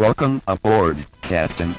Welcome 0.00 0.40
aboard, 0.48 1.06
Captain. 1.20 1.74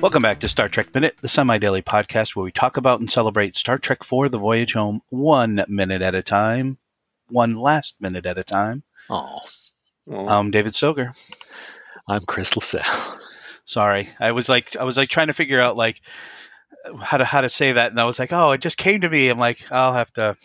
Welcome 0.00 0.22
back 0.22 0.38
to 0.38 0.48
Star 0.48 0.68
Trek 0.68 0.94
Minute, 0.94 1.16
the 1.20 1.26
semi 1.26 1.58
daily 1.58 1.82
podcast 1.82 2.36
where 2.36 2.44
we 2.44 2.52
talk 2.52 2.76
about 2.76 3.00
and 3.00 3.10
celebrate 3.10 3.56
Star 3.56 3.78
Trek 3.78 4.02
IV 4.02 4.30
The 4.30 4.38
Voyage 4.38 4.74
Home 4.74 5.02
one 5.08 5.64
minute 5.66 6.02
at 6.02 6.14
a 6.14 6.22
time, 6.22 6.78
one 7.28 7.56
last 7.56 7.96
minute 8.00 8.26
at 8.26 8.38
a 8.38 8.44
time. 8.44 8.84
Oh, 9.10 9.40
I'm 10.10 10.50
David 10.50 10.72
Soger. 10.72 11.12
I'm 12.08 12.20
Chris 12.26 12.56
LaSalle. 12.56 13.18
Sorry. 13.64 14.08
I 14.18 14.32
was 14.32 14.48
like 14.48 14.76
I 14.76 14.84
was 14.84 14.96
like 14.96 15.08
trying 15.08 15.28
to 15.28 15.32
figure 15.32 15.60
out 15.60 15.76
like 15.76 16.00
how 17.00 17.16
to 17.16 17.24
how 17.24 17.40
to 17.40 17.48
say 17.48 17.72
that 17.72 17.92
and 17.92 18.00
I 18.00 18.04
was 18.04 18.18
like, 18.18 18.32
"Oh, 18.32 18.50
it 18.52 18.60
just 18.60 18.78
came 18.78 19.02
to 19.02 19.10
me." 19.10 19.28
I'm 19.28 19.38
like, 19.38 19.60
"I'll 19.70 19.94
have 19.94 20.12
to 20.14 20.36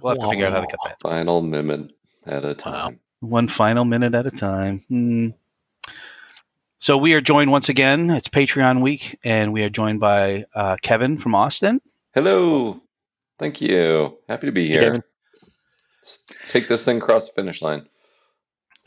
we'll 0.00 0.12
have 0.12 0.20
to 0.20 0.28
figure 0.30 0.46
out 0.46 0.52
how 0.52 0.60
to 0.60 0.66
cut 0.66 0.80
that." 0.84 1.00
Final 1.02 1.42
minute 1.42 1.92
at 2.26 2.44
a 2.44 2.54
time. 2.54 3.00
One 3.20 3.48
final 3.48 3.84
minute 3.84 4.14
at 4.14 4.26
a 4.26 4.30
time. 4.30 4.84
Hmm. 4.88 5.28
So 6.80 6.96
we 6.96 7.14
are 7.14 7.20
joined 7.20 7.50
once 7.50 7.68
again. 7.68 8.10
It's 8.10 8.28
Patreon 8.28 8.82
week, 8.82 9.18
and 9.24 9.52
we 9.52 9.64
are 9.64 9.70
joined 9.70 9.98
by 9.98 10.44
uh, 10.54 10.76
Kevin 10.80 11.18
from 11.18 11.34
Austin. 11.34 11.80
Hello. 12.14 12.80
Thank 13.38 13.60
you. 13.60 14.18
Happy 14.28 14.46
to 14.46 14.52
be 14.52 14.68
here. 14.68 14.82
Kevin. 14.82 15.02
Let's 16.02 16.24
take 16.48 16.68
this 16.68 16.84
thing 16.84 16.98
across 16.98 17.28
the 17.28 17.34
finish 17.34 17.62
line. 17.62 17.88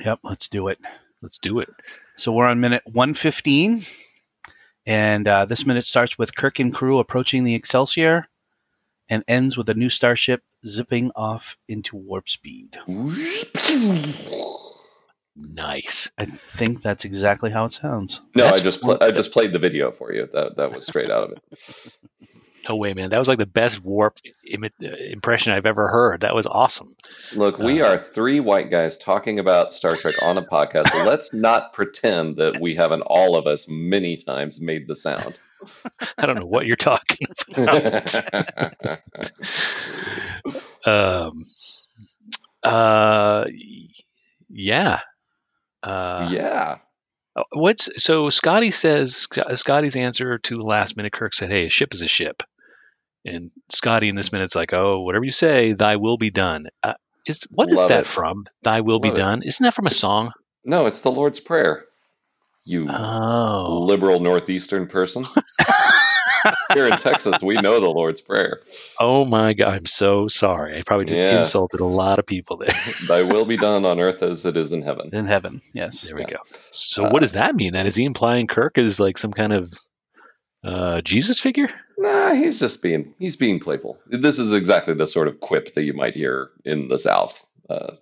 Yep, 0.03 0.19
let's 0.23 0.47
do 0.47 0.67
it. 0.67 0.79
Let's 1.21 1.37
do 1.37 1.59
it. 1.59 1.69
So 2.17 2.31
we're 2.31 2.47
on 2.47 2.59
minute 2.59 2.83
115, 2.85 3.85
and 4.85 5.27
uh, 5.27 5.45
this 5.45 5.65
minute 5.65 5.85
starts 5.85 6.17
with 6.17 6.35
Kirk 6.35 6.59
and 6.59 6.73
crew 6.73 6.99
approaching 6.99 7.43
the 7.43 7.55
Excelsior 7.55 8.27
and 9.09 9.23
ends 9.27 9.57
with 9.57 9.69
a 9.69 9.73
new 9.73 9.89
starship 9.89 10.41
zipping 10.65 11.11
off 11.15 11.57
into 11.67 11.95
warp 11.95 12.29
speed. 12.29 12.77
Nice. 15.35 16.11
I 16.17 16.25
think 16.25 16.81
that's 16.81 17.05
exactly 17.05 17.51
how 17.51 17.65
it 17.65 17.73
sounds. 17.73 18.21
No, 18.35 18.45
That's 18.45 18.59
I 18.59 18.63
just 18.63 18.81
pl- 18.81 18.97
I 19.01 19.11
just 19.11 19.31
played 19.31 19.53
the 19.53 19.59
video 19.59 19.91
for 19.91 20.13
you. 20.13 20.27
That 20.33 20.57
that 20.57 20.73
was 20.73 20.85
straight 20.85 21.09
out 21.09 21.31
of 21.31 21.37
it. 21.37 21.43
No 22.69 22.75
way, 22.75 22.93
man. 22.93 23.09
That 23.09 23.19
was 23.19 23.27
like 23.27 23.39
the 23.39 23.45
best 23.45 23.83
warp 23.83 24.17
Im- 24.45 24.63
uh, 24.63 24.87
impression 25.11 25.51
I've 25.53 25.65
ever 25.65 25.87
heard. 25.87 26.21
That 26.21 26.35
was 26.35 26.45
awesome. 26.47 26.95
Look, 27.33 27.57
we 27.57 27.81
Uh. 27.81 27.93
are 27.93 27.97
three 27.97 28.39
white 28.39 28.69
guys 28.69 28.97
talking 28.97 29.39
about 29.39 29.73
Star 29.73 29.95
Trek 29.95 30.15
on 30.21 30.37
a 30.37 30.43
podcast. 30.43 30.89
So 30.91 31.03
let's 31.05 31.33
not 31.33 31.73
pretend 31.73 32.37
that 32.37 32.59
we 32.61 32.75
haven't 32.75 33.01
all 33.01 33.35
of 33.35 33.47
us 33.47 33.67
many 33.67 34.17
times 34.17 34.59
made 34.61 34.87
the 34.87 34.95
sound. 34.95 35.33
I 36.17 36.25
don't 36.25 36.39
know 36.39 36.45
what 36.45 36.65
you're 36.65 36.75
talking 36.75 37.27
about. 37.55 38.15
um, 40.85 41.45
uh, 42.63 43.45
yeah. 44.49 44.99
Uh, 45.83 46.29
yeah. 46.31 46.77
What's 47.53 47.89
so? 48.03 48.29
Scotty 48.29 48.71
says 48.71 49.27
Scotty's 49.55 49.95
answer 49.95 50.37
to 50.39 50.55
last 50.55 50.97
minute. 50.97 51.13
Kirk 51.13 51.33
said, 51.33 51.49
"Hey, 51.49 51.67
a 51.67 51.69
ship 51.69 51.93
is 51.93 52.01
a 52.01 52.07
ship," 52.07 52.43
and 53.25 53.51
Scotty 53.69 54.09
in 54.09 54.15
this 54.15 54.31
minute's 54.31 54.55
like, 54.55 54.73
"Oh, 54.73 55.01
whatever 55.01 55.25
you 55.25 55.31
say, 55.31 55.73
thy 55.73 55.95
will 55.97 56.17
be 56.17 56.29
done." 56.31 56.67
Uh, 56.83 56.93
is 57.25 57.47
what 57.51 57.71
is 57.71 57.79
Love 57.79 57.89
that 57.89 57.99
it. 58.01 58.07
from? 58.07 58.45
Thy 58.63 58.81
will 58.81 58.99
be 58.99 59.09
Love 59.09 59.17
it. 59.17 59.21
done. 59.21 59.41
Isn't 59.43 59.63
that 59.63 59.73
from 59.73 59.87
a 59.87 59.91
song? 59.91 60.31
No, 60.65 60.85
it's 60.87 61.01
the 61.01 61.11
Lord's 61.11 61.39
Prayer. 61.39 61.85
You 62.63 62.87
Oh, 62.89 63.79
liberal 63.81 64.19
northeastern 64.19 64.87
person. 64.87 65.25
Here 66.73 66.87
in 66.87 66.97
Texas, 66.97 67.41
we 67.43 67.57
know 67.57 67.79
the 67.79 67.87
Lord's 67.89 68.21
Prayer. 68.21 68.61
oh 68.99 69.25
my 69.25 69.53
God! 69.53 69.73
I'm 69.73 69.85
so 69.85 70.27
sorry. 70.27 70.77
I 70.77 70.81
probably 70.85 71.05
just 71.05 71.19
Yeah. 71.19 71.37
insulted 71.39 71.79
a 71.81 71.85
lot 71.85 72.19
of 72.19 72.25
people 72.25 72.57
there. 72.57 72.75
Thy 73.07 73.23
will 73.23 73.45
be 73.45 73.57
done 73.57 73.85
on 73.85 73.99
earth 73.99 74.21
as 74.23 74.45
it 74.45 74.55
is 74.57 74.71
in 74.73 74.81
heaven. 74.81 75.09
In 75.13 75.25
heaven, 75.25 75.61
yes. 75.73 76.01
There 76.01 76.15
we 76.15 76.25
go. 76.25 76.37
So, 76.71 77.05
Uh, 77.05 77.09
what 77.09 77.21
does 77.21 77.33
that 77.33 77.55
mean? 77.55 77.73
Then 77.73 77.87
is 77.87 77.95
he 77.95 78.05
implying 78.05 78.47
Kirk 78.47 78.77
is 78.77 78.99
like 78.99 79.17
some 79.17 79.31
kind 79.33 79.53
of 79.53 79.71
uh, 80.63 81.01
Jesus 81.01 81.39
figure? 81.39 81.69
Nah, 81.97 82.33
he's 82.33 82.59
just 82.59 82.81
being 82.81 83.13
he's 83.19 83.35
being 83.37 83.59
playful. 83.59 83.99
This 84.07 84.39
is 84.39 84.53
exactly 84.53 84.93
the 84.93 85.07
sort 85.07 85.27
of 85.27 85.39
quip 85.39 85.73
that 85.75 85.83
you 85.83 85.93
might 85.93 86.15
hear 86.15 86.49
in 86.65 86.87
the 86.87 86.99
South. 86.99 87.43
Uh, 87.69 87.95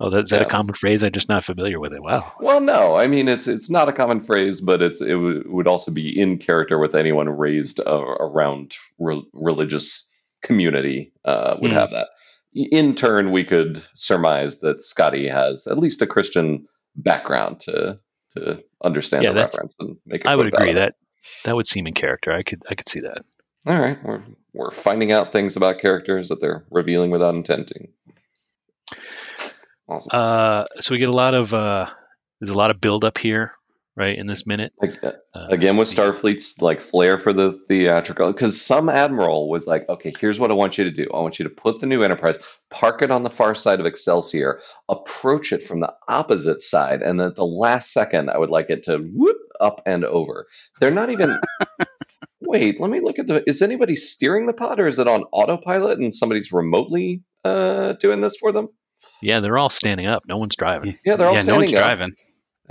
Oh, 0.00 0.10
that, 0.10 0.24
is 0.24 0.30
that 0.30 0.42
a 0.42 0.46
common 0.46 0.74
phrase? 0.74 1.04
I'm 1.04 1.12
just 1.12 1.28
not 1.28 1.44
familiar 1.44 1.78
with 1.78 1.92
it. 1.92 2.02
Wow. 2.02 2.32
well, 2.40 2.60
no, 2.60 2.96
I 2.96 3.06
mean 3.06 3.28
it's 3.28 3.46
it's 3.46 3.70
not 3.70 3.88
a 3.88 3.92
common 3.92 4.24
phrase, 4.24 4.60
but 4.60 4.82
it's 4.82 5.00
it 5.00 5.10
w- 5.12 5.44
would 5.46 5.68
also 5.68 5.92
be 5.92 6.18
in 6.20 6.36
character 6.38 6.78
with 6.78 6.96
anyone 6.96 7.28
raised 7.30 7.80
uh, 7.86 8.00
around 8.00 8.74
re- 8.98 9.24
religious 9.32 10.10
community 10.42 11.12
uh, 11.24 11.56
would 11.60 11.70
Hmm. 11.70 11.78
have 11.78 11.90
that. 11.92 12.08
In 12.54 12.96
turn, 12.96 13.30
we 13.30 13.44
could 13.44 13.84
surmise 13.94 14.60
that 14.60 14.82
Scotty 14.82 15.28
has 15.28 15.66
at 15.68 15.78
least 15.78 16.02
a 16.02 16.06
Christian 16.08 16.66
background 16.96 17.60
to 17.60 17.98
to 18.36 18.62
understand 18.84 19.22
Yeah, 19.24 19.30
the 19.30 19.36
reference 19.36 19.76
and 19.78 19.96
make. 20.06 20.24
a 20.24 20.28
I 20.30 20.34
would 20.34 20.48
agree 20.48 20.72
it. 20.72 20.74
that 20.74 20.94
that 21.44 21.54
would 21.56 21.66
seem 21.66 21.86
in 21.86 21.94
character. 21.94 22.32
I 22.32 22.42
could 22.42 22.62
I 22.68 22.74
could 22.74 22.88
see 22.88 23.00
that. 23.00 23.24
All 23.66 23.78
right, 23.78 23.98
we're 24.04 24.22
we're 24.52 24.70
finding 24.70 25.12
out 25.12 25.32
things 25.32 25.56
about 25.56 25.80
characters 25.80 26.28
that 26.28 26.40
they're 26.40 26.64
revealing 26.70 27.10
without 27.10 27.34
intending. 27.34 27.88
Awesome. 29.88 30.08
Uh, 30.12 30.64
so 30.80 30.92
we 30.94 30.98
get 30.98 31.08
a 31.08 31.12
lot 31.12 31.34
of 31.34 31.52
uh, 31.52 31.90
there's 32.40 32.50
a 32.50 32.54
lot 32.54 32.70
of 32.70 32.80
build 32.80 33.04
up 33.04 33.18
here, 33.18 33.52
right? 33.96 34.16
In 34.16 34.26
this 34.26 34.46
minute. 34.46 34.72
Like, 34.80 35.02
uh, 35.02 35.12
Uh, 35.34 35.46
Again, 35.50 35.76
with 35.76 35.88
Starfleet's 35.88 36.60
like 36.62 36.80
flair 36.80 37.18
for 37.18 37.32
the 37.32 37.60
theatrical, 37.68 38.32
because 38.32 38.60
some 38.60 38.88
admiral 38.88 39.48
was 39.50 39.66
like, 39.66 39.88
"Okay, 39.88 40.12
here's 40.18 40.38
what 40.38 40.50
I 40.50 40.54
want 40.54 40.78
you 40.78 40.84
to 40.84 40.90
do. 40.90 41.06
I 41.12 41.20
want 41.20 41.38
you 41.38 41.44
to 41.44 41.50
put 41.50 41.80
the 41.80 41.86
new 41.86 42.02
Enterprise, 42.02 42.38
park 42.74 43.02
it 43.02 43.10
on 43.10 43.22
the 43.22 43.30
far 43.30 43.54
side 43.54 43.80
of 43.80 43.86
Excelsior, 43.86 44.60
approach 44.88 45.52
it 45.52 45.64
from 45.64 45.80
the 45.80 45.92
opposite 46.08 46.62
side, 46.62 47.02
and 47.02 47.20
at 47.20 47.36
the 47.36 47.44
last 47.44 47.92
second, 47.92 48.30
I 48.30 48.38
would 48.38 48.50
like 48.50 48.70
it 48.70 48.84
to 48.84 48.98
whoop 48.98 49.38
up 49.60 49.82
and 49.86 50.04
over." 50.04 50.46
They're 50.80 50.90
not 50.90 51.10
even. 51.10 51.38
Wait, 52.40 52.80
let 52.80 52.90
me 52.90 53.00
look 53.00 53.18
at 53.18 53.26
the. 53.26 53.42
Is 53.48 53.62
anybody 53.62 53.96
steering 53.96 54.46
the 54.46 54.52
pod, 54.52 54.80
or 54.80 54.86
is 54.86 54.98
it 54.98 55.08
on 55.08 55.24
autopilot 55.32 55.98
and 55.98 56.14
somebody's 56.14 56.52
remotely 56.52 57.22
uh, 57.44 57.94
doing 57.94 58.20
this 58.20 58.36
for 58.36 58.52
them? 58.52 58.68
Yeah, 59.22 59.40
they're 59.40 59.58
all 59.58 59.70
standing 59.70 60.06
up. 60.06 60.24
No 60.26 60.36
one's 60.36 60.56
driving. 60.56 60.98
Yeah, 61.04 61.16
they're 61.16 61.28
all 61.28 61.34
yeah, 61.34 61.42
no 61.42 61.56
one's 61.56 61.72
up. 61.72 61.78
driving. 61.78 62.14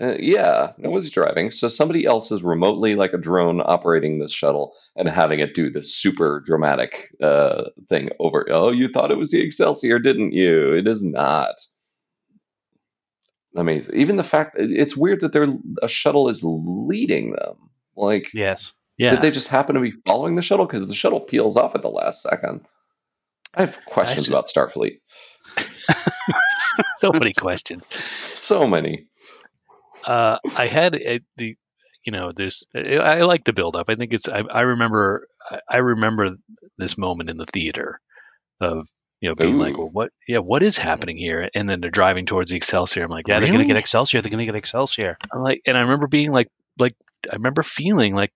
Uh, 0.01 0.15
yeah, 0.19 0.71
no 0.77 0.89
one's 0.89 1.11
driving. 1.11 1.51
So 1.51 1.69
somebody 1.69 2.05
else 2.05 2.31
is 2.31 2.41
remotely, 2.41 2.95
like 2.95 3.13
a 3.13 3.17
drone, 3.17 3.61
operating 3.63 4.19
this 4.19 4.33
shuttle 4.33 4.73
and 4.95 5.07
having 5.07 5.39
it 5.39 5.53
do 5.53 5.69
this 5.69 5.93
super 5.93 6.41
dramatic 6.43 7.09
uh, 7.21 7.65
thing 7.89 8.09
over. 8.19 8.47
Oh, 8.49 8.71
you 8.71 8.87
thought 8.87 9.11
it 9.11 9.17
was 9.17 9.29
the 9.31 9.41
Excelsior, 9.41 9.99
didn't 9.99 10.31
you? 10.31 10.73
It 10.73 10.87
is 10.87 11.03
not. 11.03 11.55
Amazing. 13.55 13.95
Even 13.95 14.15
the 14.15 14.23
fact 14.23 14.55
it's 14.57 14.97
weird 14.97 15.21
that 15.21 15.31
they're 15.31 15.53
a 15.83 15.87
shuttle 15.87 16.27
is 16.27 16.41
leading 16.43 17.33
them. 17.33 17.55
Like, 17.95 18.33
Yes. 18.33 18.73
Yeah, 18.97 19.11
did 19.11 19.21
they 19.21 19.31
just 19.31 19.47
happen 19.47 19.75
to 19.75 19.81
be 19.81 19.93
following 20.05 20.35
the 20.35 20.43
shuttle? 20.43 20.65
Because 20.67 20.87
the 20.87 20.93
shuttle 20.93 21.19
peels 21.19 21.57
off 21.57 21.73
at 21.75 21.81
the 21.81 21.89
last 21.89 22.21
second. 22.21 22.61
I 23.53 23.61
have 23.61 23.79
questions 23.85 24.27
see. 24.27 24.31
about 24.31 24.47
Starfleet. 24.47 24.99
so 26.97 27.11
many 27.11 27.33
questions. 27.33 27.83
So 28.35 28.67
many. 28.67 29.07
Uh, 30.06 30.38
I 30.56 30.68
had 30.68 30.96
a, 30.96 31.19
the, 31.38 31.56
you 32.06 32.12
know, 32.12 32.31
there's. 32.36 32.66
I, 32.75 32.97
I 32.97 33.22
like 33.22 33.44
the 33.46 33.53
build 33.53 33.75
up. 33.75 33.90
I 33.90 33.96
think 33.96 34.14
it's. 34.14 34.28
I, 34.28 34.41
I 34.41 34.62
remember. 34.62 35.28
I, 35.69 35.78
remember 35.78 36.38
this 36.78 36.97
moment 36.97 37.30
in 37.30 37.38
the 37.38 37.46
theater 37.46 38.00
of 38.62 38.88
you 39.19 39.30
know 39.30 39.36
being 39.36 39.58
like, 39.58 39.78
well, 39.78 39.90
what? 39.91 40.09
Yeah, 40.28 40.40
what 40.40 40.64
is 40.64 40.78
happening 40.78 41.18
here? 41.18 41.50
And 41.53 41.69
then 41.69 41.81
they're 41.81 41.91
driving 41.91 42.25
towards 42.25 42.52
the 42.52 42.58
Excelsior. 42.58 43.03
I'm 43.03 43.09
like, 43.09 43.28
Yeah, 43.28 43.40
they're 43.40 43.50
going 43.50 43.59
to 43.59 43.66
get 43.66 43.78
Excelsior. 43.78 44.22
They're 44.22 44.32
going 44.32 44.40
to 44.40 44.46
get 44.46 44.55
Excelsior. 44.55 45.17
I'm 45.32 45.41
like, 45.41 45.61
and 45.66 45.78
I 45.78 45.82
remember 45.82 46.08
being 46.08 46.32
like, 46.32 46.47
like 46.79 46.96
I 47.32 47.35
remember 47.35 47.61
feeling 47.61 48.16
like 48.16 48.32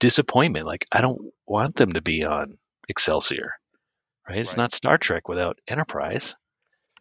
disappointment. 0.00 0.66
Like 0.66 0.86
I 0.92 1.00
don't 1.00 1.32
want 1.46 1.76
them 1.76 1.92
to 1.92 2.02
be 2.02 2.24
on 2.24 2.58
Excelsior, 2.88 3.52
right? 4.28 4.38
It's 4.38 4.52
Right. 4.52 4.64
not 4.64 4.72
Star 4.72 4.98
Trek 4.98 5.28
without 5.28 5.58
Enterprise, 5.66 6.36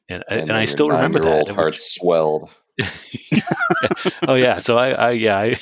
and 0.08 0.24
and, 0.30 0.50
then 0.50 0.56
I 0.56 0.66
still 0.66 0.90
remember 0.90 1.20
that. 1.20 1.50
heart 1.50 1.78
swelled. 1.78 2.50
oh 4.28 4.36
yeah, 4.36 4.60
so 4.60 4.78
I, 4.78 4.90
I 4.92 5.12
yeah, 5.12 5.38
I 5.38 5.56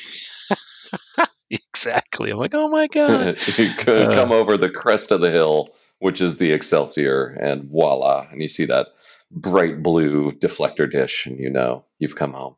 exactly. 1.49 2.31
I'm 2.31 2.37
like, 2.37 2.53
oh 2.53 2.69
my 2.69 2.87
god. 2.87 3.37
you 3.57 3.73
could 3.75 4.11
Uh, 4.11 4.15
come 4.15 4.31
over 4.31 4.57
the 4.57 4.69
crest 4.69 5.11
of 5.11 5.21
the 5.21 5.31
hill, 5.31 5.69
which 5.99 6.21
is 6.21 6.37
the 6.37 6.51
Excelsior, 6.51 7.25
and 7.27 7.69
voila, 7.69 8.27
and 8.31 8.41
you 8.41 8.49
see 8.49 8.65
that 8.65 8.87
bright 9.31 9.81
blue 9.83 10.31
deflector 10.31 10.89
dish, 10.91 11.25
and 11.25 11.39
you 11.39 11.49
know 11.49 11.85
you've 11.99 12.15
come 12.15 12.33
home. 12.33 12.55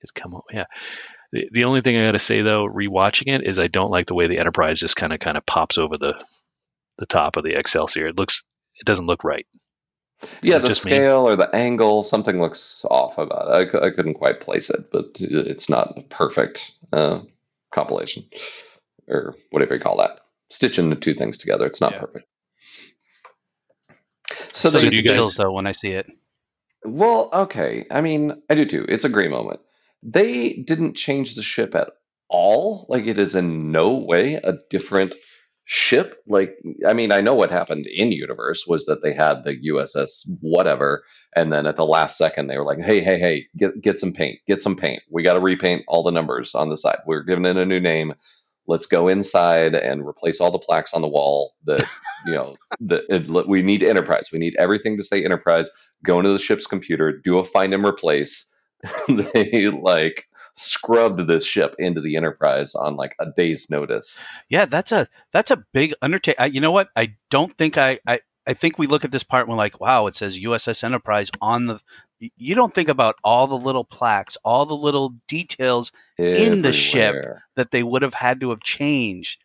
It's 0.00 0.12
come 0.12 0.34
on, 0.34 0.42
yeah. 0.52 0.64
The, 1.32 1.48
the 1.52 1.64
only 1.64 1.82
thing 1.82 1.96
I 1.96 2.06
got 2.06 2.12
to 2.12 2.18
say 2.18 2.42
though, 2.42 2.66
rewatching 2.66 3.26
it, 3.34 3.46
is 3.46 3.58
I 3.58 3.66
don't 3.66 3.90
like 3.90 4.06
the 4.06 4.14
way 4.14 4.28
the 4.28 4.38
Enterprise 4.38 4.80
just 4.80 4.96
kind 4.96 5.12
of 5.12 5.20
kind 5.20 5.36
of 5.36 5.44
pops 5.44 5.76
over 5.76 5.98
the 5.98 6.22
the 6.98 7.06
top 7.06 7.36
of 7.36 7.44
the 7.44 7.56
Excelsior. 7.58 8.06
It 8.08 8.16
looks, 8.16 8.44
it 8.80 8.84
doesn't 8.86 9.06
look 9.06 9.22
right. 9.24 9.46
Yeah, 10.42 10.58
the 10.58 10.68
just 10.68 10.84
me? 10.84 10.92
scale 10.92 11.28
or 11.28 11.36
the 11.36 11.54
angle, 11.54 12.02
something 12.02 12.40
looks 12.40 12.84
off 12.90 13.18
about 13.18 13.62
it. 13.62 13.74
I, 13.74 13.86
I 13.86 13.90
couldn't 13.90 14.14
quite 14.14 14.40
place 14.40 14.70
it, 14.70 14.90
but 14.92 15.06
it's 15.18 15.68
not 15.68 15.98
a 15.98 16.02
perfect 16.02 16.72
uh, 16.92 17.20
compilation 17.74 18.24
or 19.08 19.34
whatever 19.50 19.74
you 19.74 19.80
call 19.80 19.98
that. 19.98 20.20
Stitching 20.50 20.90
the 20.90 20.96
two 20.96 21.14
things 21.14 21.38
together, 21.38 21.66
it's 21.66 21.80
not 21.80 21.92
Yeah. 21.92 22.00
perfect. 22.00 22.26
So, 24.52 24.70
So, 24.70 24.78
do 24.90 24.96
you 24.96 25.02
chills 25.12 25.36
though 25.36 25.52
when 25.52 25.66
I 25.66 25.72
see 25.72 25.90
it. 25.92 26.06
well, 26.84 27.30
okay. 27.32 27.86
I 27.90 28.00
mean, 28.00 28.42
I 28.50 28.54
do 28.54 28.64
too. 28.64 28.86
It's 28.88 29.04
a 29.04 29.10
great 29.10 29.30
moment. 29.30 29.60
They 30.02 30.54
didn't 30.54 30.94
change 30.94 31.34
the 31.34 31.42
ship 31.42 31.74
at 31.74 31.90
all. 32.28 32.86
Like 32.88 33.06
it 33.06 33.18
is 33.18 33.34
in 33.34 33.72
no 33.72 33.94
way 33.96 34.34
a 34.34 34.54
different 34.70 35.14
ship. 35.68 36.22
Like 36.26 36.58
I 36.86 36.94
mean, 36.94 37.12
I 37.12 37.20
know 37.20 37.34
what 37.34 37.50
happened 37.52 37.86
in 37.86 38.10
universe 38.10 38.66
was 38.66 38.86
that 38.86 39.02
they 39.02 39.14
had 39.14 39.44
the 39.44 39.54
USS 39.70 40.28
whatever, 40.40 41.04
and 41.36 41.52
then 41.52 41.66
at 41.66 41.76
the 41.76 41.84
last 41.86 42.18
second 42.18 42.48
they 42.48 42.58
were 42.58 42.64
like, 42.64 42.80
"Hey, 42.80 43.02
hey, 43.02 43.18
hey, 43.20 43.46
get 43.56 43.80
get 43.82 43.98
some 44.00 44.12
paint, 44.12 44.40
get 44.48 44.62
some 44.62 44.76
paint. 44.76 45.02
We 45.10 45.22
got 45.22 45.34
to 45.34 45.40
repaint 45.40 45.84
all 45.86 46.02
the 46.02 46.10
numbers 46.10 46.54
on 46.54 46.70
the 46.70 46.78
side. 46.78 46.98
We're 47.06 47.22
giving 47.22 47.44
it 47.44 47.58
a 47.58 47.66
new 47.66 47.80
name. 47.80 48.14
Let's 48.66 48.86
go 48.86 49.08
inside 49.08 49.74
and 49.74 50.06
replace 50.06 50.40
all 50.40 50.50
the 50.52 50.58
plaques 50.58 50.94
on 50.94 51.02
the 51.02 51.08
wall. 51.08 51.52
That 51.66 51.86
you 52.26 52.32
know, 52.34 52.56
the 52.80 53.04
it, 53.14 53.48
we 53.48 53.62
need 53.62 53.82
Enterprise. 53.82 54.30
We 54.32 54.40
need 54.40 54.56
everything 54.58 54.96
to 54.96 55.04
say 55.04 55.24
Enterprise. 55.24 55.70
Go 56.04 56.18
into 56.18 56.32
the 56.32 56.38
ship's 56.40 56.66
computer, 56.66 57.12
do 57.12 57.38
a 57.38 57.44
find 57.44 57.74
and 57.74 57.86
replace. 57.86 58.50
they 59.08 59.68
like 59.82 60.26
scrubbed 60.58 61.26
this 61.28 61.44
ship 61.44 61.74
into 61.78 62.00
the 62.00 62.16
Enterprise 62.16 62.74
on 62.74 62.96
like 62.96 63.14
a 63.20 63.26
day's 63.36 63.70
notice. 63.70 64.22
Yeah, 64.48 64.66
that's 64.66 64.92
a 64.92 65.08
that's 65.32 65.50
a 65.50 65.64
big 65.72 65.94
undertaking. 66.02 66.54
You 66.54 66.60
know 66.60 66.72
what? 66.72 66.88
I 66.96 67.14
don't 67.30 67.56
think 67.56 67.78
I, 67.78 68.00
I 68.06 68.20
I 68.46 68.54
think 68.54 68.78
we 68.78 68.86
look 68.86 69.04
at 69.04 69.10
this 69.10 69.22
part 69.22 69.42
and 69.42 69.50
we're 69.50 69.58
like, 69.58 69.80
wow, 69.80 70.06
it 70.06 70.16
says 70.16 70.38
USS 70.38 70.82
Enterprise 70.82 71.30
on 71.40 71.66
the. 71.66 71.80
You 72.18 72.56
don't 72.56 72.74
think 72.74 72.88
about 72.88 73.14
all 73.22 73.46
the 73.46 73.58
little 73.58 73.84
plaques, 73.84 74.36
all 74.44 74.66
the 74.66 74.74
little 74.74 75.14
details 75.28 75.92
In 76.18 76.62
the 76.62 76.72
ship. 76.72 77.14
That 77.54 77.70
they 77.70 77.84
would 77.84 78.02
have 78.02 78.14
had 78.14 78.40
to 78.40 78.50
have 78.50 78.60
changed 78.60 79.38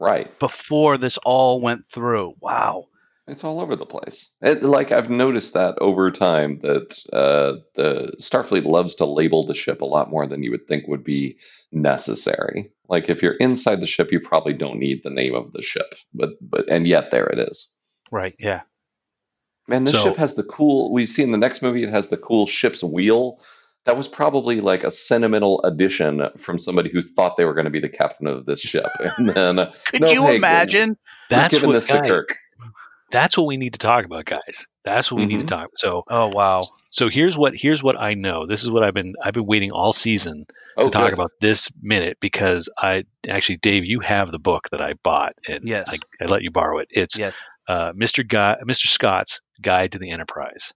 right? 0.00 0.36
before 0.38 0.98
this 0.98 1.16
all 1.18 1.60
went 1.60 1.88
through. 1.88 2.34
Wow. 2.40 2.88
It's 3.30 3.44
all 3.44 3.60
over 3.60 3.76
the 3.76 3.86
place. 3.86 4.34
It, 4.42 4.62
like 4.62 4.90
I've 4.92 5.08
noticed 5.10 5.54
that 5.54 5.76
over 5.80 6.10
time 6.10 6.58
that 6.62 6.98
uh, 7.12 7.60
the 7.76 8.12
Starfleet 8.20 8.64
loves 8.64 8.96
to 8.96 9.04
label 9.06 9.46
the 9.46 9.54
ship 9.54 9.80
a 9.82 9.86
lot 9.86 10.10
more 10.10 10.26
than 10.26 10.42
you 10.42 10.50
would 10.50 10.66
think 10.66 10.86
would 10.88 11.04
be 11.04 11.38
necessary. 11.72 12.70
Like 12.88 13.08
if 13.08 13.22
you're 13.22 13.34
inside 13.36 13.80
the 13.80 13.86
ship, 13.86 14.10
you 14.12 14.20
probably 14.20 14.52
don't 14.52 14.78
need 14.78 15.02
the 15.04 15.10
name 15.10 15.34
of 15.34 15.52
the 15.52 15.62
ship, 15.62 15.94
but 16.12 16.30
but 16.40 16.68
and 16.68 16.86
yet 16.86 17.10
there 17.10 17.26
it 17.26 17.38
is. 17.38 17.72
Right. 18.10 18.34
Yeah. 18.38 18.62
Man, 19.68 19.84
this 19.84 19.94
So- 19.94 20.04
ship 20.04 20.16
has 20.16 20.34
the 20.34 20.42
cool. 20.42 20.92
We 20.92 21.06
see 21.06 21.22
in 21.22 21.30
the 21.32 21.38
next 21.38 21.62
movie, 21.62 21.84
it 21.84 21.90
has 21.90 22.08
the 22.08 22.16
cool 22.16 22.46
ship's 22.46 22.82
wheel. 22.82 23.40
That 23.86 23.96
was 23.96 24.08
probably 24.08 24.60
like 24.60 24.84
a 24.84 24.90
sentimental 24.90 25.62
addition 25.64 26.20
from 26.36 26.58
somebody 26.58 26.90
who 26.90 27.00
thought 27.00 27.36
they 27.38 27.46
were 27.46 27.54
going 27.54 27.64
to 27.64 27.70
be 27.70 27.80
the 27.80 27.88
captain 27.88 28.26
of 28.26 28.44
this 28.44 28.60
ship, 28.60 28.90
and 29.16 29.30
then 29.30 29.58
Could 29.86 30.02
No, 30.02 30.08
you 30.10 30.22
hey, 30.24 30.36
imagine? 30.36 30.98
we're 31.30 31.36
That's 31.36 31.54
giving 31.54 31.68
what 31.68 31.74
this 31.74 31.86
to 31.86 32.02
Kirk. 32.02 32.36
That's 33.10 33.36
what 33.36 33.46
we 33.46 33.56
need 33.56 33.72
to 33.74 33.78
talk 33.78 34.04
about, 34.04 34.24
guys. 34.24 34.66
That's 34.84 35.10
what 35.10 35.18
we 35.18 35.26
need 35.26 35.38
Mhm. 35.38 35.46
to 35.48 35.54
talk. 35.54 35.60
About. 35.60 35.78
So 35.78 36.02
Oh 36.08 36.28
wow. 36.28 36.62
so 36.90 37.08
here's 37.10 37.36
what 37.36 37.54
here's 37.56 37.82
what 37.82 37.98
I 38.00 38.14
know. 38.14 38.46
This 38.46 38.62
is 38.62 38.70
what 38.70 38.82
I've 38.84 38.94
been 38.94 39.14
I've 39.22 39.34
been 39.34 39.46
waiting 39.46 39.72
all 39.72 39.92
season 39.92 40.44
Oh, 40.76 40.84
to 40.86 40.90
talk 40.90 41.06
good. 41.10 41.14
about 41.14 41.32
this 41.40 41.68
minute 41.80 42.18
because 42.20 42.68
I 42.78 43.04
actually 43.28 43.56
Dave, 43.58 43.84
you 43.84 44.00
have 44.00 44.30
the 44.30 44.38
book 44.38 44.68
that 44.70 44.80
I 44.80 44.94
bought 45.02 45.32
and 45.46 45.68
Yes. 45.68 45.88
I, 45.90 45.98
I 46.22 46.26
let 46.26 46.42
you 46.42 46.50
borrow 46.50 46.78
it. 46.78 46.88
It's 46.90 47.18
Yes. 47.18 47.36
uh, 47.68 47.92
Mr. 47.92 48.26
Guy, 48.26 48.56
Mr. 48.66 48.86
Scott's 48.86 49.40
Guide 49.60 49.92
to 49.92 49.98
the 49.98 50.10
Enterprise. 50.10 50.72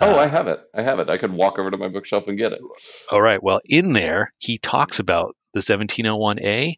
Oh, 0.00 0.12
Uh, 0.14 0.16
I 0.18 0.26
have 0.26 0.46
it. 0.46 0.60
I 0.74 0.82
have 0.82 0.98
it. 1.00 1.08
I 1.10 1.16
could 1.18 1.32
walk 1.32 1.58
over 1.58 1.70
to 1.70 1.76
my 1.76 1.88
bookshelf 1.88 2.28
and 2.28 2.36
get 2.38 2.52
it. 2.52 2.60
All 3.10 3.20
right. 3.20 3.42
Well, 3.42 3.60
in 3.64 3.92
there, 3.92 4.32
he 4.38 4.58
talks 4.58 4.98
about 5.00 5.36
the 5.54 5.60
1701A. 5.62 6.76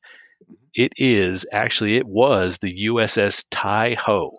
It 0.74 0.92
is 0.96 1.44
actually, 1.52 1.96
it 1.96 2.06
was 2.06 2.58
the 2.58 2.70
USS 2.86 3.44
Tai 3.50 3.96
Ho, 4.04 4.32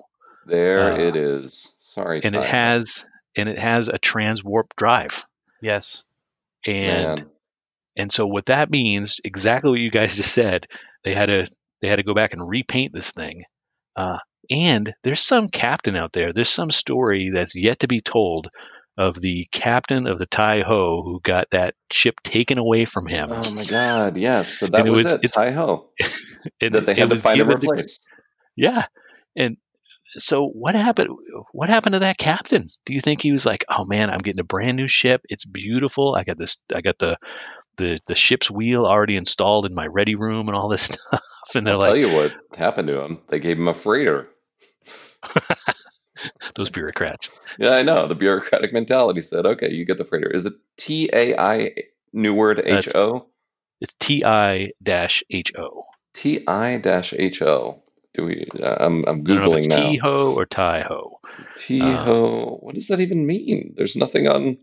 There 0.46 0.94
Uh, 0.94 0.98
it 0.98 1.16
is. 1.16 1.76
Sorry, 1.80 2.22
and 2.24 2.36
it 2.36 2.46
has 2.46 3.08
and 3.36 3.48
it 3.50 3.60
has 3.60 3.88
a 3.90 4.00
transwarp 4.00 4.70
drive. 4.78 5.26
Yes. 5.62 6.04
And 6.66 7.20
Man. 7.20 7.30
and 7.96 8.12
so 8.12 8.26
what 8.28 8.48
that 8.48 8.70
means, 8.70 9.20
exactly 9.24 9.70
what 9.72 9.80
you 9.80 9.92
guys 9.92 10.16
just 10.18 10.34
said, 10.34 10.68
they 11.04 11.14
had 11.14 11.28
to 11.28 11.48
they 11.82 11.88
had 11.88 11.98
to 11.98 12.04
go 12.04 12.14
back 12.14 12.34
and 12.34 12.48
repaint 12.48 12.94
this 12.94 13.12
thing. 13.12 13.44
Uh, 13.96 14.18
and 14.50 14.94
there's 15.04 15.20
some 15.22 15.48
captain 15.48 15.96
out 15.96 16.12
there. 16.14 16.34
There's 16.34 16.50
some 16.50 16.72
story 16.72 17.32
that's 17.34 17.56
yet 17.56 17.80
to 17.80 17.88
be 17.88 18.02
told 18.02 18.50
of 18.98 19.22
the 19.22 19.48
captain 19.52 20.08
of 20.08 20.18
the 20.20 20.26
Tai 20.26 20.62
Ho 20.62 21.02
who 21.06 21.22
got 21.24 21.48
that 21.52 21.76
ship 21.92 22.16
taken 22.24 22.58
away 22.58 22.84
from 22.86 23.08
him. 23.08 23.30
Oh 23.32 23.54
my 23.54 23.64
God! 23.64 24.18
Yes, 24.18 24.50
so 24.58 24.68
that 24.68 24.86
was, 24.86 25.04
was- 25.06 25.14
it. 25.14 25.22
it's- 25.24 25.36
Hi 25.36 25.52
ho. 25.52 25.90
And 26.62 26.74
That 26.76 26.86
they 26.86 26.96
had 26.96 27.10
to 27.10 27.18
find 27.18 27.40
and 27.40 27.50
given 27.50 27.62
to- 27.62 27.68
replace. 27.72 28.00
Yeah. 28.56 28.86
And 29.36 29.58
so 30.18 30.48
what 30.48 30.76
happened 30.76 31.10
what 31.52 31.70
happened 31.70 31.94
to 31.94 32.00
that 32.00 32.18
captain? 32.18 32.68
Do 32.86 32.94
you 32.94 33.02
think 33.02 33.22
he 33.22 33.32
was 33.32 33.46
like, 33.46 33.66
"Oh 33.70 33.86
man, 33.86 34.10
I'm 34.10 34.20
getting 34.20 34.40
a 34.40 34.44
brand 34.46 34.78
new 34.78 34.88
ship. 34.88 35.22
It's 35.30 35.46
beautiful. 35.46 36.16
I 36.16 36.24
got 36.24 36.38
this 36.38 36.58
I 36.74 36.82
got 36.82 36.98
the 36.98 37.18
the 37.78 38.00
the 38.08 38.16
ship's 38.16 38.50
wheel 38.52 38.86
already 38.86 39.16
installed 39.16 39.66
in 39.66 39.74
my 39.74 39.88
ready 39.88 40.16
room 40.16 40.48
and 40.48 40.58
all 40.58 40.70
this 40.70 40.84
stuff." 40.92 41.22
And 41.56 41.66
they're 41.66 41.74
I'll 41.76 41.80
like, 41.80 41.90
tell 41.90 42.10
you 42.10 42.16
what 42.16 42.34
happened 42.58 42.88
to 42.90 43.02
him. 43.04 43.20
They 43.30 43.40
gave 43.40 43.58
him 43.58 43.68
a 43.68 43.74
freighter. 43.74 44.28
those 46.56 46.70
bureaucrats. 46.70 47.32
Yeah, 47.58 47.72
I 47.72 47.82
know. 47.84 48.08
The 48.08 48.16
bureaucratic 48.16 48.74
mentality 48.74 49.22
said, 49.22 49.46
"Okay, 49.46 49.72
you 49.72 49.86
get 49.86 49.98
the 49.98 50.06
freighter." 50.06 50.30
Is 50.30 50.46
it 50.46 50.54
T 50.78 51.10
A 51.14 51.38
I 51.38 51.74
new 52.14 52.34
word 52.34 52.60
h-o 52.64 52.76
That's- 52.76 53.26
It's 53.82 53.94
T 54.00 54.24
I 54.26 54.72
dash 54.82 55.24
H 55.30 55.54
O. 55.58 55.84
T 56.14 56.44
I 56.48 56.78
dash 56.80 57.14
H 57.14 57.42
O? 57.42 57.84
Do 58.16 58.26
we? 58.26 58.48
Uh, 58.62 58.76
I'm 58.80 59.04
I'm 59.08 59.22
I 59.22 59.24
don't 59.24 59.26
know 59.28 59.44
if 59.46 59.50
googling 59.52 59.58
it's 59.58 59.68
now. 59.68 59.90
T 59.90 59.98
Ho 59.98 60.34
or 60.34 60.46
Tai 60.46 60.82
Ho. 60.82 61.20
T 61.60 61.80
ho. 61.80 62.58
What 62.62 62.76
does 62.76 62.88
that 62.88 63.00
even 63.02 63.26
mean? 63.26 63.74
There's 63.78 63.96
nothing 63.96 64.28
on. 64.28 64.58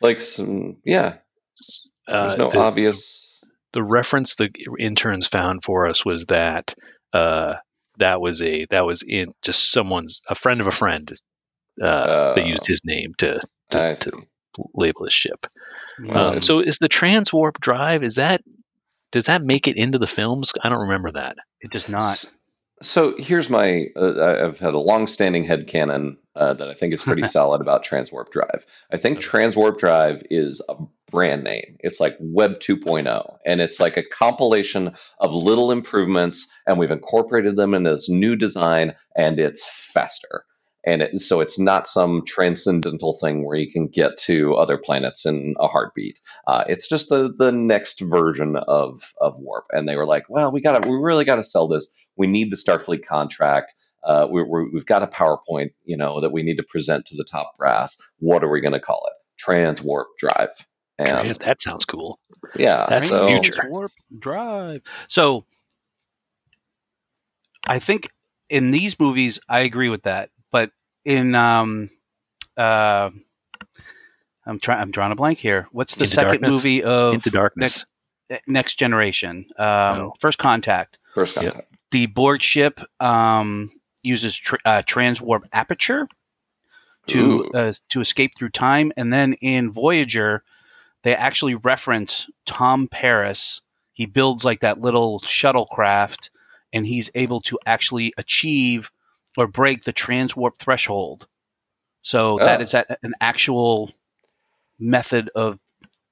Like 0.00 0.20
some. 0.20 0.76
Yeah. 0.84 1.16
There's 2.06 2.32
Uh, 2.32 2.36
no 2.36 2.50
the, 2.50 2.58
obvious. 2.60 3.42
the 3.72 3.82
reference 3.82 4.36
the 4.36 4.50
interns 4.78 5.26
found 5.26 5.64
for 5.64 5.88
us 5.88 6.04
was 6.04 6.26
that 6.26 6.74
uh, 7.12 7.56
that 7.98 8.20
was 8.20 8.40
a 8.42 8.66
that 8.66 8.86
was 8.86 9.02
in 9.02 9.32
just 9.42 9.70
someone's 9.72 10.20
a 10.28 10.34
friend 10.34 10.60
of 10.60 10.66
a 10.68 10.70
friend 10.72 11.12
uh, 11.82 12.34
that 12.34 12.44
Oh. 12.44 12.46
used 12.48 12.66
his 12.66 12.82
name 12.84 13.14
to 13.18 13.40
to, 13.70 13.96
to 13.96 14.12
label 14.74 15.04
his 15.04 15.12
ship. 15.14 15.46
Well, 15.98 16.34
Um, 16.36 16.42
so 16.42 16.60
is 16.60 16.78
the 16.78 16.88
transwarp 16.88 17.58
drive 17.58 18.04
is 18.04 18.14
that 18.16 18.42
does 19.12 19.26
that 19.26 19.42
make 19.42 19.66
it 19.66 19.76
into 19.76 19.98
the 19.98 20.06
films? 20.06 20.52
I 20.62 20.68
don't 20.68 20.82
remember 20.82 21.12
that. 21.12 21.36
It 21.60 21.70
does 21.72 21.88
not. 21.88 22.22
So 22.82 23.14
here's 23.16 23.48
my. 23.48 23.86
Uh, 23.96 24.46
I've 24.46 24.58
had 24.58 24.74
a 24.74 24.78
long-standing 24.78 25.46
headcanon 25.46 26.16
uh, 26.34 26.54
that 26.54 26.68
I 26.68 26.74
think 26.74 26.92
is 26.92 27.02
pretty 27.02 27.26
solid 27.26 27.60
about 27.60 27.84
Transwarp 27.84 28.30
Drive. 28.30 28.66
I 28.92 28.98
think 28.98 29.18
Transwarp 29.18 29.78
Drive 29.78 30.22
is 30.30 30.62
a 30.68 30.76
brand 31.10 31.44
name. 31.44 31.76
It's 31.80 32.00
like 32.00 32.16
Web 32.20 32.58
2.0, 32.60 33.36
and 33.46 33.60
it's 33.60 33.80
like 33.80 33.96
a 33.96 34.02
compilation 34.02 34.94
of 35.20 35.32
little 35.32 35.70
improvements, 35.70 36.50
and 36.66 36.78
we've 36.78 36.90
incorporated 36.90 37.56
them 37.56 37.74
in 37.74 37.84
this 37.84 38.08
new 38.08 38.36
design, 38.36 38.94
and 39.16 39.38
it's 39.38 39.66
faster. 39.66 40.44
And 40.86 41.02
it, 41.02 41.20
so 41.20 41.40
it's 41.40 41.58
not 41.58 41.88
some 41.88 42.24
transcendental 42.24 43.18
thing 43.20 43.44
where 43.44 43.56
you 43.56 43.70
can 43.70 43.88
get 43.88 44.16
to 44.18 44.54
other 44.54 44.78
planets 44.78 45.26
in 45.26 45.54
a 45.58 45.66
heartbeat. 45.66 46.20
Uh, 46.46 46.64
it's 46.68 46.88
just 46.88 47.08
the 47.08 47.34
the 47.36 47.50
next 47.50 48.00
version 48.00 48.56
of 48.56 49.12
of 49.20 49.34
Warp. 49.38 49.66
And 49.72 49.88
they 49.88 49.96
were 49.96 50.06
like, 50.06 50.24
well, 50.28 50.52
we 50.52 50.60
got 50.60 50.82
to, 50.82 50.88
we 50.88 50.96
really 50.96 51.24
got 51.24 51.36
to 51.36 51.44
sell 51.44 51.66
this. 51.66 51.92
We 52.16 52.28
need 52.28 52.52
the 52.52 52.56
Starfleet 52.56 53.04
contract. 53.04 53.74
Uh, 54.04 54.28
we 54.30 54.42
we 54.44 54.70
we've 54.72 54.86
got 54.86 55.02
a 55.02 55.08
PowerPoint, 55.08 55.72
you 55.84 55.96
know, 55.96 56.20
that 56.20 56.30
we 56.30 56.44
need 56.44 56.56
to 56.58 56.62
present 56.62 57.06
to 57.06 57.16
the 57.16 57.24
top 57.24 57.56
brass. 57.58 58.00
What 58.20 58.44
are 58.44 58.48
we 58.50 58.60
going 58.60 58.72
to 58.72 58.80
call 58.80 59.02
it? 59.08 59.14
Trans 59.38 59.82
Warp 59.82 60.08
Drive. 60.18 60.50
And 60.98 61.08
Trans- 61.08 61.38
that 61.38 61.60
sounds 61.60 61.84
cool. 61.84 62.18
yeah, 62.54 62.86
That's 62.88 63.08
so 63.08 63.24
the 63.24 63.26
future. 63.26 63.66
Warp 63.68 63.92
drive. 64.18 64.82
So 65.08 65.44
I 67.66 67.80
think 67.80 68.08
in 68.48 68.70
these 68.70 68.98
movies, 68.98 69.38
I 69.48 69.60
agree 69.60 69.88
with 69.88 70.04
that. 70.04 70.30
But 70.52 70.70
in 71.04 71.34
um, 71.34 71.90
uh, 72.56 73.10
I'm 74.46 74.60
trying. 74.60 74.80
I'm 74.80 74.90
drawing 74.90 75.12
a 75.12 75.16
blank 75.16 75.38
here. 75.38 75.68
What's 75.72 75.96
the 75.96 76.04
Into 76.04 76.14
second 76.14 76.40
Darkness? 76.42 76.64
movie 76.64 76.82
of 76.84 77.14
Into 77.14 77.30
darkness. 77.30 77.86
Next, 78.30 78.48
Next 78.48 78.74
Generation? 78.78 79.46
Um, 79.58 79.66
Oh. 79.66 80.14
First 80.20 80.38
Contact. 80.38 80.98
first 81.14 81.36
Yep. 81.36 81.44
contact. 81.44 81.72
The 81.90 82.06
Borg 82.06 82.42
ship 82.42 82.80
um, 83.00 83.70
uses 84.02 84.36
tr- 84.36 84.56
uh, 84.64 84.82
transwarp 84.82 85.42
aperture 85.52 86.08
to 87.08 87.48
uh, 87.54 87.72
to 87.90 88.00
escape 88.00 88.32
through 88.36 88.50
time, 88.50 88.92
and 88.96 89.12
then 89.12 89.34
in 89.34 89.70
Voyager, 89.70 90.42
they 91.02 91.14
actually 91.14 91.54
reference 91.54 92.28
Tom 92.46 92.88
Paris. 92.88 93.60
He 93.92 94.06
builds 94.06 94.44
like 94.44 94.60
that 94.60 94.80
little 94.80 95.20
shuttlecraft, 95.20 96.30
and 96.72 96.84
he's 96.86 97.08
able 97.14 97.40
to 97.42 97.58
actually 97.64 98.12
achieve 98.18 98.90
or 99.36 99.46
break 99.46 99.82
the 99.84 99.92
transwarp 99.92 100.58
threshold. 100.58 101.26
So 102.02 102.38
that 102.38 102.60
Oh. 102.60 102.64
is 102.64 102.74
a- 102.74 102.96
an 103.02 103.14
actual 103.20 103.92
method 104.78 105.30
of 105.34 105.58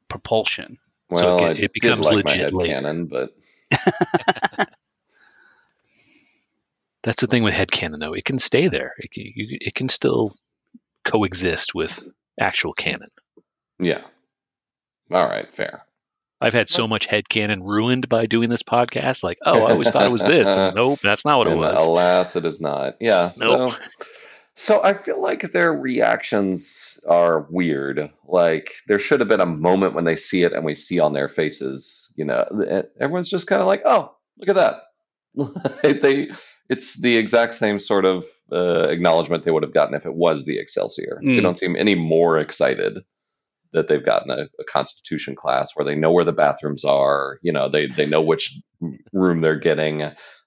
propulsion. 0.08 0.78
So 1.14 1.36
Well, 1.36 1.38
it- 1.46 1.58
I 1.60 1.64
it 1.64 1.72
becomes 1.72 2.06
like 2.10 2.24
my 2.24 2.32
legit 2.32 2.54
late. 2.54 2.68
canon, 2.70 3.06
but 3.06 3.30
That's 7.02 7.20
the 7.20 7.26
thing 7.26 7.42
with 7.42 7.54
head 7.54 7.68
headcanon, 7.68 8.00
though. 8.00 8.14
It 8.14 8.24
can 8.24 8.38
stay 8.38 8.68
there. 8.68 8.94
It 8.98 9.10
can, 9.10 9.24
you, 9.34 9.58
it 9.60 9.74
can 9.74 9.88
still 9.90 10.34
coexist 11.04 11.74
with 11.74 12.02
actual 12.40 12.72
canon. 12.72 13.10
yeah. 13.78 14.02
All 15.12 15.26
right, 15.26 15.52
fair. 15.52 15.84
I've 16.40 16.52
had 16.52 16.68
so 16.68 16.86
much 16.86 17.08
headcanon 17.08 17.60
ruined 17.62 18.08
by 18.08 18.26
doing 18.26 18.50
this 18.50 18.62
podcast. 18.62 19.22
Like, 19.22 19.38
oh, 19.44 19.64
I 19.64 19.70
always 19.70 19.90
thought 19.90 20.02
it 20.02 20.12
was 20.12 20.22
this. 20.22 20.48
And 20.48 20.74
nope, 20.76 21.00
that's 21.02 21.24
not 21.24 21.38
what 21.38 21.46
it 21.46 21.56
was. 21.56 21.86
Alas, 21.86 22.36
it 22.36 22.44
is 22.44 22.60
not. 22.60 22.96
Yeah. 23.00 23.32
Nope. 23.36 23.74
So, 23.76 23.82
so 24.56 24.84
I 24.84 24.92
feel 24.94 25.20
like 25.22 25.52
their 25.52 25.72
reactions 25.72 27.00
are 27.08 27.46
weird. 27.50 28.10
Like 28.26 28.74
there 28.88 28.98
should 28.98 29.20
have 29.20 29.28
been 29.28 29.40
a 29.40 29.46
moment 29.46 29.94
when 29.94 30.04
they 30.04 30.16
see 30.16 30.42
it 30.42 30.52
and 30.52 30.64
we 30.64 30.74
see 30.74 31.00
on 31.00 31.12
their 31.12 31.28
faces, 31.28 32.12
you 32.16 32.24
know, 32.24 32.44
everyone's 33.00 33.30
just 33.30 33.46
kind 33.46 33.60
of 33.62 33.66
like, 33.66 33.82
"Oh, 33.84 34.14
look 34.38 34.48
at 34.48 34.54
that." 34.56 34.82
they 36.02 36.30
it's 36.68 37.00
the 37.00 37.16
exact 37.16 37.54
same 37.54 37.78
sort 37.80 38.04
of 38.04 38.24
uh, 38.52 38.88
acknowledgement 38.88 39.44
they 39.44 39.50
would 39.50 39.62
have 39.62 39.74
gotten 39.74 39.94
if 39.94 40.06
it 40.06 40.14
was 40.14 40.44
the 40.44 40.58
Excelsior. 40.58 41.18
They 41.22 41.38
Mm. 41.38 41.42
don't 41.42 41.58
seem 41.58 41.76
any 41.76 41.94
more 41.94 42.38
excited 42.38 42.98
that 43.74 43.88
they've 43.88 44.04
gotten 44.04 44.30
a, 44.30 44.48
a 44.58 44.64
Constitution 44.72 45.36
class 45.36 45.72
where 45.74 45.84
they 45.84 45.94
know 45.94 46.10
where 46.10 46.24
the 46.24 46.32
bathrooms 46.32 46.84
are. 46.84 47.38
You 47.42 47.52
know, 47.52 47.68
they 47.68 47.86
they 47.86 48.06
know 48.06 48.22
which 48.22 48.58
room 49.12 49.42
they're 49.42 49.58
getting. 49.58 50.02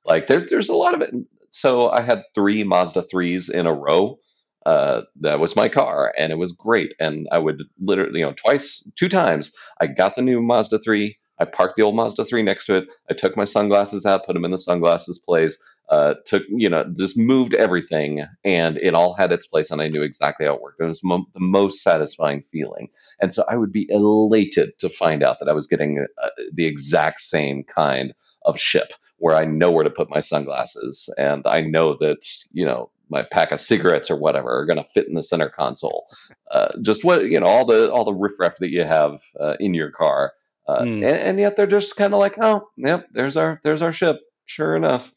Like 0.06 0.28
there, 0.28 0.42
there's 0.42 0.70
a 0.70 0.76
lot 0.76 0.96
of 0.96 1.02
it. 1.02 1.14
So 1.52 1.90
I 1.90 2.02
had 2.02 2.24
three 2.34 2.64
Mazda 2.64 3.04
threes 3.04 3.50
in 3.50 3.68
a 3.68 3.74
row. 3.74 4.20
Uh, 4.66 5.04
that 5.22 5.40
was 5.40 5.56
my 5.56 5.70
car, 5.70 6.14
and 6.18 6.32
it 6.32 6.38
was 6.38 6.52
great. 6.52 6.94
And 7.00 7.28
I 7.32 7.38
would 7.38 7.64
literally, 7.80 8.20
you 8.20 8.26
know, 8.26 8.34
twice, 8.34 8.90
two 8.98 9.08
times, 9.08 9.54
I 9.80 9.88
got 9.88 10.16
the 10.16 10.22
new 10.22 10.42
Mazda 10.42 10.80
three. 10.80 11.18
I 11.40 11.46
parked 11.46 11.78
the 11.78 11.84
old 11.84 11.96
Mazda 11.96 12.26
three 12.26 12.44
next 12.44 12.66
to 12.66 12.76
it. 12.78 12.88
I 13.10 13.14
took 13.14 13.38
my 13.38 13.46
sunglasses 13.46 14.06
out, 14.06 14.26
put 14.26 14.34
them 14.34 14.44
in 14.44 14.52
the 14.52 14.60
sunglasses 14.60 15.20
place. 15.20 15.62
Uh, 15.90 16.16
took 16.26 16.44
you 16.50 16.70
know, 16.70 16.84
just 16.98 17.18
moved 17.18 17.54
everything, 17.54 18.26
and 18.44 18.78
it 18.78 18.94
all 18.94 19.14
had 19.14 19.32
its 19.32 19.48
place, 19.48 19.72
and 19.72 19.82
I 19.82 19.88
knew 19.88 20.02
exactly 20.02 20.46
how 20.46 20.56
it 20.56 20.62
worked. 20.62 20.82
It 20.82 20.86
was 20.86 21.04
mo- 21.04 21.28
the 21.34 21.40
most 21.40 21.82
satisfying 21.82 22.44
feeling. 22.52 22.90
And 23.22 23.34
so 23.34 23.44
I 23.50 23.56
would 23.56 23.72
be 23.72 23.88
elated 23.90 24.78
to 24.80 24.90
find 24.90 25.24
out 25.24 25.40
that 25.40 25.48
I 25.48 25.54
was 25.54 25.68
getting 25.68 26.06
uh, 26.22 26.30
the 26.54 26.66
exact 26.66 27.22
same 27.22 27.64
kind 27.64 28.14
of 28.44 28.60
ship 28.60 28.92
where 29.18 29.36
I 29.36 29.46
know 29.46 29.72
where 29.72 29.84
to 29.84 29.90
put 29.90 30.10
my 30.10 30.20
sunglasses 30.20 31.14
and 31.18 31.44
I 31.48 31.62
know 31.62 31.98
that, 32.02 32.28
you 32.52 32.66
know, 32.66 32.92
my 33.10 33.24
pack 33.24 33.52
of 33.52 33.62
cigarettes 33.62 34.12
or 34.12 34.20
whatever 34.20 34.50
are 34.50 34.66
going 34.66 34.78
to 34.78 34.88
fit 34.94 35.08
in 35.08 35.16
the 35.16 35.24
center 35.24 35.50
console. 35.50 36.06
Uh, 36.52 36.68
just 36.82 37.04
what, 37.04 37.24
you 37.26 37.40
know, 37.40 37.48
all 37.48 37.66
the, 37.66 37.92
all 37.92 38.04
the 38.04 38.14
riffraff 38.14 38.58
that 38.60 38.70
you 38.70 38.84
have 38.84 39.22
uh, 39.40 39.56
in 39.60 39.74
your 39.74 39.92
car. 39.92 40.34
Uh, 40.68 40.84
Hmm. 40.84 40.94
and, 40.96 41.04
and 41.06 41.40
yet 41.40 41.56
they're 41.56 41.66
just 41.66 41.96
kind 41.96 42.14
of 42.14 42.20
like, 42.20 42.36
oh, 42.42 42.68
yep, 42.76 43.08
there's 43.14 43.38
our, 43.38 43.60
there's 43.64 43.82
our 43.82 43.94
ship. 43.94 44.20
Sure 44.46 44.76
enough. 44.76 45.14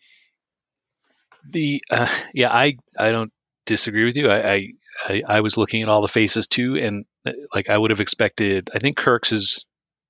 The 1.48 1.82
uh, 1.90 2.06
yeah, 2.34 2.50
I 2.52 2.76
I 2.98 3.12
don't 3.12 3.32
disagree 3.66 4.04
with 4.04 4.16
you. 4.16 4.28
I, 4.30 4.52
I 4.52 4.68
I 5.08 5.22
I 5.26 5.40
was 5.40 5.56
looking 5.56 5.82
at 5.82 5.88
all 5.88 6.02
the 6.02 6.08
faces 6.08 6.46
too, 6.46 6.76
and 6.76 7.04
uh, 7.26 7.32
like 7.54 7.68
I 7.70 7.76
would 7.78 7.90
have 7.90 8.00
expected. 8.00 8.70
I 8.74 8.78
think 8.78 8.96
Kirk's 8.96 9.64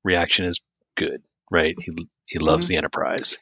reaction 0.04 0.46
is 0.46 0.60
good, 0.96 1.22
right? 1.50 1.74
He 1.78 2.08
he 2.26 2.38
loves 2.38 2.68
the 2.68 2.76
Enterprise. 2.76 3.38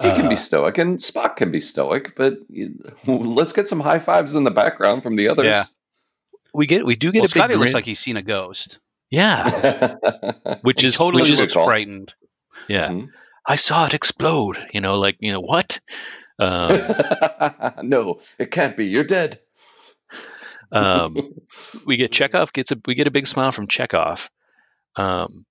He 0.00 0.10
can 0.10 0.28
be 0.30 0.36
Uh, 0.36 0.38
stoic 0.38 0.78
and 0.78 0.98
Spock 1.00 1.36
can 1.36 1.52
be 1.52 1.60
stoic, 1.60 2.16
but 2.16 2.38
you, 2.48 2.78
let's 3.06 3.52
get 3.52 3.68
some 3.68 3.80
high 3.80 3.98
fives 3.98 4.34
in 4.34 4.42
the 4.44 4.50
background 4.50 5.02
from 5.02 5.16
the 5.16 5.28
others. 5.28 5.44
Yeah. 5.44 5.64
we 6.54 6.66
get 6.66 6.84
we 6.86 6.96
do 6.96 7.12
get 7.12 7.20
Well, 7.20 7.24
a 7.26 7.28
big 7.28 7.36
Scotty 7.42 7.56
looks 7.56 7.74
like 7.74 7.84
he's 7.84 8.00
seen 8.00 8.16
a 8.16 8.22
ghost. 8.22 8.78
yeah, 9.10 9.94
which 10.62 10.80
He 10.80 10.86
is 10.88 10.96
totally 10.96 11.22
which 11.24 11.30
is 11.32 11.40
looks 11.40 11.52
call. 11.54 11.64
frightened. 11.66 12.14
yeah. 12.68 12.88
Mhm. 12.88 13.08
I 13.46 13.56
saw 13.56 13.86
it 13.86 13.92
explode. 13.94 14.56
You 14.72 14.80
know, 14.80 14.98
like 14.98 15.16
you 15.20 15.32
know 15.32 15.40
what? 15.40 15.80
Um, 16.42 16.94
no, 17.88 18.20
it 18.38 18.50
can't 18.50 18.76
be. 18.76 18.86
You're 18.86 19.04
dead. 19.04 19.40
um, 20.72 21.34
we 21.86 21.96
get 21.96 22.12
Chekov 22.12 22.52
gets 22.52 22.72
a 22.72 22.76
we 22.86 22.94
get 22.94 23.06
a 23.06 23.12
big 23.12 23.26
smile 23.26 23.52
from 23.52 23.68
Chekov, 23.68 24.28
um, 24.96 25.44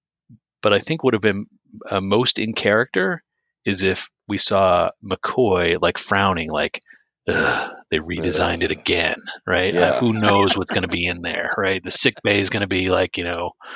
but 0.61 0.73
I 0.73 0.79
think 0.79 1.03
would 1.03 1.13
have 1.13 1.21
been 1.21 1.47
uh, 1.89 2.01
most 2.01 2.39
in 2.39 2.53
character 2.53 3.23
is 3.65 3.81
if 3.83 4.09
we 4.27 4.37
saw 4.37 4.89
McCoy 5.03 5.77
like 5.81 5.97
frowning, 5.97 6.49
like 6.49 6.81
they 7.25 7.99
redesigned 7.99 8.63
it 8.63 8.71
again, 8.71 9.17
right? 9.45 9.75
Uh, 9.75 9.99
who 9.99 10.13
knows 10.13 10.57
what's 10.57 10.71
going 10.71 10.83
to 10.83 10.87
be 10.89 11.05
in 11.05 11.21
there, 11.21 11.53
right? 11.57 11.81
The 11.83 11.91
sick 11.91 12.15
bay 12.23 12.39
is 12.39 12.49
going 12.49 12.61
to 12.61 12.67
be 12.67 12.89
like 12.89 13.17
you 13.17 13.23
know, 13.23 13.51
uh, 13.63 13.69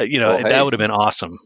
you 0.00 0.20
know 0.20 0.36
Well, 0.36 0.38
hey. 0.38 0.50
that 0.50 0.64
would 0.64 0.72
have 0.72 0.78
been 0.78 0.90
awesome. 0.90 1.38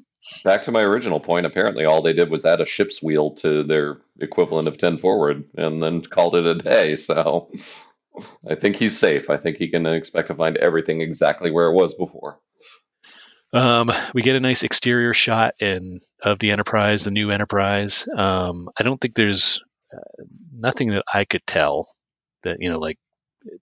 Back 0.45 0.62
to 0.62 0.73
my 0.73 0.83
original 0.83 1.21
point. 1.21 1.47
Apparently, 1.47 1.85
all 1.85 2.02
they 2.02 2.12
did 2.12 2.31
was 2.31 2.45
add 2.45 2.61
a 2.61 2.66
ship's 2.66 3.02
wheel 3.02 3.37
to 3.37 3.62
their 3.62 3.99
equivalent 4.21 4.66
of 4.66 4.78
ten 4.78 4.99
forward, 4.99 5.45
and 5.57 5.83
then 5.83 6.02
called 6.02 6.35
it 6.35 6.45
a 6.47 6.55
day. 6.55 6.97
So, 6.97 7.50
I 8.49 8.57
think 8.57 8.76
he's 8.76 8.99
safe. 8.99 9.31
I 9.31 9.37
think 9.37 9.57
he 9.59 9.69
can 9.69 9.87
expect 9.87 10.28
to 10.28 10.35
find 10.35 10.57
everything 10.57 11.00
exactly 11.00 11.50
where 11.50 11.66
it 11.66 11.75
was 11.75 11.95
before. 11.95 12.40
Um, 13.52 13.93
we 14.12 14.23
get 14.23 14.37
a 14.37 14.40
nice 14.40 14.64
exterior 14.64 15.14
shot 15.14 15.55
in 15.61 16.00
of 16.23 16.38
the 16.40 16.50
Enterprise, 16.50 17.05
the 17.05 17.11
new 17.11 17.31
Enterprise. 17.31 18.09
Um, 18.14 18.69
I 18.76 18.83
don't 18.83 19.00
think 19.00 19.14
there's 19.14 19.62
uh, 19.95 20.25
nothing 20.52 20.90
that 20.90 21.05
I 21.12 21.25
could 21.25 21.47
tell 21.47 21.88
that 22.43 22.57
you 22.61 22.71
know, 22.71 22.78
like 22.78 22.99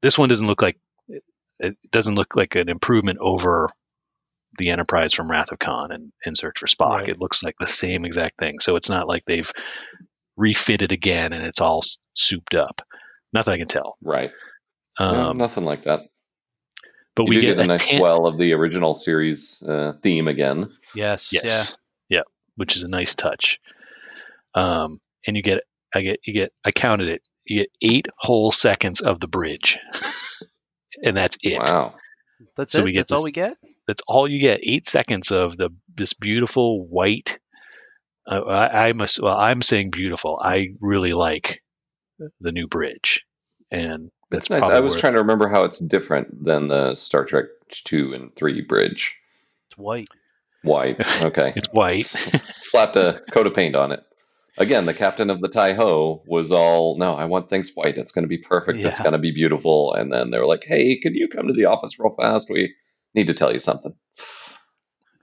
this 0.02 0.16
one 0.18 0.28
doesn't 0.28 0.46
look 0.46 0.62
like 0.62 0.78
it 1.58 1.76
doesn't 1.90 2.14
look 2.14 2.34
like 2.34 2.54
an 2.54 2.68
improvement 2.68 3.18
over 3.20 3.70
the 4.58 4.70
Enterprise 4.70 5.12
from 5.14 5.30
Wrath 5.30 5.52
of 5.52 5.58
Khan 5.58 5.90
and 5.92 6.12
In 6.24 6.34
Search 6.36 6.58
for 6.60 6.66
Spock. 6.66 6.98
Right. 7.00 7.08
It 7.10 7.20
looks 7.20 7.42
like 7.42 7.56
the 7.58 7.66
same 7.66 8.04
exact 8.04 8.38
thing. 8.38 8.60
So 8.60 8.76
it's 8.76 8.88
not 8.88 9.08
like 9.08 9.24
they've 9.26 9.50
refitted 10.36 10.92
again 10.92 11.32
and 11.32 11.44
it's 11.44 11.60
all 11.60 11.82
souped 12.14 12.54
up. 12.54 12.82
Nothing 13.32 13.54
I 13.54 13.58
can 13.58 13.66
tell. 13.68 13.96
Right. 14.02 14.32
No, 14.98 15.30
Um, 15.30 15.38
nothing 15.38 15.64
like 15.64 15.84
that. 15.84 16.00
but 17.16 17.24
you 17.24 17.28
we 17.30 17.34
do 17.36 17.40
get, 17.42 17.56
get, 17.56 17.64
a 17.64 17.66
nice 17.68 17.88
tan- 17.88 17.98
swell 18.00 18.26
of 18.26 18.38
the 18.38 18.52
original 18.52 18.94
series 18.94 19.62
uh, 19.62 19.94
theme 20.02 20.28
again. 20.28 20.70
Yes. 20.94 21.32
Yes. 21.32 21.76
Yeah. 22.08 22.22
Which 22.56 22.76
is 22.76 22.82
a 22.84 22.88
nice 22.88 23.14
touch. 23.14 23.58
Um, 24.54 25.00
and 25.26 25.36
you 25.36 25.42
get, 25.42 25.62
I 25.94 26.02
get, 26.02 26.20
you 26.24 26.32
get, 26.32 26.52
I 26.64 26.70
counted 26.70 27.08
it. 27.08 27.22
You 27.44 27.60
get 27.62 27.70
eight 27.82 28.06
whole 28.16 28.52
seconds 28.52 29.00
of 29.02 29.20
the 29.20 29.28
bridge, 29.28 29.78
and 31.04 31.14
that's 31.16 31.36
it. 31.42 31.58
Wow. 31.58 31.94
That's 32.56 32.72
So 32.72 32.80
it. 32.80 32.84
we 32.84 32.92
get 32.92 33.08
That's 33.08 33.18
all 33.20 33.24
we 33.24 33.32
get. 33.32 33.56
That's 33.86 34.02
all 34.08 34.28
you 34.28 34.40
get. 34.40 34.60
Eight 34.62 34.86
seconds 34.86 35.30
of 35.30 35.56
the 35.56 35.70
this 35.94 36.12
beautiful 36.14 36.86
white. 36.86 37.38
Uh, 38.26 38.40
I, 38.42 38.88
I'm 38.88 38.98
well. 39.20 39.36
I'm 39.36 39.60
saying 39.62 39.90
beautiful. 39.90 40.40
I 40.42 40.68
really 40.80 41.12
like 41.12 41.62
the 42.40 42.52
new 42.52 42.66
bridge, 42.66 43.24
and 43.70 44.10
That's 44.30 44.48
that's 44.48 44.62
nice. 44.62 44.70
I 44.70 44.80
was 44.80 44.92
where- 44.92 45.00
trying 45.00 45.12
to 45.14 45.20
remember 45.20 45.48
how 45.48 45.64
it's 45.64 45.78
different 45.78 46.44
than 46.44 46.68
the 46.68 46.94
Star 46.94 47.24
Trek 47.26 47.46
two 47.70 48.14
and 48.14 48.34
three 48.36 48.62
bridge. 48.62 49.18
It's 49.68 49.76
white. 49.78 50.08
White. 50.62 50.96
Okay. 51.24 51.52
It's 51.54 51.68
white. 51.72 52.00
S- 52.00 52.30
Slapped 52.60 52.96
a 52.96 53.20
coat 53.34 53.46
of 53.46 53.54
paint 53.54 53.76
on 53.76 53.92
it. 53.92 54.00
Again, 54.56 54.86
the 54.86 54.94
captain 54.94 55.28
of 55.28 55.40
the 55.42 55.48
Tai 55.48 55.74
Ho 55.74 56.22
was 56.26 56.52
all, 56.52 56.96
no, 56.96 57.14
I 57.14 57.24
want 57.24 57.50
things 57.50 57.72
white. 57.74 57.98
It's 57.98 58.12
going 58.12 58.22
to 58.22 58.28
be 58.28 58.38
perfect. 58.38 58.78
It's 58.78 59.00
going 59.00 59.12
to 59.12 59.18
be 59.18 59.32
beautiful. 59.32 59.92
And 59.92 60.12
then 60.12 60.30
they 60.30 60.38
were 60.38 60.46
like, 60.46 60.62
hey, 60.64 60.96
can 61.00 61.12
you 61.14 61.28
come 61.28 61.48
to 61.48 61.52
the 61.52 61.64
office 61.66 61.98
real 61.98 62.14
fast? 62.14 62.48
We 62.50 62.72
need 63.14 63.28
to 63.28 63.34
tell 63.34 63.52
you 63.52 63.60
something. 63.60 63.94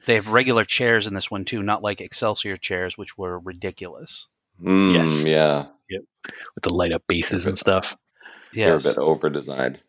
They 0.05 0.15
have 0.15 0.27
regular 0.27 0.65
chairs 0.65 1.07
in 1.07 1.13
this 1.13 1.29
one 1.29 1.45
too, 1.45 1.61
not 1.61 1.83
like 1.83 2.01
Excelsior 2.01 2.57
chairs, 2.57 2.97
which 2.97 3.17
were 3.17 3.37
ridiculous. 3.39 4.27
Mm, 4.61 4.91
Yes. 4.93 5.25
Yeah. 5.25 5.65
Yep. 5.89 6.01
with 6.55 6.63
the 6.63 6.73
light 6.73 6.93
up 6.93 7.03
bases 7.07 7.47
and 7.47 7.57
stuff. 7.57 7.97
They're 8.53 8.91
a 8.91 8.93
bit 8.93 8.97
over 8.97 9.29
designed. 9.29 9.79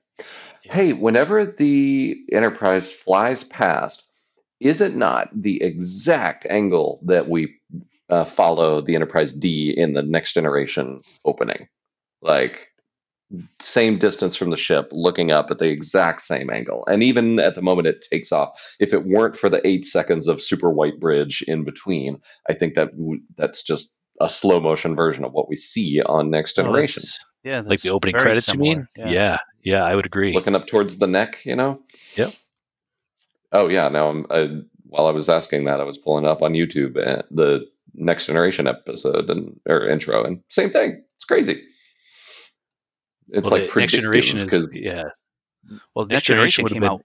Hey, 0.63 0.93
whenever 0.93 1.45
the 1.47 2.17
Enterprise 2.31 2.93
flies 2.93 3.45
past, 3.45 4.05
is 4.61 4.81
it 4.81 4.95
not 4.95 5.29
the 5.35 5.63
exact 5.63 6.47
angle 6.47 7.01
that 7.07 7.29
we 7.29 7.57
uh, 8.09 8.25
follow 8.25 8.81
the 8.81 8.95
Enterprise 8.95 9.35
D 9.35 9.73
in 9.77 9.93
the 9.93 10.03
next 10.03 10.35
generation 10.35 11.03
opening? 11.25 11.69
Like, 12.21 12.69
same 13.61 13.99
distance 13.99 14.37
from 14.37 14.51
the 14.51 14.57
ship, 14.57 14.89
looking 14.93 15.31
up 15.31 15.51
at 15.51 15.59
the 15.59 15.67
exact 15.69 16.23
same 16.23 16.51
angle. 16.51 16.85
And 16.87 17.03
even 17.03 17.39
at 17.39 17.55
the 17.55 17.63
moment 17.63 17.89
it 17.89 18.05
takes 18.11 18.33
off, 18.33 18.51
if 18.79 18.93
it 18.93 19.05
weren't 19.07 19.37
for 19.37 19.49
the 19.49 19.67
eight 19.67 19.87
seconds 19.87 20.29
of 20.29 20.43
super 20.43 20.71
white 20.71 21.01
bridge 21.01 21.43
in 21.49 21.65
between, 21.65 22.21
I 22.49 22.55
think 22.55 22.75
that 22.75 22.91
w- 22.97 23.23
that's 23.37 23.63
just 23.65 23.99
a 24.21 24.29
slow 24.29 24.61
motion 24.61 24.95
version 24.95 25.25
of 25.25 25.33
what 25.33 25.49
we 25.49 25.57
see 25.57 26.01
on 26.03 26.31
Next 26.31 26.59
Oh, 26.59 26.63
Generation. 26.63 27.03
that's- 27.03 27.19
yeah. 27.45 27.61
Like 27.65 27.81
the 27.81 27.91
opening 27.91 28.15
credits, 28.15 28.47
similar. 28.47 28.69
you 28.71 28.77
mean? 28.77 28.89
Yeah. 28.97 29.39
yeah, 29.63 29.83
I 29.83 29.97
would 29.97 30.07
agree. 30.07 30.33
looking 30.33 30.55
up 30.55 30.67
towards 30.67 30.99
the 30.99 31.07
neck, 31.09 31.39
you 31.45 31.57
know? 31.57 31.81
Yep. 32.17 32.33
Oh 33.53 33.69
yeah. 33.69 33.89
Now 33.89 34.09
I'm 34.09 34.27
I, 34.31 34.49
while 34.87 35.07
I 35.07 35.11
was 35.11 35.29
asking 35.29 35.65
that, 35.65 35.81
I 35.81 35.85
was 35.85 35.99
pulling 35.99 36.27
up 36.27 36.43
on 36.43 36.53
YouTube 36.53 36.97
uh, 36.97 37.23
the 37.31 37.67
next 37.95 38.27
generation 38.27 38.67
episode 38.67 39.29
and 39.31 39.59
or 39.69 39.89
intro, 39.89 40.23
and 40.25 40.43
same 40.51 40.71
thing. 40.71 41.03
It's 41.17 41.25
crazy. 41.25 41.63
It's 43.31 43.51
Well, 43.51 43.61
like 43.61 43.73
the 43.73 43.81
next 43.81 43.93
generation 43.93 44.39
is 44.39 44.45
because 44.45 44.69
yeah. 44.75 45.05
Well, 45.95 46.07
Next 46.07 46.11
Next 46.13 46.27
Generation 46.27 46.27
Generation 46.27 46.65
would've 46.65 46.75
came 46.75 46.81
been- 46.83 46.91
out 46.91 47.01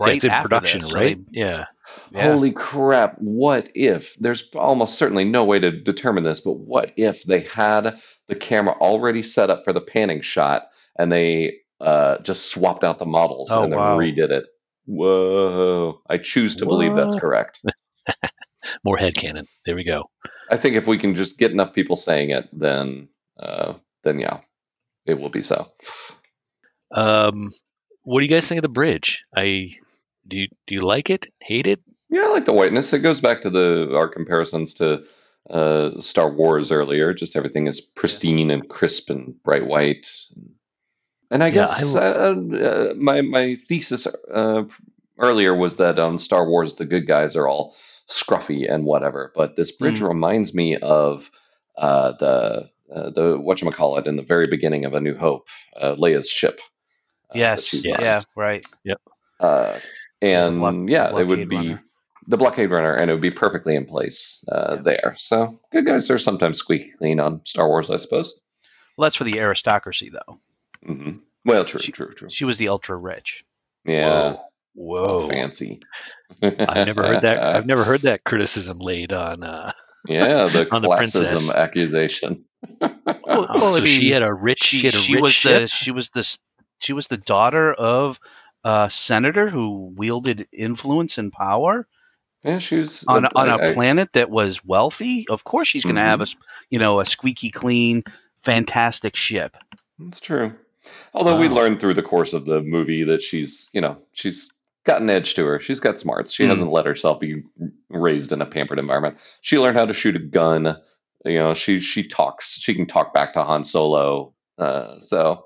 Yeah, 0.00 0.06
right 0.06 0.14
it's 0.16 0.24
in 0.24 0.30
after 0.30 0.48
production, 0.48 0.80
this, 0.80 0.90
so 0.90 0.96
right? 0.96 1.16
they- 1.32 1.40
yeah. 1.40 1.64
yeah. 2.10 2.22
Holy 2.32 2.50
crap. 2.50 3.16
What 3.18 3.68
if 3.74 4.14
there's 4.18 4.48
almost 4.54 4.96
certainly 4.98 5.24
no 5.24 5.44
way 5.44 5.58
to 5.60 5.70
determine 5.70 6.24
this, 6.24 6.40
but 6.40 6.54
what 6.58 6.92
if 6.96 7.22
they 7.24 7.40
had 7.40 7.98
the 8.28 8.34
camera 8.34 8.74
already 8.80 9.22
set 9.22 9.50
up 9.50 9.64
for 9.64 9.72
the 9.72 9.80
panning 9.80 10.22
shot 10.22 10.64
and 10.98 11.12
they 11.12 11.58
uh, 11.80 12.18
just 12.18 12.46
swapped 12.50 12.82
out 12.84 12.98
the 12.98 13.04
models 13.06 13.48
Oh, 13.52 13.62
and 13.64 13.72
then 13.72 13.78
wow. 13.78 13.98
redid 13.98 14.30
it? 14.30 14.44
Whoa. 14.86 16.00
I 16.08 16.18
choose 16.18 16.56
to 16.56 16.66
believe 16.66 16.94
that's 16.96 17.18
correct. 17.18 17.60
More 18.84 18.96
headcanon. 18.96 19.46
There 19.66 19.74
we 19.76 19.84
go. 19.84 20.10
I 20.50 20.56
think 20.56 20.76
if 20.76 20.86
we 20.86 20.98
can 20.98 21.14
just 21.14 21.38
get 21.38 21.52
enough 21.52 21.74
people 21.74 21.96
saying 21.96 22.30
it, 22.30 22.48
then 22.52 23.08
uh, 23.38 23.74
then 24.04 24.18
yeah, 24.20 24.40
it 25.06 25.18
will 25.18 25.30
be 25.30 25.42
so. 25.42 25.70
Um, 26.94 27.50
what 28.02 28.20
do 28.20 28.26
you 28.26 28.30
guys 28.30 28.48
think 28.48 28.58
of 28.58 28.62
the 28.62 28.68
bridge? 28.68 29.22
I 29.34 29.70
do. 30.26 30.36
You, 30.38 30.48
do 30.66 30.74
you 30.74 30.80
like 30.80 31.10
it? 31.10 31.26
Hate 31.40 31.66
it? 31.66 31.80
Yeah, 32.10 32.22
I 32.22 32.28
like 32.28 32.44
the 32.44 32.52
whiteness. 32.52 32.92
It 32.92 33.00
goes 33.00 33.20
back 33.20 33.42
to 33.42 33.50
the 33.50 33.90
our 33.94 34.08
comparisons 34.08 34.74
to 34.74 35.04
uh, 35.50 36.00
Star 36.00 36.30
Wars 36.30 36.70
earlier. 36.70 37.12
Just 37.14 37.36
everything 37.36 37.66
is 37.66 37.80
pristine 37.80 38.50
and 38.50 38.68
crisp 38.68 39.10
and 39.10 39.42
bright 39.42 39.66
white. 39.66 40.06
And 41.30 41.42
I 41.42 41.50
Yeah, 41.50 41.66
guess 41.66 41.94
I 41.96 41.98
uh, 41.98 42.34
uh, 42.34 42.94
my 42.96 43.22
my 43.22 43.56
thesis 43.68 44.06
uh, 44.32 44.64
earlier 45.18 45.54
was 45.54 45.78
that 45.78 45.98
on 45.98 46.18
Star 46.18 46.46
Wars 46.48 46.76
the 46.76 46.84
good 46.84 47.06
guys 47.06 47.36
are 47.36 47.48
all 47.48 47.74
scruffy 48.08 48.70
and 48.70 48.84
whatever, 48.84 49.32
but 49.34 49.56
this 49.56 49.72
bridge 49.72 50.00
Mm. 50.00 50.08
reminds 50.08 50.54
me 50.54 50.76
of 50.76 51.30
uh, 51.76 52.12
the 52.12 52.70
uh, 52.92 53.10
the 53.10 53.38
what 53.38 53.60
you 53.62 53.70
call 53.70 53.96
it 53.98 54.06
in 54.06 54.16
the 54.16 54.22
very 54.22 54.46
beginning 54.46 54.84
of 54.84 54.94
A 54.94 55.00
New 55.00 55.16
Hope, 55.16 55.46
uh, 55.80 55.94
Leia's 55.96 56.28
ship. 56.28 56.60
uh, 57.30 57.38
Yes. 57.38 57.72
Yes. 57.74 57.84
Yeah. 57.84 58.14
lost. 58.14 58.26
Right. 58.36 58.66
Uh, 59.40 59.78
and 60.22 60.58
block- 60.60 60.74
yeah, 60.88 61.16
it 61.18 61.26
would 61.26 61.48
be 61.48 61.56
runner. 61.56 61.82
the 62.28 62.36
blockade 62.36 62.70
runner, 62.70 62.94
and 62.94 63.10
it 63.10 63.12
would 63.14 63.20
be 63.22 63.30
perfectly 63.30 63.74
in 63.76 63.84
place 63.84 64.44
uh, 64.50 64.76
Yeah. 64.76 64.82
there. 64.82 65.16
So 65.18 65.58
good 65.72 65.86
guys 65.86 66.10
are 66.10 66.18
sometimes 66.18 66.58
squeaky 66.58 66.92
clean 66.98 67.20
on 67.20 67.40
Star 67.44 67.68
Wars, 67.68 67.90
I 67.90 67.96
suppose. 67.98 68.40
Well, 68.96 69.06
that's 69.06 69.16
for 69.16 69.24
the 69.24 69.38
aristocracy, 69.40 70.10
though. 70.10 70.38
hmm 70.86 71.18
Well, 71.44 71.64
true, 71.64 71.80
She- 71.80 71.92
true, 71.92 72.14
true. 72.14 72.28
She 72.30 72.44
was 72.44 72.58
the 72.58 72.68
ultra 72.68 72.96
rich. 72.96 73.44
Yeah, 73.84 74.36
Whoa. 74.74 75.22
so 75.22 75.28
fancy. 75.28 75.80
I've 76.42 76.86
never 76.86 77.02
heard 77.06 77.22
that. 77.22 77.38
I've 77.38 77.66
never 77.66 77.84
heard 77.84 78.02
that 78.02 78.24
criticism 78.24 78.78
laid 78.78 79.12
on. 79.12 79.42
Uh, 79.42 79.72
yeah, 80.08 80.44
the 80.46 80.66
on 80.74 80.80
the 80.80 80.88
princess. 80.96 81.46
classism 81.48 81.54
accusation. 81.54 82.44
Well, 82.80 82.98
well, 83.26 83.64
I 83.64 83.68
so 83.70 83.84
she 83.84 84.10
had 84.10 84.22
a 84.22 84.32
rich. 84.32 84.62
She, 84.62 84.78
She, 84.80 84.86
had 84.86 84.94
a 84.94 84.98
she 84.98 85.14
rich 85.14 85.22
was 85.22 85.32
ship? 85.32 85.62
the 85.62 85.68
she 85.68 85.90
was 85.90 86.08
the 86.10 86.38
she 86.80 86.92
was 86.92 87.06
the 87.06 87.16
daughter 87.16 87.72
of 87.74 88.18
a 88.64 88.88
senator 88.90 89.48
who 89.50 89.92
wielded 89.96 90.46
influence 90.52 91.18
and 91.18 91.32
power 91.32 91.86
Yeah, 92.42 92.58
she 92.58 92.76
was 92.78 93.04
on 93.06 93.24
a, 93.26 93.30
on 93.34 93.48
I- 93.50 93.56
a 93.56 93.70
I- 93.70 93.74
planet 93.74 94.12
that 94.14 94.30
was 94.30 94.64
wealthy. 94.64 95.26
Of 95.28 95.44
course, 95.44 95.68
she's 95.68 95.84
going 95.84 95.96
to 95.96 96.00
have 96.02 96.20
a 96.20 96.22
s- 96.22 96.36
you 96.70 96.78
know 96.78 97.00
a 97.00 97.06
squeaky 97.06 97.50
clean, 97.50 98.02
fantastic 98.42 99.16
ship. 99.16 99.56
That's 99.98 100.20
true. 100.20 100.54
Although 101.14 101.38
we 101.38 101.48
Wow. 101.48 101.54
learned 101.54 101.80
through 101.80 101.94
the 101.94 102.02
course 102.02 102.32
of 102.34 102.44
the 102.44 102.60
movie 102.60 103.04
that 103.04 103.22
she's, 103.22 103.70
you 103.72 103.80
know, 103.80 103.96
she's 104.12 104.52
got 104.84 105.00
an 105.00 105.08
edge 105.08 105.34
to 105.34 105.46
her. 105.46 105.58
She's 105.60 105.80
got 105.80 105.98
smarts. 105.98 106.32
She 106.34 106.44
Hmm. 106.44 106.50
hasn't 106.50 106.70
let 106.70 106.84
herself 106.84 107.20
be 107.20 107.42
raised 107.88 108.32
in 108.32 108.42
a 108.42 108.46
pampered 108.46 108.78
environment. 108.78 109.16
She 109.40 109.58
learned 109.58 109.78
how 109.78 109.86
to 109.86 109.94
shoot 109.94 110.14
a 110.16 110.18
gun. 110.18 110.76
You 111.24 111.38
know, 111.38 111.54
she 111.54 111.80
she 111.80 112.06
talks. 112.06 112.58
She 112.60 112.74
can 112.74 112.86
talk 112.86 113.14
back 113.14 113.32
to 113.34 113.42
Han 113.44 113.64
Solo. 113.64 114.34
Uh, 114.58 115.00
so 115.00 115.44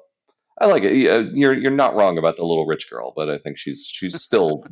I 0.61 0.66
like 0.66 0.82
it. 0.82 0.94
You're 1.35 1.54
you're 1.54 1.70
not 1.70 1.94
wrong 1.94 2.18
about 2.18 2.37
the 2.37 2.44
little 2.44 2.66
rich 2.66 2.90
girl, 2.90 3.12
but 3.14 3.28
I 3.30 3.38
think 3.38 3.58
she's 3.58 3.87
she's 3.87 4.20
still 4.20 4.64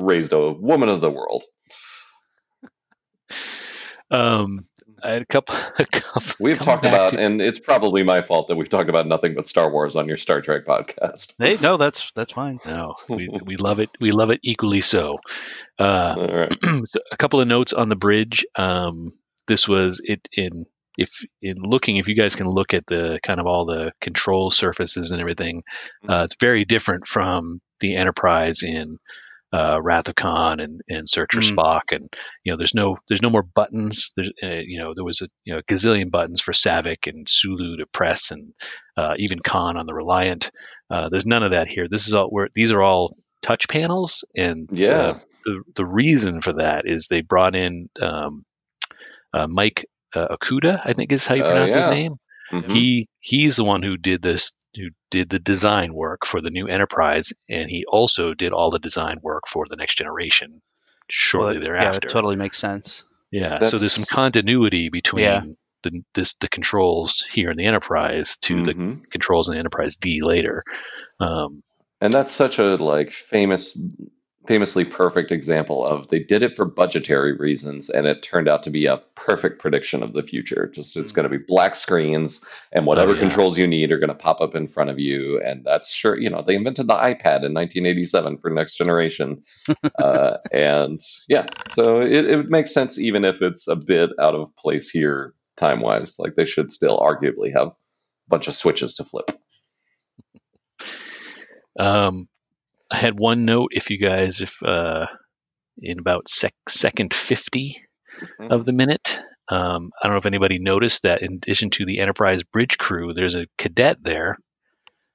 raised 0.00 0.32
a 0.32 0.52
woman 0.52 0.88
of 0.88 1.00
the 1.00 1.10
world. 1.10 1.42
Um, 4.10 4.66
I 5.02 5.12
had 5.12 5.22
a 5.22 5.26
couple. 5.26 5.54
A 5.78 5.86
couple 5.86 6.34
We've 6.40 6.58
talked 6.58 6.84
about, 6.84 7.10
to- 7.12 7.18
and 7.18 7.40
it's 7.40 7.58
probably 7.60 8.02
my 8.02 8.20
fault 8.22 8.48
that 8.48 8.56
we've 8.56 8.68
talked 8.68 8.88
about 8.88 9.06
nothing 9.06 9.34
but 9.34 9.48
Star 9.48 9.70
Wars 9.70 9.96
on 9.96 10.08
your 10.08 10.16
Star 10.16 10.42
Trek 10.42 10.66
podcast. 10.66 11.34
Hey, 11.38 11.56
no, 11.62 11.76
that's 11.76 12.10
that's 12.14 12.32
fine. 12.32 12.58
no, 12.66 12.96
we 13.08 13.28
we 13.44 13.56
love 13.56 13.78
it. 13.80 13.90
We 14.00 14.10
love 14.10 14.30
it 14.30 14.40
equally 14.42 14.80
so. 14.80 15.18
Uh, 15.78 16.16
All 16.18 16.26
right. 16.38 16.54
a 17.12 17.16
couple 17.16 17.40
of 17.40 17.46
notes 17.48 17.72
on 17.72 17.88
the 17.88 17.96
bridge. 17.96 18.44
Um, 18.56 19.12
this 19.50 19.68
was 19.68 20.00
it 20.04 20.26
in 20.32 20.64
if 20.96 21.10
in 21.42 21.56
looking 21.58 21.96
if 21.96 22.08
you 22.08 22.14
guys 22.16 22.36
can 22.36 22.46
look 22.46 22.72
at 22.74 22.86
the 22.86 23.18
kind 23.22 23.40
of 23.40 23.46
all 23.46 23.66
the 23.66 23.92
control 24.00 24.50
surfaces 24.50 25.10
and 25.10 25.20
everything, 25.20 25.62
uh, 26.08 26.22
it's 26.24 26.36
very 26.40 26.64
different 26.64 27.06
from 27.06 27.60
the 27.80 27.96
Enterprise 27.96 28.62
in 28.62 28.98
uh, 29.52 29.80
Wrath 29.82 30.08
of 30.08 30.14
Khan 30.14 30.60
and, 30.60 30.80
and 30.88 31.08
Search 31.08 31.34
for 31.34 31.40
Mm. 31.40 31.54
Spock, 31.56 31.96
and 31.96 32.08
you 32.44 32.52
know 32.52 32.56
there's 32.56 32.74
no 32.74 32.96
there's 33.08 33.22
no 33.22 33.30
more 33.30 33.42
buttons. 33.42 34.12
There's 34.16 34.32
uh, 34.42 34.62
you 34.64 34.78
know 34.78 34.94
there 34.94 35.04
was 35.04 35.22
a 35.22 35.28
you 35.44 35.54
know 35.54 35.62
gazillion 35.62 36.10
buttons 36.10 36.40
for 36.40 36.52
Saavik 36.52 37.08
and 37.08 37.28
Sulu 37.28 37.78
to 37.78 37.86
press, 37.86 38.30
and 38.30 38.52
uh, 38.96 39.14
even 39.18 39.38
Khan 39.44 39.76
on 39.76 39.86
the 39.86 39.94
Reliant. 39.94 40.50
Uh, 40.90 41.08
there's 41.08 41.26
none 41.26 41.42
of 41.42 41.50
that 41.52 41.66
here. 41.68 41.88
This 41.88 42.06
is 42.08 42.14
all 42.14 42.28
where 42.28 42.48
these 42.54 42.72
are 42.72 42.82
all 42.82 43.16
touch 43.42 43.68
panels, 43.68 44.24
and 44.36 44.68
Yeah. 44.72 45.18
the, 45.46 45.62
the 45.74 45.86
reason 45.86 46.42
for 46.42 46.52
that 46.52 46.82
is 46.86 47.08
they 47.08 47.22
brought 47.22 47.54
in 47.56 47.88
um, 48.00 48.44
uh, 49.32 49.46
Mike 49.48 49.86
uh, 50.14 50.28
Okuda, 50.36 50.80
I 50.84 50.92
think 50.92 51.12
is 51.12 51.26
how 51.26 51.34
you 51.34 51.44
Oh, 51.44 51.48
pronounce 51.50 51.74
his 51.74 51.84
yeah. 51.84 51.90
name. 51.90 52.16
Mhm. 52.52 52.70
He 52.72 53.08
he's 53.20 53.56
the 53.56 53.64
one 53.64 53.82
who 53.82 53.96
did 53.96 54.22
this, 54.22 54.52
who 54.74 54.88
did 55.10 55.28
the 55.30 55.38
design 55.38 55.94
work 55.94 56.26
for 56.26 56.40
the 56.40 56.50
new 56.50 56.66
Enterprise, 56.66 57.32
and 57.48 57.70
he 57.70 57.84
also 57.86 58.34
did 58.34 58.52
all 58.52 58.70
the 58.70 58.78
design 58.80 59.18
work 59.22 59.44
for 59.46 59.66
the 59.68 59.76
Next 59.76 59.96
Generation 59.98 60.60
shortly 61.08 61.58
Well, 61.58 61.64
thereafter. 61.64 62.06
Yeah, 62.06 62.10
it 62.10 62.12
totally 62.12 62.36
makes 62.36 62.58
sense. 62.58 63.04
Yeah, 63.30 63.62
so 63.62 63.78
there's 63.78 63.92
some 63.92 64.04
continuity 64.04 64.88
between 64.88 65.24
Yeah. 65.24 65.42
the 65.84 66.02
this 66.14 66.34
the 66.34 66.48
controls 66.48 67.24
here 67.30 67.50
in 67.50 67.56
the 67.56 67.64
Enterprise 67.66 68.36
to 68.38 68.64
the 68.64 68.74
Mhm. 68.74 69.02
controls 69.12 69.48
in 69.48 69.54
the 69.54 69.58
Enterprise 69.60 69.94
D 69.96 70.20
later. 70.22 70.62
Um, 71.20 71.62
And 72.00 72.12
that's 72.12 72.32
such 72.32 72.58
a 72.58 72.74
like 72.76 73.12
famous 73.12 73.78
famously 74.46 74.84
perfect 74.84 75.30
example 75.30 75.84
of 75.86 76.08
they 76.08 76.18
did 76.18 76.42
it 76.42 76.56
for 76.56 76.64
budgetary 76.64 77.36
reasons 77.36 77.90
and 77.90 78.06
it 78.06 78.22
turned 78.22 78.48
out 78.48 78.62
to 78.64 78.70
be 78.70 78.86
a 78.86 78.96
perfect 79.14 79.60
prediction 79.60 80.02
of 80.02 80.14
the 80.14 80.22
future. 80.22 80.66
Just 80.74 80.96
it's 80.96 81.12
going 81.12 81.30
to 81.30 81.38
be 81.38 81.44
black 81.46 81.76
screens 81.76 82.42
and 82.72 82.86
whatever 82.86 83.14
Oh, 83.14 83.14
yeah. 83.14 83.20
controls 83.20 83.58
you 83.58 83.66
need 83.66 83.92
are 83.92 83.98
going 83.98 84.08
to 84.08 84.14
pop 84.14 84.40
up 84.40 84.54
in 84.54 84.66
front 84.66 84.90
of 84.90 84.98
you 84.98 85.40
and 85.42 85.64
that's 85.64 85.92
sure, 85.92 86.18
you 86.18 86.30
know, 86.30 86.42
they 86.42 86.56
invented 86.56 86.88
the 86.88 86.94
iPad 86.94 87.44
in 87.44 87.54
1987 87.54 88.38
for 88.38 88.50
next 88.50 88.76
generation. 88.76 89.42
uh, 89.98 90.38
and 90.52 91.00
yeah, 91.28 91.46
so 91.66 92.00
it, 92.00 92.24
it 92.24 92.48
makes 92.48 92.72
sense 92.72 92.98
even 92.98 93.24
if 93.24 93.42
it's 93.42 93.68
a 93.68 93.76
bit 93.76 94.10
out 94.18 94.34
of 94.34 94.54
place 94.56 94.88
here 94.90 95.34
time-wise. 95.58 96.18
Like 96.18 96.34
they 96.36 96.46
should 96.46 96.72
still 96.72 96.98
arguably 96.98 97.52
have 97.52 97.68
a 97.68 97.74
bunch 98.28 98.48
of 98.48 98.54
switches 98.56 98.94
to 98.94 99.04
flip. 99.04 99.30
Um, 101.78 102.28
I 102.90 102.96
had 102.96 103.18
one 103.20 103.44
note. 103.44 103.70
If 103.72 103.90
you 103.90 103.98
guys, 103.98 104.40
if 104.40 104.62
uh, 104.62 105.06
in 105.80 105.98
about 105.98 106.28
sec- 106.28 106.54
second 106.68 107.14
fifty 107.14 107.80
Mhm. 108.38 108.50
of 108.50 108.66
the 108.66 108.72
minute, 108.72 109.20
um, 109.48 109.90
I 110.02 110.06
don't 110.06 110.14
know 110.14 110.18
if 110.18 110.26
anybody 110.26 110.58
noticed 110.58 111.04
that 111.04 111.22
in 111.22 111.34
addition 111.34 111.70
to 111.70 111.86
the 111.86 112.00
Enterprise 112.00 112.42
bridge 112.42 112.76
crew, 112.78 113.14
there's 113.14 113.34
a 113.36 113.46
cadet 113.56 113.98
there. 114.02 114.36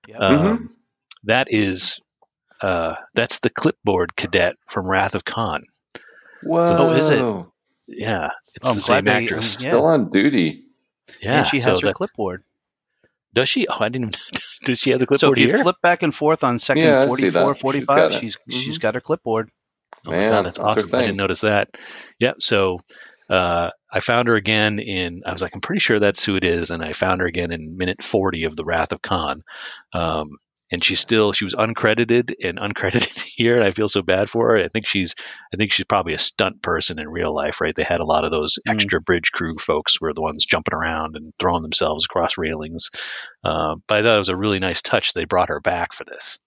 Yeah. 0.07 0.17
Um, 0.17 0.71
that 1.25 1.47
is, 1.51 1.99
uh, 2.61 2.95
that's 3.13 3.39
the 3.39 3.49
clipboard 3.51 4.15
cadet 4.15 4.55
from 4.67 4.89
Wrath 4.89 5.13
of 5.15 5.23
Khan. 5.25 5.63
Whoa. 6.43 6.65
Oh, 6.67 6.95
is 6.95 7.09
it? 7.09 7.45
Yeah, 8.01 8.29
it's 8.55 8.67
Oh, 8.67 8.73
the 8.73 8.79
same 8.79 9.03
glad 9.03 9.21
they- 9.21 9.25
actress. 9.25 9.57
yeah. 9.61 9.69
Still 9.69 9.85
on 9.85 10.09
duty. 10.09 10.63
Yeah, 11.21 11.39
and 11.39 11.47
she 11.47 11.59
so 11.59 11.71
has 11.71 11.81
her 11.81 11.87
that- 11.87 11.95
clipboard. 11.95 12.43
Does 13.35 13.49
she? 13.49 13.67
Oh, 13.67 13.77
I 13.81 13.89
didn't. 13.89 14.17
even 14.31 14.41
Does 14.65 14.79
she 14.79 14.91
have 14.91 14.99
the 15.01 15.07
So 15.13 15.29
clipboard 15.29 15.37
if 15.37 15.39
you 15.39 15.49
here? 15.49 15.61
flip 15.61 15.77
back 15.83 16.03
and 16.03 16.15
forth 16.15 16.43
on 16.43 16.59
second 16.59 16.91
Yeah, 16.91 17.05
44, 17.07 17.55
that. 17.55 17.57
She's 17.57 17.87
45, 17.87 17.87
got 17.91 18.13
she's 18.13 18.37
Mm-hmm. 18.51 18.51
she's 18.51 18.79
got 18.79 18.95
her 18.95 19.01
clipboard. 19.01 19.51
Oh 20.07 20.13
my 20.13 20.17
Man, 20.17 20.31
God, 20.31 20.45
that's, 20.45 20.57
that's 20.57 20.59
awesome. 20.59 20.91
I 20.95 21.01
didn't 21.03 21.17
notice 21.17 21.41
that. 21.41 21.69
Yep. 22.19 22.37
So 22.41 22.79
uh, 23.29 23.71
I 23.91 23.99
found 24.01 24.27
her 24.27 24.35
again 24.35 24.79
in, 24.79 25.23
I 25.25 25.33
was 25.33 25.41
like, 25.41 25.55
I'm 25.55 25.61
pretty 25.61 25.79
sure 25.79 25.99
that's 25.99 26.23
who 26.23 26.35
it 26.35 26.43
is. 26.43 26.71
And 26.71 26.83
I 26.83 26.93
found 26.93 27.21
her 27.21 27.27
again 27.27 27.51
in 27.51 27.77
minute 27.77 28.03
40 28.03 28.45
of 28.45 28.55
The 28.55 28.65
Wrath 28.65 28.91
of 28.93 29.01
Khan. 29.01 29.43
Um, 29.93 30.29
and 30.71 30.83
she's 30.83 30.99
still, 30.99 31.31
she 31.31 31.45
was 31.45 31.53
uncredited 31.53 32.33
and 32.43 32.57
uncredited 32.57 33.21
here. 33.35 33.55
And 33.55 33.63
I 33.63 33.71
feel 33.71 33.87
so 33.87 34.01
bad 34.01 34.29
for 34.29 34.49
her. 34.49 34.63
I 34.63 34.67
think 34.67 34.87
she's, 34.87 35.15
I 35.53 35.57
think 35.57 35.71
she's 35.71 35.85
probably 35.85 36.13
a 36.13 36.17
stunt 36.19 36.61
person 36.61 36.99
in 36.99 37.07
real 37.07 37.33
life, 37.33 37.61
right? 37.61 37.75
They 37.75 37.83
had 37.83 37.99
a 38.01 38.05
lot 38.05 38.25
of 38.25 38.31
those 38.31 38.57
Mm. 38.67 38.71
extra 38.73 39.01
bridge 39.01 39.31
crew 39.31 39.55
folks 39.59 40.01
were 40.01 40.13
the 40.13 40.21
ones 40.21 40.45
jumping 40.45 40.73
around 40.73 41.15
and 41.15 41.33
throwing 41.39 41.61
themselves 41.61 42.05
across 42.05 42.37
railings. 42.37 42.89
Um, 43.43 43.83
but 43.87 43.99
I 43.99 44.03
thought 44.03 44.15
it 44.15 44.19
was 44.19 44.29
a 44.29 44.35
really 44.37 44.59
nice 44.59 44.81
touch. 44.81 45.13
They 45.13 45.25
brought 45.25 45.49
her 45.49 45.59
back 45.61 45.93
for 45.93 46.03
this. 46.03 46.39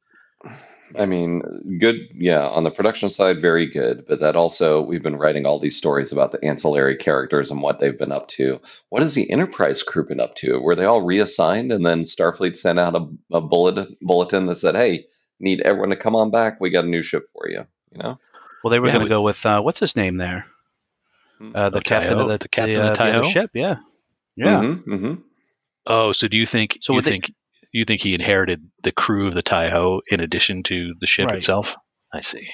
I 0.97 1.07
mean, 1.07 1.79
good. 1.81 1.97
Yeah, 2.15 2.47
on 2.47 2.65
the 2.65 2.71
production 2.71 3.11
side, 3.11 3.41
very 3.43 3.67
good. 3.67 4.05
But 4.09 4.21
that 4.21 4.37
also, 4.37 4.81
we've 4.83 5.03
been 5.03 5.17
writing 5.17 5.45
all 5.47 5.59
these 5.59 5.77
stories 5.77 6.13
about 6.13 6.33
the 6.33 6.45
ancillary 6.45 6.97
characters 6.97 7.51
and 7.51 7.61
what 7.63 7.81
they've 7.81 7.99
been 7.99 8.13
up 8.13 8.29
to. 8.31 8.61
What 8.91 9.03
has 9.03 9.15
the 9.15 9.31
Enterprise 9.31 9.83
crew 9.83 10.07
been 10.07 10.21
up 10.21 10.35
to? 10.37 10.59
Were 10.61 10.77
they 10.77 10.85
all 10.85 11.03
reassigned 11.03 11.73
and 11.73 11.85
then 11.85 12.05
Starfleet 12.05 12.57
sent 12.57 12.79
out 12.79 12.95
a, 12.95 13.07
a 13.37 13.41
bullet, 13.41 13.89
bulletin 14.01 14.47
that 14.47 14.57
said, 14.57 14.75
hey, 14.77 15.07
need 15.41 15.61
everyone 15.63 15.91
to 15.91 15.97
come 15.97 16.17
on 16.17 16.31
back. 16.31 16.61
We 16.61 16.71
got 16.71 16.85
a 16.85 16.89
new 16.89 17.03
ship 17.03 17.25
for 17.33 17.49
you. 17.49 17.67
You 17.93 17.99
know. 18.03 18.19
Well, 18.63 18.71
they 18.71 18.79
were 18.81 18.87
Yeah, 18.89 18.95
going 18.95 19.05
to 19.07 19.09
go 19.11 19.21
with 19.23 19.45
uh, 19.47 19.61
what's 19.61 19.81
his 19.81 19.95
name 19.97 20.17
there? 20.17 20.47
Uh, 21.55 21.71
the 21.71 21.81
captain 21.81 22.19
of 22.19 22.29
the, 22.29 22.39
The 22.39 22.49
captain 22.49 22.77
the, 22.83 22.91
of 22.93 22.99
the 22.99 23.05
uh, 23.21 23.25
ship. 23.25 23.51
Yeah, 23.55 23.77
yeah. 24.37 24.61
hmm 24.61 24.73
hmm 24.75 25.15
Oh, 25.87 26.13
so 26.13 26.29
do 26.29 26.37
you 26.37 26.45
think 26.47 26.79
So 26.83 26.93
you 26.93 26.97
would 26.97 27.05
they- 27.05 27.11
think 27.13 27.33
you 27.73 27.85
think 27.85 28.01
he 28.01 28.15
inherited 28.15 28.69
the 28.83 28.93
crew 28.93 29.29
of 29.29 29.35
the 29.35 29.43
Taiho 29.43 30.01
in 30.11 30.21
addition 30.21 30.63
to 30.65 30.95
the 31.01 31.07
ship 31.07 31.27
Right. 31.27 31.37
itself? 31.37 31.77
I 32.13 32.21
see. 32.21 32.49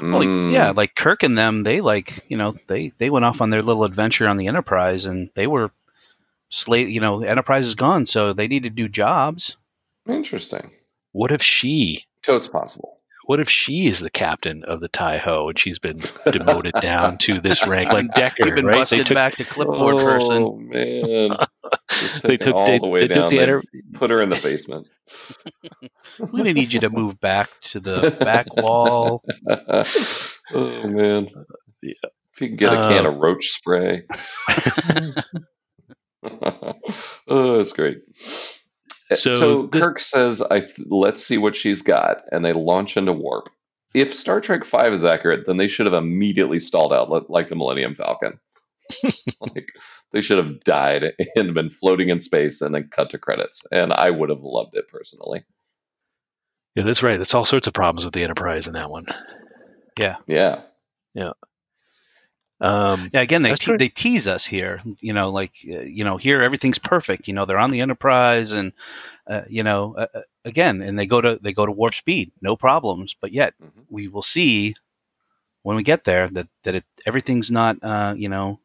Well, 0.00 0.20
Mm. 0.22 0.52
yeah, 0.52 0.70
like 0.70 0.94
Kirk 0.94 1.22
and 1.22 1.36
them, 1.38 1.62
they 1.62 1.80
like 1.80 2.24
you 2.28 2.36
know 2.36 2.56
they 2.66 2.92
they 2.98 3.10
went 3.10 3.24
off 3.24 3.40
on 3.40 3.50
their 3.50 3.62
little 3.62 3.84
adventure 3.84 4.26
on 4.28 4.36
the 4.36 4.48
Enterprise, 4.48 5.06
and 5.06 5.30
they 5.34 5.46
were 5.46 5.70
slate. 6.48 6.88
You 6.88 7.00
know, 7.00 7.22
Enterprise 7.22 7.66
is 7.66 7.74
gone, 7.74 8.06
so 8.06 8.32
they 8.32 8.48
needed 8.48 8.74
new 8.74 8.88
jobs. 8.88 9.56
Interesting. 10.08 10.70
What 11.12 11.30
if 11.30 11.42
she? 11.42 12.04
So 12.24 12.36
it's 12.36 12.48
possible. 12.48 12.98
What 13.26 13.40
if 13.40 13.50
she 13.50 13.86
is 13.86 13.98
the 14.00 14.10
captain 14.10 14.62
of 14.64 14.80
the 14.80 14.88
Taiho 14.88 15.48
and 15.48 15.58
she's 15.58 15.80
been 15.80 16.00
demoted 16.30 16.74
down 16.80 17.18
to 17.18 17.40
this 17.40 17.66
rank, 17.66 17.92
like 17.92 18.06
Decker? 18.14 18.36
We've 18.44 18.54
been 18.54 18.66
right? 18.66 18.76
busted 18.76 19.00
They 19.00 19.04
took 19.04 19.14
back 19.16 19.36
to 19.36 19.44
clipboard 19.44 19.96
person. 19.98 20.42
Oh 20.42 20.56
man, 20.56 21.30
Just 21.90 22.22
they 22.22 22.36
took 22.36 22.54
all 22.54 22.66
they, 22.66 22.78
the 22.78 22.86
way 22.86 23.00
they 23.06 23.14
took 23.14 23.30
the 23.30 23.36
They 23.36 23.42
enter, 23.42 23.62
put 23.94 24.10
her 24.10 24.20
in 24.20 24.28
the 24.28 24.40
basement. 24.40 24.86
We're 26.18 26.26
gonna 26.26 26.52
need 26.52 26.72
you 26.72 26.80
to 26.80 26.90
move 26.90 27.20
back 27.20 27.48
to 27.62 27.80
the 27.80 28.16
back 28.18 28.54
wall. 28.56 29.22
oh 29.48 30.88
man. 30.88 31.28
Yeah. 31.82 31.92
If 32.34 32.40
you 32.40 32.48
can 32.48 32.56
get 32.56 32.72
a 32.72 32.76
can 32.76 33.06
Uh, 33.06 33.10
of 33.10 33.16
roach 33.18 33.48
spray. 33.50 34.02
oh, 37.28 37.56
that's 37.56 37.72
great. 37.72 37.98
So 39.12 39.38
So, 39.38 39.62
this- 39.66 39.86
Kirk 39.86 40.00
says, 40.00 40.42
"I 40.42 40.66
let's 40.86 41.24
see 41.24 41.38
what 41.38 41.56
she's 41.56 41.82
got," 41.82 42.22
and 42.32 42.44
they 42.44 42.52
launch 42.52 42.96
into 42.96 43.12
warp. 43.12 43.48
If 43.94 44.12
Star 44.14 44.40
Trek 44.40 44.64
Five 44.64 44.92
is 44.92 45.04
accurate, 45.04 45.46
then 45.46 45.56
they 45.56 45.68
should 45.68 45.86
have 45.86 45.94
immediately 45.94 46.60
stalled 46.60 46.92
out, 46.92 47.30
like 47.30 47.48
the 47.48 47.54
Millennium 47.56 47.94
Falcon. 47.94 48.38
like 49.40 49.68
they 50.12 50.20
should 50.20 50.38
have 50.38 50.60
died 50.64 51.12
and 51.36 51.54
been 51.54 51.70
floating 51.70 52.08
in 52.08 52.20
space, 52.20 52.60
and 52.62 52.74
then 52.74 52.88
cut 52.90 53.10
to 53.10 53.18
credits. 53.18 53.66
And 53.72 53.92
I 53.92 54.10
would 54.10 54.30
have 54.30 54.42
loved 54.42 54.76
it 54.76 54.88
personally. 54.88 55.44
yeah, 56.74 56.84
that's 56.84 57.02
right. 57.02 57.16
That's 57.16 57.34
all 57.34 57.44
sorts 57.44 57.66
of 57.66 57.72
problems 57.74 58.04
with 58.04 58.14
the 58.14 58.22
Enterprise 58.22 58.66
in 58.66 58.74
that 58.74 58.90
one. 58.90 59.06
Yeah, 59.98 60.16
Yeah. 60.26 60.60
Um, 62.60 63.10
Yeah, 63.12 63.20
again, 63.20 63.42
they 63.42 63.54
te- 63.54 63.76
they 63.76 63.88
tease 63.88 64.26
us 64.26 64.46
here. 64.46 64.80
You 65.00 65.12
know, 65.12 65.30
like 65.30 65.52
uh, 65.70 65.80
you 65.80 66.04
know, 66.04 66.16
here 66.16 66.42
everything's 66.42 66.78
perfect. 66.78 67.28
You 67.28 67.34
know, 67.34 67.44
they're 67.44 67.58
on 67.58 67.70
the 67.70 67.82
Enterprise, 67.82 68.52
and 68.52 68.72
uh, 69.26 69.42
you 69.48 69.62
know, 69.62 69.94
uh, 69.96 70.06
uh, 70.14 70.20
again, 70.44 70.80
and 70.80 70.98
they 70.98 71.06
go 71.06 71.20
to 71.20 71.38
they 71.42 71.52
go 71.52 71.66
to 71.66 71.72
warp 71.72 71.94
speed, 71.94 72.32
no 72.40 72.56
problems. 72.56 73.14
But 73.20 73.32
yet, 73.32 73.54
Mhm. 73.62 73.84
we 73.90 74.08
will 74.08 74.22
see 74.22 74.74
when 75.64 75.76
we 75.76 75.82
get 75.82 76.04
there 76.04 76.28
that 76.28 76.48
that 76.64 76.74
it, 76.76 76.84
everything's 77.04 77.50
not, 77.50 77.76
uh, 77.82 78.14
you 78.16 78.28
know, 78.30 78.58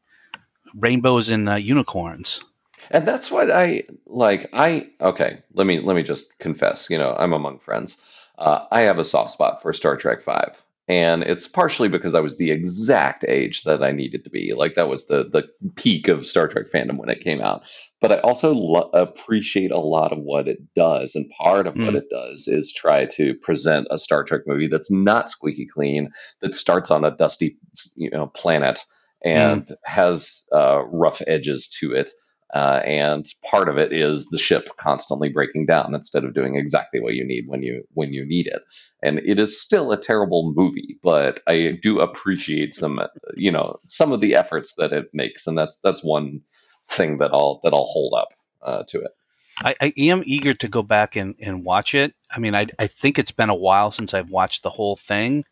rainbows 0.75 1.29
and 1.29 1.49
uh, 1.49 1.55
unicorns. 1.55 2.41
and 2.89 3.07
that's 3.07 3.31
what 3.31 3.51
I 3.51 3.83
like. 4.05 4.49
I 4.53 4.89
okay. 5.01 5.39
Let 5.53 5.67
me 5.67 5.79
let 5.79 5.95
me 5.95 6.03
just 6.03 6.37
confess. 6.39 6.89
You 6.89 6.97
know, 6.97 7.15
I'm 7.17 7.33
among 7.33 7.59
friends. 7.59 8.01
Uh, 8.37 8.65
I 8.71 8.81
have 8.81 8.99
a 8.99 9.05
soft 9.05 9.31
spot 9.31 9.61
for 9.61 9.71
Star 9.73 9.95
Trek 9.97 10.23
Five, 10.23 10.55
and 10.87 11.21
it's 11.23 11.47
partially 11.47 11.89
because 11.89 12.15
I 12.15 12.21
was 12.21 12.37
the 12.37 12.49
exact 12.51 13.23
age 13.27 13.63
that 13.63 13.83
I 13.83 13.91
needed 13.91 14.23
to 14.23 14.29
be. 14.31 14.53
Like 14.55 14.75
that 14.75 14.89
was 14.89 15.07
the 15.07 15.23
the 15.25 15.47
peak 15.75 16.07
of 16.07 16.25
Star 16.25 16.47
Trek 16.47 16.65
fandom 16.73 16.97
when 16.97 17.09
it 17.09 17.23
came 17.23 17.39
out. 17.41 17.61
But 18.01 18.11
I 18.13 18.17
also 18.21 18.51
lo- 18.55 18.89
appreciate 18.93 19.69
a 19.69 19.77
lot 19.77 20.11
of 20.11 20.17
what 20.19 20.47
it 20.47 20.57
does, 20.75 21.13
and 21.13 21.29
part 21.39 21.67
of 21.67 21.75
what 21.75 21.93
Mm. 21.93 21.97
it 21.97 22.09
does 22.09 22.47
is 22.47 22.73
try 22.73 23.05
to 23.17 23.35
present 23.35 23.87
a 23.91 23.99
Star 23.99 24.23
Trek 24.23 24.41
movie 24.47 24.67
that's 24.67 24.89
not 24.91 25.29
squeaky 25.29 25.67
clean, 25.67 26.09
that 26.41 26.55
starts 26.55 26.89
on 26.89 27.05
a 27.05 27.11
dusty, 27.15 27.57
you 27.95 28.09
know, 28.09 28.25
planet 28.27 28.83
and 29.23 29.75
has 29.83 30.43
uh, 30.53 30.83
rough 30.85 31.21
edges 31.27 31.69
to 31.79 31.93
it. 31.93 32.11
Uh, 32.53 32.81
and 32.85 33.27
part 33.49 33.69
of 33.69 33.77
it 33.77 33.93
is 33.93 34.27
the 34.27 34.37
ship 34.37 34.67
constantly 34.77 35.29
breaking 35.29 35.65
down 35.65 35.95
instead 35.95 36.25
of 36.25 36.33
doing 36.33 36.57
exactly 36.57 36.99
what 36.99 37.13
you 37.13 37.25
need 37.25 37.45
when 37.47 37.63
you 37.63 37.81
when 37.93 38.11
you 38.11 38.25
need 38.25 38.45
it. 38.45 38.61
And 39.01 39.19
it 39.19 39.39
is 39.39 39.61
still 39.61 39.91
a 39.91 40.01
terrible 40.01 40.51
movie, 40.53 40.99
but 41.01 41.41
I 41.47 41.79
do 41.81 42.01
appreciate 42.01 42.75
some, 42.75 42.99
you 43.35 43.51
know, 43.51 43.79
some 43.87 44.11
of 44.11 44.19
the 44.19 44.35
efforts 44.35 44.75
that 44.75 44.91
it 44.91 45.05
makes, 45.13 45.47
and 45.47 45.57
that's 45.57 45.79
that's 45.79 46.03
one 46.03 46.41
thing 46.89 47.19
that 47.19 47.31
I'll 47.31 47.61
that 47.63 47.73
I'll 47.73 47.85
hold 47.85 48.13
up 48.17 48.29
uh, 48.61 48.83
to 48.89 48.99
it. 48.99 49.11
I, 49.59 49.75
I 49.79 49.93
am 49.97 50.23
eager 50.25 50.53
to 50.53 50.67
go 50.67 50.81
back 50.81 51.15
and, 51.15 51.35
and 51.39 51.63
watch 51.63 51.93
it. 51.93 52.13
I 52.29 52.39
mean, 52.39 52.55
I, 52.55 52.67
I 52.79 52.87
think 52.87 53.17
it's 53.19 53.31
been 53.31 53.49
a 53.49 53.55
while 53.55 53.91
since 53.91 54.13
I've 54.13 54.29
watched 54.29 54.63
the 54.63 54.69
whole 54.69 54.95
thing. 54.95 55.45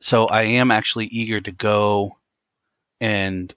So 0.00 0.26
I 0.26 0.42
am 0.42 0.70
actually 0.70 1.06
eager 1.06 1.40
to 1.40 1.52
go 1.52 2.16
and, 3.02 3.52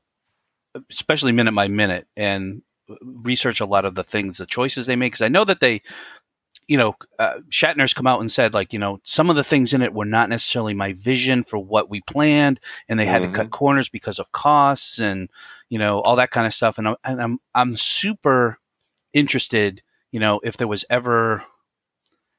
especially 0.89 1.31
minute 1.31 1.53
by 1.55 1.67
minute, 1.67 2.07
and 2.17 2.63
research 3.01 3.61
a 3.61 3.65
lot 3.65 3.85
of 3.85 3.95
the 3.95 4.03
things, 4.03 4.37
the 4.39 4.45
choices 4.45 4.87
they 4.87 4.95
make. 4.95 5.13
Because 5.13 5.21
I 5.21 5.29
know 5.29 5.45
that 5.45 5.59
they, 5.59 5.81
you 6.67 6.77
know, 6.77 6.95
uh, 7.19 7.35
Shatner's 7.49 7.93
come 7.93 8.07
out 8.07 8.21
and 8.21 8.31
said, 8.31 8.53
like, 8.53 8.73
you 8.73 8.79
know, 8.79 8.99
some 9.03 9.29
of 9.29 9.35
the 9.35 9.43
things 9.43 9.73
in 9.73 9.81
it 9.81 9.93
were 9.93 10.05
not 10.05 10.29
necessarily 10.29 10.73
my 10.73 10.93
vision 10.93 11.43
for 11.43 11.57
what 11.59 11.89
we 11.89 12.01
planned, 12.01 12.59
and 12.89 12.99
they 12.99 13.05
had 13.05 13.21
Mhm. 13.21 13.31
to 13.31 13.37
cut 13.37 13.51
corners 13.51 13.89
because 13.89 14.19
of 14.19 14.31
costs 14.31 14.99
and, 14.99 15.29
you 15.69 15.79
know, 15.79 16.01
all 16.01 16.15
that 16.15 16.31
kind 16.31 16.47
of 16.47 16.53
stuff. 16.53 16.77
And 16.77 16.87
I'm, 16.87 16.95
and 17.03 17.21
I'm, 17.21 17.39
I'm 17.53 17.77
super 17.77 18.59
interested 19.13 19.81
you 20.11 20.19
know, 20.21 20.39
if 20.43 20.55
there 20.55 20.67
was 20.67 20.85
ever, 20.89 21.43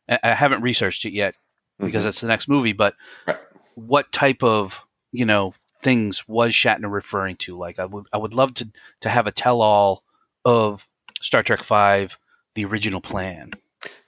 I 0.08 0.18
I 0.22 0.34
haven't 0.34 0.62
researched 0.62 1.04
it 1.04 1.12
yet 1.12 1.34
because 1.78 2.04
Mhm. 2.04 2.08
it's 2.08 2.20
the 2.22 2.26
next 2.26 2.48
movie, 2.48 2.72
but 2.72 2.94
Right. 3.26 3.38
what 3.74 4.10
type 4.12 4.42
of, 4.42 4.80
you 5.12 5.26
know, 5.26 5.52
things 5.86 6.26
was 6.26 6.52
Shatner 6.52 6.90
referring 6.90 7.36
to? 7.36 7.56
Like, 7.56 7.78
I 7.78 7.84
would, 7.84 8.06
I 8.12 8.18
would 8.18 8.34
love 8.34 8.54
to, 8.54 8.68
to 9.02 9.08
have 9.08 9.28
a 9.28 9.30
tell 9.30 9.62
all 9.62 10.02
of 10.44 10.84
Star 11.20 11.44
Trek 11.44 11.62
Five, 11.62 12.18
the 12.56 12.64
original 12.64 13.00
plan. 13.00 13.52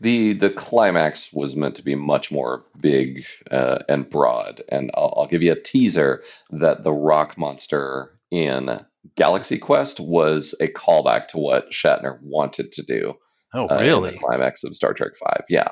the 0.00 0.32
the 0.32 0.50
climax 0.50 1.32
was 1.32 1.56
meant 1.56 1.76
to 1.76 1.84
be 1.84 1.94
much 1.94 2.30
more 2.30 2.64
big 2.80 3.24
uh, 3.50 3.78
and 3.88 4.10
broad, 4.10 4.62
and 4.70 4.90
I'll, 4.94 5.14
I'll 5.16 5.28
give 5.28 5.42
you 5.42 5.52
a 5.52 5.60
teaser 5.60 6.22
that 6.50 6.84
the 6.84 6.92
rock 6.92 7.38
monster 7.38 8.18
in 8.30 8.80
Galaxy 9.14 9.58
Quest 9.58 10.00
was 10.00 10.54
a 10.60 10.68
callback 10.68 11.28
to 11.28 11.38
what 11.38 11.70
Shatner 11.70 12.18
wanted 12.22 12.72
to 12.72 12.82
do. 12.82 13.14
Oh, 13.54 13.68
uh, 13.68 13.80
really? 13.80 14.10
the 14.10 14.18
climax 14.18 14.64
of 14.64 14.74
Star 14.74 14.94
Trek 14.94 15.12
Five. 15.18 15.44
Yeah, 15.48 15.68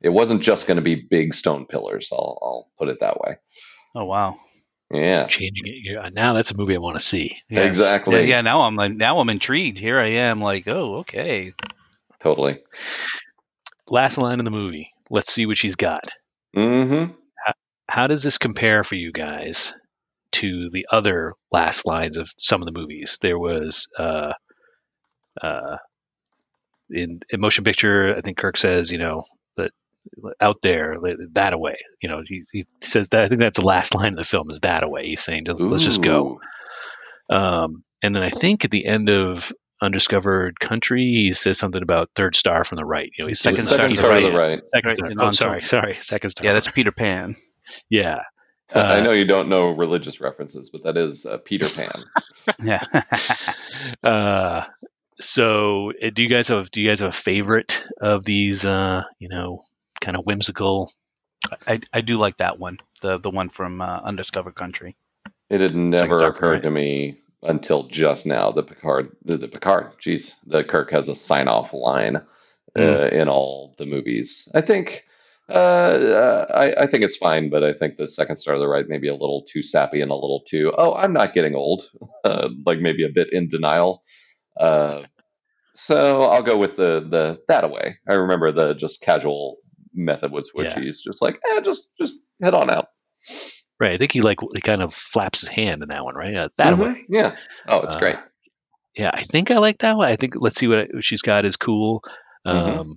it 0.00 0.10
wasn't 0.10 0.42
just 0.42 0.66
going 0.66 0.76
to 0.76 0.82
be 0.82 0.94
big 0.94 1.34
stone 1.34 1.66
pillars. 1.66 2.08
I'll 2.12 2.38
I'll 2.42 2.70
put 2.78 2.88
it 2.88 3.00
that 3.00 3.20
way. 3.20 3.36
Oh, 3.94 4.04
wow. 4.04 4.38
Yeah, 4.90 5.26
changing 5.26 5.66
it. 5.66 5.74
Yeah, 5.84 6.08
Now 6.12 6.32
that's 6.32 6.50
a 6.50 6.56
movie 6.56 6.74
I 6.74 6.78
want 6.78 6.96
to 6.96 7.00
see. 7.00 7.36
Yes. 7.50 7.66
Exactly. 7.66 8.20
Yeah, 8.20 8.22
yeah, 8.22 8.40
now 8.40 8.62
I'm 8.62 8.74
like, 8.74 8.94
now 8.94 9.18
I'm 9.18 9.28
intrigued. 9.28 9.78
Here 9.78 9.98
I 9.98 10.12
am, 10.12 10.40
like, 10.40 10.66
oh, 10.66 10.98
okay. 10.98 11.52
totally. 12.20 12.60
Last 13.86 14.16
line 14.18 14.38
of 14.38 14.44
the 14.44 14.50
movie. 14.50 14.90
Let's 15.10 15.32
see 15.32 15.46
what 15.46 15.58
she's 15.58 15.76
got. 15.76 16.08
Mm-hmm. 16.56 17.12
How 17.88 18.06
does 18.06 18.22
this 18.22 18.38
compare 18.38 18.84
for 18.84 18.94
you 18.94 19.12
guys 19.12 19.74
to 20.32 20.68
the 20.70 20.86
other 20.90 21.34
last 21.50 21.86
lines 21.86 22.18
of 22.18 22.30
some 22.38 22.60
of 22.60 22.66
the 22.66 22.78
movies? 22.78 23.18
There 23.20 23.38
was 23.38 23.88
uh, 23.98 24.34
uh, 25.40 25.76
in, 26.90 27.20
in 27.30 27.40
motion 27.40 27.64
picture. 27.64 28.14
I 28.14 28.20
think 28.20 28.36
Kirk 28.36 28.56
says, 28.56 28.92
you 28.92 28.98
know, 28.98 29.24
that 29.24 29.37
out 30.40 30.56
there, 30.62 30.96
that 31.32 31.52
away. 31.52 31.76
You 32.00 32.08
know, 32.08 32.22
he, 32.26 32.44
he 32.52 32.66
says 32.82 33.08
that. 33.10 33.22
I 33.24 33.28
think 33.28 33.40
that's 33.40 33.58
the 33.58 33.64
last 33.66 33.94
line 33.94 34.12
of 34.12 34.18
the 34.18 34.24
film 34.24 34.50
is 34.50 34.60
that 34.60 34.82
away. 34.84 35.06
He's 35.06 35.22
saying, 35.22 35.44
let's, 35.46 35.60
let's 35.60 35.84
just 35.84 36.02
go. 36.02 36.40
Um, 37.30 37.82
and 38.02 38.14
then 38.14 38.22
I 38.22 38.30
think 38.30 38.64
at 38.64 38.70
the 38.70 38.86
end 38.86 39.10
of 39.10 39.52
Undiscovered 39.82 40.58
Country, 40.60 41.02
he 41.02 41.32
says 41.32 41.58
something 41.58 41.82
about 41.82 42.10
third 42.16 42.34
star 42.36 42.64
from 42.64 42.76
the 42.76 42.84
right. 42.84 43.10
You 43.16 43.24
know, 43.24 43.28
he's 43.28 43.40
Second 43.40 43.64
The 43.64 43.70
star 43.70 43.78
second 43.78 43.90
to 43.90 43.96
the 43.96 44.02
star 44.02 44.20
to 44.20 44.26
right. 44.26 44.32
the 44.32 44.38
right. 44.38 44.60
Second 44.74 45.02
Right, 45.02 45.12
star. 45.12 45.28
Oh, 45.28 45.32
sorry, 45.32 45.62
sorry. 45.62 45.94
Second 46.00 46.30
star. 46.30 46.46
Yeah, 46.46 46.52
that's 46.54 46.70
Peter 46.70 46.92
Pan. 46.92 47.36
yeah. 47.88 48.20
I 48.74 48.98
Uh, 48.98 49.00
know 49.00 49.12
you 49.12 49.24
don't 49.24 49.48
know 49.48 49.70
religious 49.70 50.20
references, 50.20 50.68
but 50.70 50.82
that 50.84 50.96
is 50.98 51.24
uh, 51.24 51.38
Peter 51.38 51.66
Pan. 51.68 52.04
Yeah. 52.64 52.82
Uh, 54.02 54.64
so 55.20 55.92
uh, 55.92 56.10
do 56.12 56.22
you 56.22 56.28
guys 56.28 56.48
have 56.48 56.70
do 56.70 56.80
you 56.80 56.88
guys 56.88 57.00
have 57.00 57.10
a 57.10 57.12
favorite 57.12 57.84
of 58.00 58.24
these? 58.24 58.64
Uh, 58.64 59.02
you 59.18 59.28
know, 59.28 59.60
kind 60.00 60.16
of 60.16 60.24
whimsical. 60.24 60.90
I, 61.66 61.80
I 61.92 62.00
do 62.00 62.16
like 62.16 62.38
that 62.38 62.58
one, 62.58 62.78
the 63.00 63.18
the 63.18 63.30
one 63.30 63.48
from 63.48 63.80
uh, 63.80 64.00
Undiscovered 64.02 64.54
Country. 64.54 64.96
It 65.50 65.60
had 65.60 65.74
never 65.74 66.16
star, 66.18 66.30
occurred 66.30 66.52
right? 66.54 66.62
to 66.62 66.70
me 66.70 67.20
until 67.42 67.84
just 67.84 68.26
now 68.26 68.50
that 68.52 68.66
Picard, 68.66 69.16
the, 69.24 69.36
the 69.38 69.48
Picard, 69.48 69.92
jeez, 70.04 70.34
that 70.48 70.68
Kirk 70.68 70.90
has 70.90 71.08
a 71.08 71.14
sign 71.14 71.48
off 71.48 71.72
line 71.72 72.16
uh, 72.16 72.80
Mm. 72.80 73.12
in 73.12 73.28
all 73.28 73.74
the 73.78 73.86
movies. 73.86 74.48
I 74.54 74.60
think, 74.60 75.04
uh, 75.48 75.52
uh, 75.52 76.46
I, 76.54 76.82
I 76.82 76.86
think 76.86 77.02
it's 77.04 77.16
fine, 77.16 77.48
but 77.48 77.64
I 77.64 77.72
think 77.72 77.96
the 77.96 78.08
second 78.08 78.36
star 78.36 78.54
of 78.54 78.60
the 78.60 78.68
right 78.68 78.88
maybe 78.88 79.08
a 79.08 79.14
little 79.14 79.42
too 79.48 79.62
sappy 79.62 80.00
and 80.00 80.10
a 80.10 80.14
little 80.14 80.42
too. 80.46 80.72
Oh, 80.76 80.94
I'm 80.94 81.12
not 81.12 81.32
getting 81.34 81.54
old, 81.54 81.90
uh, 82.24 82.48
like 82.66 82.80
maybe 82.80 83.04
a 83.04 83.08
bit 83.08 83.32
in 83.32 83.48
denial. 83.48 84.02
Uh, 84.58 85.04
so 85.74 86.22
I'll 86.22 86.42
go 86.42 86.56
with 86.58 86.76
the 86.76 87.00
the 87.08 87.40
that 87.48 87.64
away. 87.64 87.98
I 88.08 88.14
remember 88.14 88.52
the 88.52 88.74
just 88.74 89.00
casual 89.00 89.58
method 89.98 90.32
with 90.32 90.48
which 90.54 90.68
Yeah. 90.72 90.80
he's 90.80 91.02
just 91.02 91.20
like, 91.20 91.40
eh, 91.50 91.60
just 91.60 91.96
just 91.98 92.26
head 92.42 92.54
on 92.54 92.70
out. 92.70 92.86
Right. 93.80 93.92
I 93.92 93.98
think 93.98 94.12
he 94.12 94.20
like 94.22 94.38
he 94.54 94.60
kind 94.60 94.82
of 94.82 94.92
flaps 94.94 95.40
his 95.40 95.48
hand 95.48 95.82
in 95.82 95.88
that 95.90 96.04
one, 96.04 96.14
right? 96.14 96.34
Uh, 96.34 96.48
that 96.58 96.74
Mhm. 96.74 96.78
way. 96.80 97.04
Yeah. 97.08 97.36
Oh, 97.68 97.82
it's 97.82 97.94
Uh, 97.96 97.98
great. 98.00 98.16
Yeah, 98.96 99.10
I 99.12 99.22
think 99.24 99.50
I 99.50 99.58
like 99.58 99.78
that 99.78 99.96
one. 99.96 100.08
I 100.10 100.16
think 100.16 100.34
let's 100.36 100.56
see 100.56 100.66
what, 100.66 100.88
what 100.92 101.04
she's 101.04 101.22
got 101.22 101.44
is 101.44 101.56
cool. 101.56 102.02
Mhm. 102.46 102.78
Um, 102.80 102.96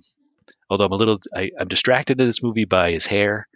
although 0.70 0.84
I'm 0.86 0.92
a 0.92 0.96
little, 0.96 1.18
I, 1.36 1.50
I'm 1.60 1.68
distracted 1.68 2.20
in 2.20 2.26
this 2.26 2.42
movie 2.42 2.64
by 2.64 2.90
his 2.92 3.06
hair. 3.06 3.46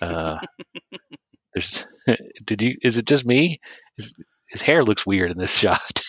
Uh, 0.00 0.38
there's, 1.54 1.86
did 2.44 2.62
you? 2.62 2.76
Is 2.82 2.98
it 2.98 3.06
just 3.06 3.24
me? 3.26 3.60
His, 3.96 4.14
his 4.48 4.60
hair 4.62 4.84
looks 4.84 5.06
weird 5.06 5.30
in 5.30 5.38
this 5.38 5.56
shot. 5.58 6.02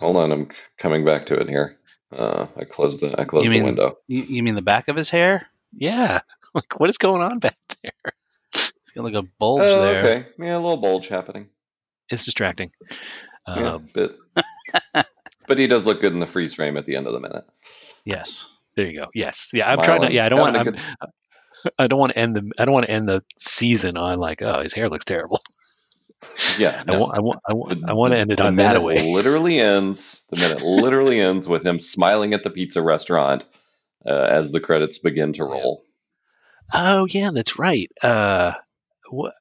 Hold 0.00 0.16
on, 0.16 0.32
I'm 0.32 0.48
coming 0.78 1.04
back 1.04 1.26
to 1.26 1.34
it 1.34 1.48
here. 1.48 1.76
Uh, 2.12 2.46
I 2.56 2.64
closed 2.64 3.00
the 3.00 3.20
I 3.20 3.24
closed 3.24 3.46
You 3.46 3.52
the 3.52 3.62
window. 3.62 3.98
You, 4.08 4.22
you 4.22 4.42
mean 4.42 4.56
the 4.56 4.62
back 4.62 4.88
of 4.88 4.96
his 4.96 5.10
hair? 5.10 5.46
Yeah, 5.76 6.20
like 6.54 6.78
what 6.78 6.90
is 6.90 6.98
going 6.98 7.22
on 7.22 7.38
back 7.38 7.56
there? 7.82 7.92
It's 8.54 8.92
got 8.94 9.04
like 9.04 9.14
a 9.14 9.22
bulge 9.38 9.62
Oh, 9.64 9.82
there. 9.82 10.00
okay. 10.00 10.26
Yeah, 10.38 10.54
a 10.56 10.58
little 10.58 10.76
bulge 10.76 11.08
happening. 11.08 11.48
It's 12.08 12.24
distracting. 12.24 12.72
Yeah, 13.46 13.74
Um, 13.74 13.88
bit. 13.94 14.16
but 15.46 15.58
he 15.58 15.66
does 15.68 15.86
look 15.86 16.00
good 16.00 16.12
in 16.12 16.18
the 16.20 16.26
freeze 16.26 16.54
frame 16.54 16.76
at 16.76 16.86
the 16.86 16.96
end 16.96 17.06
of 17.06 17.12
the 17.12 17.20
minute. 17.20 17.44
Yes. 18.04 18.46
there 18.76 18.86
you 18.86 18.98
go. 18.98 19.06
Yes, 19.14 19.48
yeah. 19.52 19.70
I'm 19.70 19.80
trying 19.82 20.02
to. 20.02 20.12
Yeah, 20.12 20.26
I 20.26 20.28
don't 20.28 20.40
want. 20.40 20.56
having 20.56 20.74
a 20.76 20.80
I'm, 21.00 21.10
I 21.78 21.86
don't 21.86 21.98
want 21.98 22.12
to 22.12 22.18
end 22.18 22.34
the. 22.36 22.50
I 22.58 22.64
don't 22.64 22.74
want 22.74 22.86
to 22.86 22.90
end 22.92 23.08
the 23.08 23.22
season 23.38 23.96
on 23.96 24.18
like, 24.18 24.42
oh, 24.42 24.62
his 24.62 24.72
hair 24.72 24.88
looks 24.88 25.04
terrible. 25.04 25.40
Yeah, 26.58 26.82
I 26.86 26.92
no. 26.92 26.98
want. 26.98 27.18
I 27.18 27.20
want. 27.20 27.40
I 27.48 27.52
want. 27.54 27.80
The- 27.80 27.88
I 27.88 27.92
want 27.92 28.12
to 28.12 28.18
end 28.18 28.32
it 28.32 28.40
on 28.40 28.56
that 28.56 28.68
minute 28.74 28.82
way. 28.82 29.12
literally 29.12 29.60
ends. 29.60 30.26
The 30.30 30.36
minute 30.36 30.62
literally 30.62 31.20
ends 31.20 31.46
with 31.46 31.64
him 31.64 31.78
smiling 31.80 32.34
at 32.34 32.42
the 32.44 32.50
pizza 32.50 32.82
restaurant 32.82 33.44
uh, 34.06 34.28
as 34.30 34.52
the 34.52 34.60
credits 34.60 34.98
begin 34.98 35.32
to 35.34 35.44
roll. 35.44 35.84
Oh 36.74 37.06
yeah, 37.08 37.30
that's 37.32 37.58
right. 37.58 37.90
Uh, 38.02 38.52
what 39.10 39.34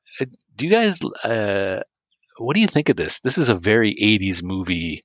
do 0.56 0.66
you 0.66 0.72
guys? 0.72 1.02
Uh, 1.24 1.82
what 2.38 2.56
do 2.56 2.62
you 2.62 2.68
think 2.68 2.90
of 2.90 2.96
this? 2.96 3.20
This 3.22 3.38
is 3.38 3.50
a 3.50 3.56
very 3.56 3.96
'80s 3.96 4.44
movie, 4.44 5.02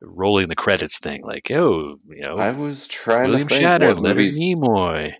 rolling 0.00 0.48
the 0.48 0.56
credits 0.56 0.98
thing. 0.98 1.22
Like, 1.22 1.50
oh, 1.50 1.96
you 2.08 2.22
know, 2.22 2.38
I 2.38 2.52
was 2.52 2.86
trying 2.86 3.30
William 3.30 3.48
to 3.48 3.54
think 3.54 3.66
Shatner, 3.66 3.94
what 3.94 4.02
movies, 4.02 4.38
Nimoy. 4.40 5.14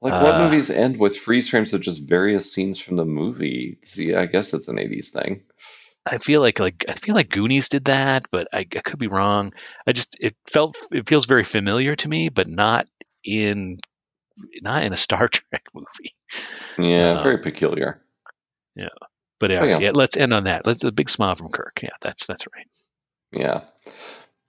like 0.00 0.12
what 0.12 0.34
uh, 0.34 0.38
movies 0.38 0.70
end 0.70 0.98
with 0.98 1.16
freeze 1.16 1.48
frames 1.48 1.72
of 1.72 1.80
just 1.80 2.06
various 2.06 2.52
scenes 2.52 2.80
from 2.80 2.96
the 2.96 3.04
movie. 3.04 3.78
See, 3.84 4.14
I 4.14 4.26
guess 4.26 4.54
it's 4.54 4.68
an 4.68 4.76
'80s 4.76 5.10
thing. 5.10 5.42
I 6.04 6.18
feel 6.18 6.40
like 6.40 6.58
like 6.58 6.84
I 6.88 6.94
feel 6.94 7.14
like 7.14 7.30
Goonies 7.30 7.68
did 7.68 7.84
that, 7.86 8.24
but 8.30 8.48
I, 8.52 8.58
I 8.60 8.64
could 8.64 8.98
be 8.98 9.06
wrong. 9.06 9.52
I 9.86 9.92
just 9.92 10.16
it 10.20 10.34
felt 10.52 10.76
it 10.90 11.08
feels 11.08 11.26
very 11.26 11.44
familiar 11.44 11.94
to 11.96 12.08
me, 12.08 12.28
but 12.28 12.48
not 12.48 12.86
in 13.24 13.76
not 14.62 14.84
in 14.84 14.92
a 14.92 14.96
Star 15.08 15.28
Trek 15.28 15.64
movie. 15.74 16.14
Yeah, 16.78 17.18
Uh, 17.18 17.22
very 17.22 17.38
peculiar. 17.38 18.02
Yeah, 18.74 18.88
but 19.38 19.52
uh, 19.52 19.58
Oh, 19.60 19.64
yeah. 19.64 19.78
yeah, 19.78 19.90
let's 19.94 20.16
end 20.16 20.32
on 20.32 20.44
that. 20.44 20.66
Let's 20.66 20.82
a 20.84 20.90
big 20.92 21.08
smile 21.10 21.36
from 21.36 21.50
Kirk. 21.50 21.80
Yeah, 21.82 21.90
that's 22.00 22.26
that's 22.26 22.46
right. 22.54 22.66
Yeah, 23.32 23.62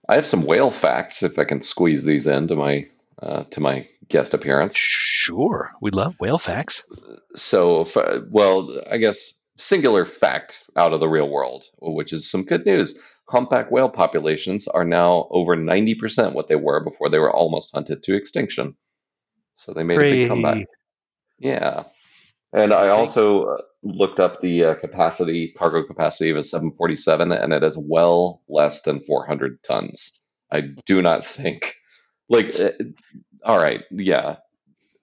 I 0.08 0.16
have 0.16 0.26
some 0.26 0.44
whale 0.44 0.70
facts 0.70 1.22
if 1.22 1.38
I 1.38 1.44
can 1.44 1.62
squeeze 1.62 2.04
these 2.04 2.26
into 2.26 2.56
my 2.56 2.88
uh, 3.22 3.44
to 3.52 3.60
my 3.60 3.88
guest 4.08 4.34
appearance. 4.34 4.74
Sure, 4.76 5.70
we 5.80 5.90
love 5.92 6.14
whale 6.18 6.38
facts. 6.38 6.84
So, 7.36 7.86
well, 8.30 8.82
I 8.90 8.98
guess 8.98 9.34
singular 9.56 10.04
fact 10.04 10.64
out 10.76 10.92
of 10.92 11.00
the 11.00 11.08
real 11.08 11.28
world, 11.28 11.64
which 11.80 12.12
is 12.12 12.30
some 12.30 12.44
good 12.44 12.66
news. 12.66 12.98
Humpback 13.28 13.70
whale 13.70 13.88
populations 13.88 14.68
are 14.68 14.84
now 14.84 15.28
over 15.30 15.56
90% 15.56 16.34
what 16.34 16.48
they 16.48 16.56
were 16.56 16.82
before 16.84 17.08
they 17.08 17.18
were 17.18 17.32
almost 17.32 17.74
hunted 17.74 18.02
to 18.02 18.14
extinction. 18.14 18.76
So 19.54 19.72
they 19.72 19.82
made 19.82 19.98
a 19.98 20.10
big 20.10 20.28
comeback. 20.28 20.66
Yeah. 21.38 21.84
And 22.52 22.72
I 22.72 22.88
also 22.88 23.44
uh, 23.44 23.62
looked 23.82 24.20
up 24.20 24.40
the 24.40 24.64
uh, 24.64 24.74
capacity, 24.76 25.52
cargo 25.56 25.84
capacity 25.84 26.30
of 26.30 26.36
a 26.36 26.44
747, 26.44 27.32
and 27.32 27.52
it 27.52 27.64
is 27.64 27.76
well 27.76 28.42
less 28.48 28.82
than 28.82 29.00
400 29.00 29.58
tons. 29.64 30.24
I 30.52 30.68
do 30.86 31.02
not 31.02 31.26
think, 31.26 31.74
like, 32.28 32.54
uh, 32.58 32.70
all 33.44 33.58
right, 33.58 33.82
yeah. 33.90 34.36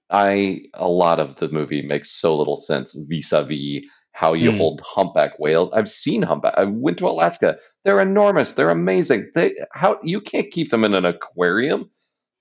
I, 0.10 0.64
a 0.74 0.88
lot 0.88 1.20
of 1.20 1.38
the 1.38 1.50
movie 1.50 1.82
makes 1.82 2.12
so 2.12 2.38
little 2.38 2.58
sense 2.58 2.96
vis 3.08 3.32
a 3.32 3.44
vis 3.44 3.84
how 4.12 4.34
you 4.34 4.52
Hmm. 4.52 4.58
hold 4.58 4.82
humpback 4.82 5.40
whales. 5.40 5.72
I've 5.74 5.90
seen 5.90 6.22
humpback. 6.22 6.54
I 6.58 6.66
went 6.66 6.98
to 7.00 7.08
Alaska. 7.08 7.58
They're 7.84 8.02
enormous. 8.02 8.54
They're 8.56 8.70
amazing. 8.70 9.32
They, 9.36 9.54
how, 9.74 10.00
you 10.04 10.22
can't 10.22 10.52
keep 10.52 10.70
them 10.72 10.84
in 10.84 10.94
an 10.94 11.06
aquarium. 11.06 11.90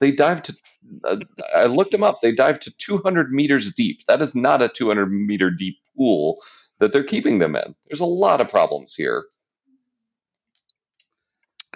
They 0.00 0.12
dive 0.12 0.42
to 0.44 0.56
uh, 1.04 1.16
I 1.54 1.66
looked 1.66 1.92
them 1.92 2.02
up. 2.02 2.20
They 2.22 2.32
dive 2.34 2.60
to 2.60 2.72
200 2.78 3.30
meters 3.32 3.74
deep. 3.74 4.00
That 4.08 4.22
is 4.22 4.34
not 4.34 4.62
a 4.62 4.68
200 4.68 5.06
meter 5.06 5.50
deep 5.50 5.76
pool 5.96 6.38
that 6.78 6.92
they're 6.92 7.04
keeping 7.04 7.38
them 7.38 7.54
in. 7.54 7.74
There's 7.88 8.00
a 8.00 8.06
lot 8.06 8.40
of 8.40 8.48
problems 8.48 8.94
here. 8.94 9.24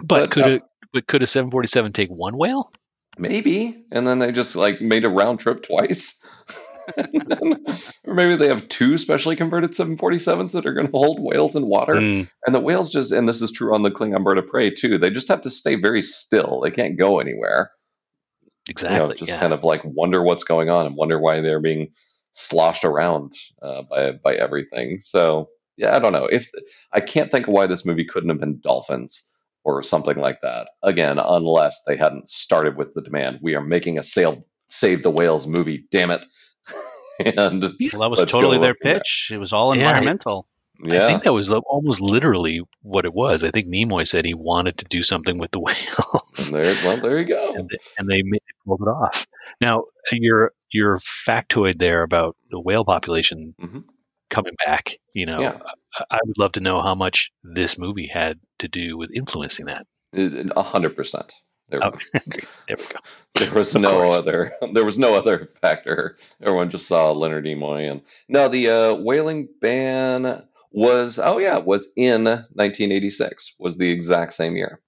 But 0.03 0.07
But, 0.07 0.31
could 0.31 0.43
uh, 0.43 0.49
a 0.49 0.61
but 0.93 1.07
could 1.07 1.23
a 1.23 1.27
747 1.27 1.93
take 1.93 2.09
one 2.09 2.37
whale? 2.37 2.71
Maybe, 3.17 3.85
and 3.91 4.05
then 4.05 4.19
they 4.19 4.31
just 4.31 4.55
like 4.55 4.81
made 4.81 5.05
a 5.05 5.09
round 5.09 5.39
trip 5.39 5.63
twice. 5.63 6.25
Or 8.05 8.13
maybe 8.13 8.35
they 8.35 8.47
have 8.47 8.69
two 8.69 8.97
specially 8.97 9.35
converted 9.35 9.71
747s 9.71 10.51
that 10.51 10.65
are 10.65 10.73
going 10.73 10.85
to 10.85 10.91
hold 10.91 11.19
whales 11.19 11.55
in 11.55 11.67
water. 11.67 11.95
Mm. 11.95 12.29
And 12.45 12.55
the 12.55 12.59
whales 12.59 12.91
just, 12.91 13.11
and 13.11 13.27
this 13.27 13.41
is 13.41 13.51
true 13.51 13.73
on 13.73 13.81
the 13.81 13.89
Klingon 13.89 14.23
bird 14.23 14.37
of 14.37 14.47
prey 14.47 14.69
too, 14.69 14.97
they 14.97 15.09
just 15.09 15.27
have 15.27 15.41
to 15.41 15.49
stay 15.49 15.75
very 15.75 16.01
still. 16.03 16.61
They 16.61 16.71
can't 16.71 16.99
go 16.99 17.19
anywhere. 17.19 17.71
Exactly. 18.69 18.95
you 18.95 19.07
know, 19.07 19.13
just 19.13 19.29
yeah. 19.29 19.39
kind 19.39 19.53
of 19.53 19.63
like 19.63 19.81
wonder 19.83 20.23
what's 20.23 20.43
going 20.43 20.69
on 20.69 20.85
and 20.85 20.95
wonder 20.95 21.19
why 21.19 21.41
they're 21.41 21.59
being 21.59 21.91
sloshed 22.31 22.83
around 22.83 23.33
uh, 23.61 23.83
by 23.83 24.11
by 24.23 24.35
everything. 24.35 24.99
So 25.01 25.49
yeah, 25.77 25.95
I 25.95 25.99
don't 25.99 26.13
know 26.13 26.25
if 26.25 26.49
I 26.93 26.99
can't 26.99 27.31
think 27.31 27.47
of 27.47 27.53
why 27.53 27.67
this 27.67 27.85
movie 27.85 28.05
couldn't 28.05 28.29
have 28.29 28.39
been 28.39 28.59
dolphins 28.61 29.31
or 29.63 29.83
something 29.83 30.17
like 30.17 30.41
that. 30.41 30.69
Again, 30.83 31.19
unless 31.19 31.83
they 31.85 31.95
hadn't 31.95 32.29
started 32.29 32.77
with 32.77 32.93
the 32.93 33.01
demand, 33.01 33.39
we 33.41 33.55
are 33.55 33.61
making 33.61 33.99
a 33.99 34.03
sale 34.03 34.45
save 34.69 35.03
the 35.03 35.11
whales 35.11 35.47
movie. 35.47 35.85
Damn 35.91 36.11
it! 36.11 36.21
and 37.25 37.61
Well, 37.61 38.01
that 38.01 38.09
was 38.09 38.25
totally 38.25 38.57
their 38.59 38.71
up 38.71 38.77
from 38.81 38.89
there. 38.91 38.99
pitch. 38.99 39.29
It 39.33 39.37
was 39.37 39.53
all 39.53 39.75
Yeah. 39.75 39.83
environmental. 39.87 40.47
I 40.83 41.07
think 41.07 41.23
that 41.23 41.31
was 41.31 41.51
almost 41.51 42.01
literally 42.01 42.59
what 42.81 43.05
it 43.05 43.13
was. 43.13 43.45
I 43.45 43.51
think 43.51 43.67
Nimoy 43.67 44.05
said 44.05 44.25
he 44.25 44.33
wanted 44.33 44.79
to 44.79 44.85
do 44.85 45.03
something 45.03 45.37
with 45.39 45.51
the 45.51 45.59
whales, 45.61 46.49
there, 46.51 46.75
well, 46.83 46.99
there 46.99 47.17
you 47.17 47.25
go. 47.25 47.53
and 47.55 47.69
they, 47.69 47.77
and 47.97 48.09
they 48.09 48.21
made, 48.23 48.41
pulled 48.67 48.81
it 48.81 48.89
off. 48.89 49.25
Now, 49.61 49.83
your 50.11 50.51
your 50.73 50.97
factoid 50.97 51.79
there 51.79 52.03
about 52.03 52.35
the 52.51 52.59
whale 52.59 52.83
population 52.83 53.55
Mhm. 53.61 53.83
coming 54.29 54.51
back. 54.65 54.97
You 55.13 55.27
know, 55.27 55.39
Yeah. 55.39 55.59
I, 56.11 56.15
I 56.17 56.19
would 56.25 56.37
love 56.37 56.51
to 56.53 56.59
know 56.59 56.81
how 56.81 56.93
much 56.95 57.31
this 57.41 57.77
movie 57.77 58.09
had 58.11 58.37
to 58.59 58.67
do 58.67 58.97
with 58.97 59.11
influencing 59.15 59.67
that. 59.67 59.85
A 60.13 60.61
hundred 60.63 60.97
percent. 60.97 61.31
There, 61.69 61.83
Oh, 61.83 61.91
there 62.13 62.21
we 62.69 62.75
go. 62.75 62.99
there 63.35 63.53
was 63.53 63.73
no 63.75 64.07
other. 64.07 64.53
There 64.73 64.85
was 64.85 64.99
no 64.99 65.15
other 65.15 65.49
factor. 65.61 66.17
Everyone 66.41 66.69
just 66.69 66.87
saw 66.87 67.11
Leonard 67.11 67.45
Nimoy, 67.45 67.91
and 67.91 68.01
no, 68.29 68.47
the 68.49 68.69
uh, 68.69 68.93
whaling 68.95 69.49
ban 69.61 70.43
was. 70.71 71.17
Oh 71.17 71.39
yeah, 71.39 71.57
was 71.57 71.91
in 71.95 72.25
1986. 72.25 73.55
Was 73.59 73.77
the 73.77 73.89
exact 73.89 74.35
same 74.35 74.55
year. 74.55 74.79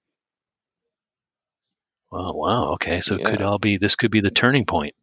Oh 2.12 2.32
wow. 2.32 2.72
Okay, 2.74 3.00
so 3.00 3.16
it 3.16 3.24
could 3.24 3.42
all 3.42 3.58
be 3.58 3.76
this 3.76 3.96
could 3.96 4.10
be 4.10 4.20
the 4.20 4.30
turning 4.30 4.64
point. 4.64 4.94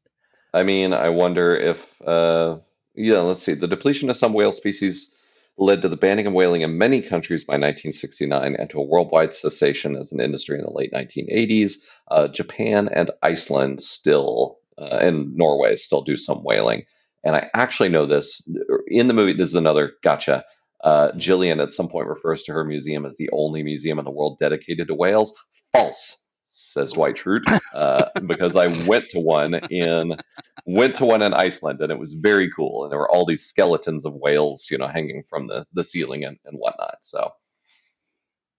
I 0.54 0.64
mean, 0.64 0.94
I 0.94 1.10
wonder 1.10 1.56
if. 1.56 2.02
Uh, 2.02 2.60
yeah, 2.96 3.20
let's 3.20 3.44
see. 3.44 3.54
The 3.54 3.68
depletion 3.68 4.10
of 4.10 4.16
some 4.16 4.32
whale 4.34 4.54
species 4.54 5.12
led 5.58 5.82
to 5.82 5.90
the 5.90 5.98
banning 5.98 6.28
of 6.28 6.34
whaling 6.34 6.62
in 6.62 6.78
many 6.78 7.02
countries 7.02 7.44
by 7.44 7.54
1969 7.54 8.56
and 8.56 8.70
to 8.70 8.80
a 8.80 8.84
worldwide 8.84 9.34
cessation 9.34 9.96
as 9.96 10.12
an 10.12 10.20
industry 10.20 10.58
in 10.58 10.66
the 10.66 10.72
late 10.72 10.92
1980s. 10.92 11.86
Uh, 12.10 12.28
Japan 12.28 12.90
and 12.94 13.12
Iceland 13.24 13.82
still, 13.82 14.60
uh, 14.78 14.98
and 15.02 15.36
Norway 15.36 15.78
still 15.78 16.02
do 16.02 16.18
some 16.18 16.44
whaling. 16.44 16.84
And 17.24 17.36
I 17.36 17.50
actually 17.54 17.90
know 17.90 18.06
this 18.06 18.48
in 18.88 19.08
the 19.08 19.14
movie. 19.14 19.34
This 19.34 19.50
is 19.50 19.56
another 19.56 19.94
gotcha. 20.04 20.44
Uh, 20.84 21.12
Gillian 21.18 21.60
at 21.60 21.74
some 21.74 21.90
point 21.90 22.08
refers 22.08 22.44
to 22.44 22.54
her 22.54 22.64
museum 22.64 23.06
as 23.06 23.18
the 23.18 23.30
only 23.32 23.64
museum 23.64 23.98
in 23.98 24.06
the 24.06 24.12
world 24.12 24.38
dedicated 24.40 24.88
to 24.90 24.94
whales. 24.94 25.36
False, 25.72 26.25
says 26.48 26.94
Dwight 26.94 27.16
Schrute, 27.16 27.44
uh, 27.74 28.10
because 28.28 28.56
I 28.56 28.68
went 28.88 29.10
to 29.12 29.20
one 29.20 29.54
in 29.56 30.18
went 30.66 30.96
to 30.98 31.06
one 31.06 31.22
in 31.22 31.34
Iceland 31.34 31.82
and 31.82 31.92
it 31.92 32.00
was 32.00 32.14
very 32.14 32.50
cool. 32.56 32.84
And 32.84 32.92
there 32.92 33.00
were 33.00 33.10
all 33.10 33.26
these 33.26 33.46
skeletons 33.46 34.06
of 34.06 34.14
whales, 34.14 34.68
you 34.72 34.78
know, 34.78 34.88
hanging 34.88 35.24
from 35.30 35.48
the, 35.48 35.66
the 35.74 35.84
ceiling 35.84 36.24
and, 36.26 36.38
and 36.46 36.58
whatnot. 36.58 36.98
So 37.02 37.32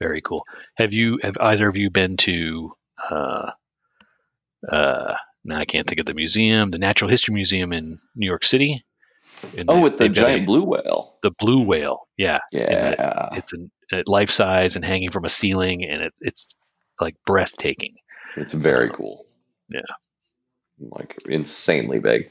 Very 0.01 0.20
cool. 0.20 0.44
Have 0.77 0.92
you 0.92 1.18
have 1.22 1.37
either 1.40 1.68
of 1.68 1.77
you 1.77 1.90
been 1.90 2.16
to 2.18 2.72
uh 3.11 3.51
uh 4.70 5.14
now 5.44 5.59
I 5.59 5.64
can't 5.64 5.87
think 5.87 6.01
of 6.01 6.07
the 6.07 6.14
museum, 6.14 6.70
the 6.70 6.79
Natural 6.79 7.09
History 7.11 7.35
Museum 7.35 7.72
in 7.72 7.99
New 8.16 8.27
York 8.27 8.44
City? 8.44 8.85
And 9.57 9.70
Oh, 9.70 9.75
they- 9.77 9.81
with 9.83 9.99
the 9.99 10.09
giant 10.09 10.42
a- 10.42 10.46
blue 10.46 10.64
whale. 10.64 11.18
the 11.22 11.31
blue 11.38 11.62
whale. 11.62 12.09
Yeah. 12.16 12.38
Yeah. 12.53 13.29
It's 13.35 13.53
an, 13.53 13.70
a 13.92 14.03
life 14.07 14.31
size 14.31 14.77
and 14.77 14.85
hanging 14.85 15.11
from 15.11 15.25
a 15.25 15.29
ceiling 15.29 15.85
and 15.85 16.03
it, 16.03 16.14
it's 16.20 16.55
like 17.01 17.17
breathtaking. 17.25 17.95
It's 18.37 18.53
very 18.53 18.91
um, 18.91 18.97
cool. 18.97 19.27
Yeah. 19.69 19.81
Like 20.79 21.17
insanely 21.27 21.99
big. 21.99 22.31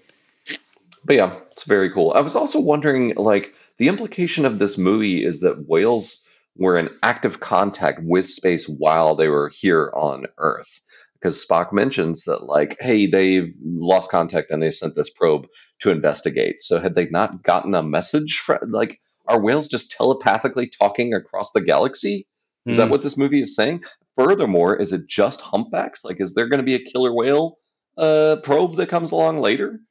but 1.03 1.15
yeah, 1.15 1.39
it's 1.51 1.63
very 1.63 1.91
cool. 1.91 2.13
I 2.13 2.21
was 2.21 2.35
also 2.35 2.59
wondering, 2.59 3.13
like, 3.15 3.53
the 3.77 3.87
implication 3.87 4.45
of 4.45 4.59
this 4.59 4.77
movie 4.77 5.25
is 5.25 5.41
that 5.41 5.67
whales 5.67 6.25
were 6.57 6.77
in 6.77 6.89
active 7.03 7.39
contact 7.39 7.99
with 8.03 8.29
space 8.29 8.67
while 8.67 9.15
they 9.15 9.27
were 9.27 9.51
here 9.53 9.91
on 9.95 10.25
Earth. 10.37 10.81
Because 11.13 11.43
Spock 11.43 11.73
mentions 11.73 12.25
that, 12.25 12.43
like, 12.43 12.77
hey, 12.79 13.07
they've 13.07 13.51
lost 13.63 14.11
contact 14.11 14.51
and 14.51 14.61
they 14.61 14.69
sent 14.71 14.95
this 14.95 15.09
probe 15.09 15.47
to 15.79 15.89
investigate. 15.89 16.61
So, 16.61 16.79
had 16.79 16.93
they 16.93 17.07
not 17.09 17.41
gotten 17.41 17.73
a 17.73 17.81
message 17.81 18.37
from, 18.45 18.59
like, 18.69 18.99
are 19.27 19.41
whales 19.41 19.67
just 19.67 19.91
telepathically 19.91 20.69
talking 20.69 21.13
across 21.13 21.51
the 21.51 21.61
galaxy? 21.61 22.27
Is 22.67 22.77
that 22.77 22.85
Hmm. 22.85 22.91
what 22.91 23.03
this 23.03 23.17
movie 23.17 23.41
is 23.43 23.55
saying? 23.55 23.83
Furthermore, 24.17 24.75
is 24.75 24.93
it 24.93 25.07
just 25.07 25.41
humpbacks? 25.41 26.03
Like, 26.05 26.17
is 26.19 26.33
there 26.33 26.47
going 26.49 26.59
to 26.59 26.63
be 26.65 26.75
a 26.75 26.83
killer 26.91 27.13
whale 27.13 27.57
uh, 27.97 28.37
probe 28.43 28.75
that 28.77 28.89
comes 28.89 29.11
along 29.11 29.39
later? 29.39 29.79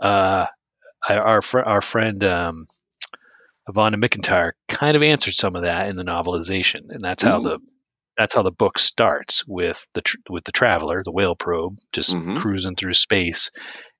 Uh, 0.00 0.46
our 1.08 1.42
fr- 1.42 1.58
our 1.60 1.80
friend 1.80 2.22
um, 2.22 2.68
Vonda 3.68 3.96
McIntyre 3.96 4.52
kind 4.68 4.96
of 4.96 5.02
answered 5.02 5.34
some 5.34 5.56
of 5.56 5.62
that 5.62 5.88
in 5.88 5.96
the 5.96 6.04
novelization, 6.04 6.90
and 6.90 7.02
that's 7.02 7.22
how 7.22 7.40
Ooh. 7.40 7.44
the 7.44 7.58
that's 8.16 8.32
how 8.34 8.42
the 8.42 8.52
book 8.52 8.78
starts 8.78 9.44
with 9.46 9.84
the 9.94 10.00
tr- 10.02 10.18
with 10.30 10.44
the 10.44 10.52
traveler, 10.52 11.02
the 11.04 11.10
whale 11.10 11.34
probe, 11.34 11.78
just 11.92 12.14
Mhm. 12.14 12.38
cruising 12.40 12.76
through 12.76 12.94
space, 12.94 13.50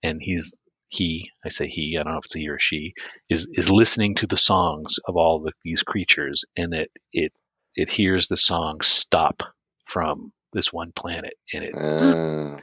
and 0.02 0.20
he's 0.22 0.54
he 0.88 1.30
I 1.44 1.48
say 1.50 1.66
he 1.68 1.96
I 1.98 2.02
don't 2.02 2.12
know 2.12 2.18
if 2.18 2.24
it's 2.26 2.34
he 2.34 2.48
or 2.48 2.58
she 2.58 2.94
is 3.28 3.48
is 3.52 3.70
listening 3.70 4.14
to 4.16 4.26
the 4.26 4.36
songs 4.36 4.98
of 5.06 5.16
all 5.16 5.40
the, 5.40 5.52
these 5.64 5.82
creatures, 5.82 6.44
and 6.56 6.74
it 6.74 6.90
it 7.12 7.32
it 7.76 7.88
hears 7.90 8.28
the 8.28 8.36
song 8.36 8.80
stop 8.82 9.42
from 9.86 10.32
this 10.52 10.72
one 10.72 10.92
planet, 10.92 11.34
and 11.52 11.64
it 11.64 11.74
Uh, 11.74 12.58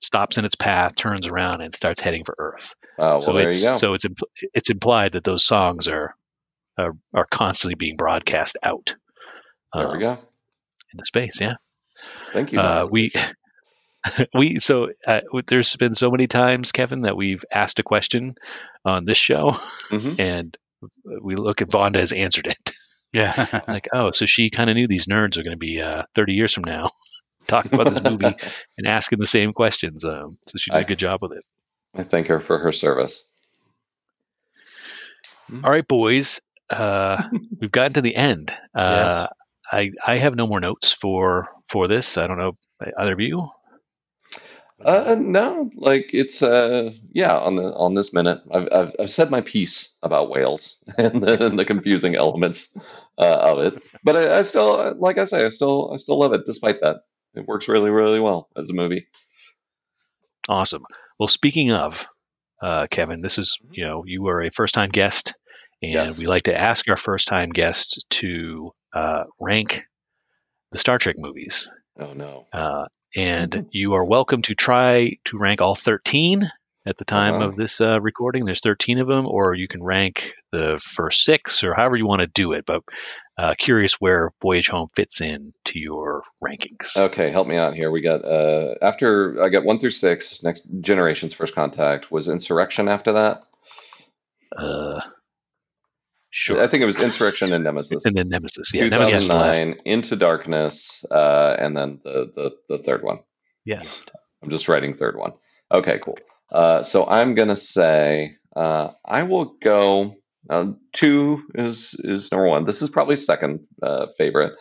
stops 0.00 0.38
in 0.38 0.44
its 0.44 0.54
path, 0.54 0.96
turns 0.96 1.26
around, 1.26 1.60
and 1.60 1.74
starts 1.74 2.00
heading 2.00 2.24
for 2.24 2.34
Earth 2.38 2.74
oh, 2.98 3.02
well, 3.02 3.20
so 3.20 3.32
there 3.34 3.48
it's 3.48 3.60
you 3.62 3.68
go. 3.68 3.76
so 3.78 3.94
it's 3.94 4.06
impl- 4.06 4.30
it's 4.54 4.70
implied 4.70 5.12
that 5.12 5.24
those 5.24 5.44
songs 5.44 5.88
are 5.88 6.14
are, 6.78 6.92
are 7.14 7.26
constantly 7.30 7.74
being 7.74 7.96
broadcast 7.96 8.56
out 8.62 8.94
there 9.74 9.86
um, 9.86 9.92
we 9.92 10.00
go. 10.00 10.16
into 10.92 11.04
space. 11.04 11.40
Yeah, 11.40 11.54
Thank 12.32 12.52
you. 12.52 12.58
uh, 12.60 12.86
we 12.90 13.12
we 14.34 14.58
so 14.58 14.88
uh, 15.06 15.20
there's 15.46 15.76
been 15.76 15.92
so 15.94 16.10
many 16.10 16.26
times, 16.26 16.72
Kevin, 16.72 17.02
that 17.02 17.16
we've 17.16 17.44
asked 17.52 17.78
a 17.78 17.82
question 17.82 18.34
on 18.84 19.04
this 19.04 19.18
show, 19.18 19.50
Mhm. 19.90 20.18
and 20.18 20.56
we 21.22 21.36
look 21.36 21.60
at 21.62 21.68
Vonda 21.68 21.96
has 21.96 22.12
answered 22.12 22.46
it. 22.46 22.72
Yeah. 23.12 23.62
like, 23.68 23.88
oh, 23.92 24.12
so 24.12 24.24
she 24.26 24.50
kind 24.50 24.70
of 24.70 24.76
knew 24.76 24.86
these 24.88 25.06
nerds 25.06 25.36
are 25.36 25.42
going 25.42 25.52
to 25.52 25.58
be 25.58 25.80
uh, 25.80 26.04
30 26.14 26.32
years 26.32 26.54
from 26.54 26.64
now 26.64 26.88
talking 27.46 27.74
about 27.74 27.92
this 27.92 28.02
movie 28.02 28.24
and 28.78 28.86
asking 28.86 29.18
the 29.18 29.26
same 29.26 29.52
questions. 29.52 30.04
Um, 30.04 30.38
so 30.46 30.56
she 30.58 30.70
did 30.70 30.76
a 30.76 30.80
I- 30.80 30.84
good 30.84 30.98
job 30.98 31.18
with 31.22 31.32
it. 31.32 31.44
I 31.94 32.04
thank 32.04 32.28
her 32.28 32.38
for 32.40 32.56
her 32.58 32.70
service. 32.72 33.28
All 35.52 35.70
right, 35.70 35.86
boys. 35.86 36.40
Uh, 36.70 37.24
we've 37.60 37.72
gotten 37.72 37.94
to 37.94 38.00
the 38.02 38.14
end. 38.14 38.52
Uh, 38.74 39.26
Yes. 39.26 39.28
I 39.72 39.90
I 40.04 40.18
have 40.18 40.34
no 40.34 40.46
more 40.48 40.58
notes 40.60 40.92
for 40.92 41.48
for 41.68 41.86
this. 41.88 42.16
I 42.18 42.26
don't 42.26 42.38
know 42.38 42.56
either 42.98 43.12
of 43.12 43.20
you. 43.20 43.50
Uh, 44.84 45.16
no, 45.18 45.70
like 45.76 46.10
it's 46.12 46.42
uh, 46.42 46.90
yeah. 47.12 47.36
On 47.36 47.56
the 47.56 47.74
on 47.74 47.94
this 47.94 48.14
minute, 48.14 48.40
I've 48.50 48.68
I've, 48.72 48.92
I've 48.98 49.10
said 49.10 49.30
my 49.30 49.40
piece 49.42 49.96
about 50.02 50.30
whales 50.30 50.82
and 50.98 51.22
the, 51.22 51.46
and 51.46 51.58
the 51.58 51.64
confusing 51.66 52.14
elements 52.14 52.76
uh, 53.18 53.22
of 53.40 53.58
it. 53.58 53.82
But 54.04 54.16
I, 54.16 54.38
I 54.38 54.42
still, 54.42 54.94
like 54.98 55.18
I 55.18 55.24
say, 55.24 55.44
I 55.44 55.50
still 55.50 55.92
I 55.92 55.98
still 55.98 56.18
love 56.18 56.32
it. 56.32 56.42
Despite 56.46 56.80
that, 56.80 57.02
it 57.34 57.46
works 57.46 57.68
really 57.68 57.90
really 57.90 58.20
well 58.20 58.48
as 58.56 58.70
a 58.70 58.72
movie. 58.72 59.06
Awesome. 60.48 60.84
Well, 61.18 61.28
speaking 61.28 61.72
of 61.72 62.08
uh, 62.62 62.86
Kevin, 62.90 63.20
this 63.20 63.38
is 63.38 63.58
you 63.70 63.84
know 63.84 64.04
you 64.06 64.26
are 64.28 64.42
a 64.42 64.50
first 64.50 64.74
time 64.74 64.90
guest, 64.90 65.34
and 65.82 65.92
Yes. 65.92 66.18
we 66.18 66.26
like 66.26 66.44
to 66.44 66.58
ask 66.58 66.88
our 66.88 66.96
first 66.96 67.28
time 67.28 67.50
guests 67.50 67.98
to 68.10 68.72
uh, 68.94 69.24
rank 69.38 69.82
the 70.72 70.78
Star 70.78 70.98
Trek 70.98 71.16
movies. 71.18 71.70
Oh 71.98 72.12
no. 72.14 72.46
Uh, 72.52 72.86
and 73.16 73.66
you 73.72 73.94
are 73.94 74.04
welcome 74.04 74.42
to 74.42 74.54
try 74.54 75.18
to 75.26 75.38
rank 75.38 75.60
all 75.60 75.74
13 75.74 76.50
at 76.86 76.96
the 76.96 77.04
time 77.04 77.34
Uh-huh. 77.36 77.46
of 77.48 77.56
this 77.56 77.80
uh, 77.80 78.00
recording. 78.00 78.44
There's 78.44 78.60
13 78.60 78.98
of 78.98 79.06
them, 79.08 79.26
or 79.26 79.54
you 79.54 79.68
can 79.68 79.82
rank 79.82 80.32
the 80.52 80.78
first 80.82 81.24
six, 81.24 81.62
or 81.64 81.74
however 81.74 81.96
you 81.96 82.06
want 82.06 82.20
to 82.22 82.26
do 82.26 82.52
it. 82.52 82.64
But 82.66 82.82
uh, 83.36 83.54
curious 83.58 83.94
where 83.94 84.30
Voyage 84.42 84.68
Home 84.68 84.88
fits 84.94 85.20
in 85.20 85.52
to 85.66 85.78
your 85.78 86.22
rankings. 86.42 86.96
Okay, 86.96 87.30
help 87.30 87.46
me 87.46 87.56
out 87.56 87.74
here. 87.74 87.90
We 87.90 88.00
got 88.02 88.24
uh 88.24 88.74
after 88.82 89.42
I 89.42 89.48
got 89.48 89.64
one 89.64 89.78
through 89.78 89.90
six. 89.90 90.42
Next 90.42 90.62
generations 90.80 91.34
first 91.34 91.54
contact 91.54 92.10
was 92.10 92.28
insurrection. 92.28 92.88
After 92.88 93.12
that, 93.12 93.42
Uh, 94.56 95.00
sure. 96.30 96.62
I 96.62 96.66
think 96.66 96.82
it 96.82 96.86
was 96.86 97.02
insurrection 97.02 97.52
and 97.52 97.64
nemesis. 97.64 98.04
and 98.04 98.14
then 98.14 98.28
Nemesis. 98.28 98.72
Yeah, 98.72 98.86
Nemesis 98.86 99.20
was 99.20 99.28
the 99.28 99.34
last. 99.34 99.58
2009 99.58 99.82
into 99.84 100.16
darkness 100.16 101.04
uh, 101.10 101.56
and 101.58 101.76
then 101.76 102.00
the, 102.04 102.30
the 102.34 102.76
the 102.76 102.82
third 102.82 103.02
one 103.02 103.18
yes. 103.64 104.02
i'm 104.42 104.50
just 104.50 104.68
writing 104.68 104.94
third 104.94 105.16
one 105.16 105.32
okay 105.72 105.98
cool 106.02 106.18
uh, 106.52 106.82
so 106.82 107.06
i'm 107.06 107.34
gonna 107.34 107.56
say 107.56 108.36
uh, 108.56 108.90
i 109.04 109.22
will 109.22 109.56
go 109.62 110.14
uh, 110.48 110.66
two 110.92 111.42
is 111.54 111.94
is 112.04 112.32
number 112.32 112.46
one 112.46 112.64
this 112.64 112.82
is 112.82 112.90
probably 112.90 113.16
second 113.16 113.60
uh, 113.82 114.06
favorite 114.16 114.52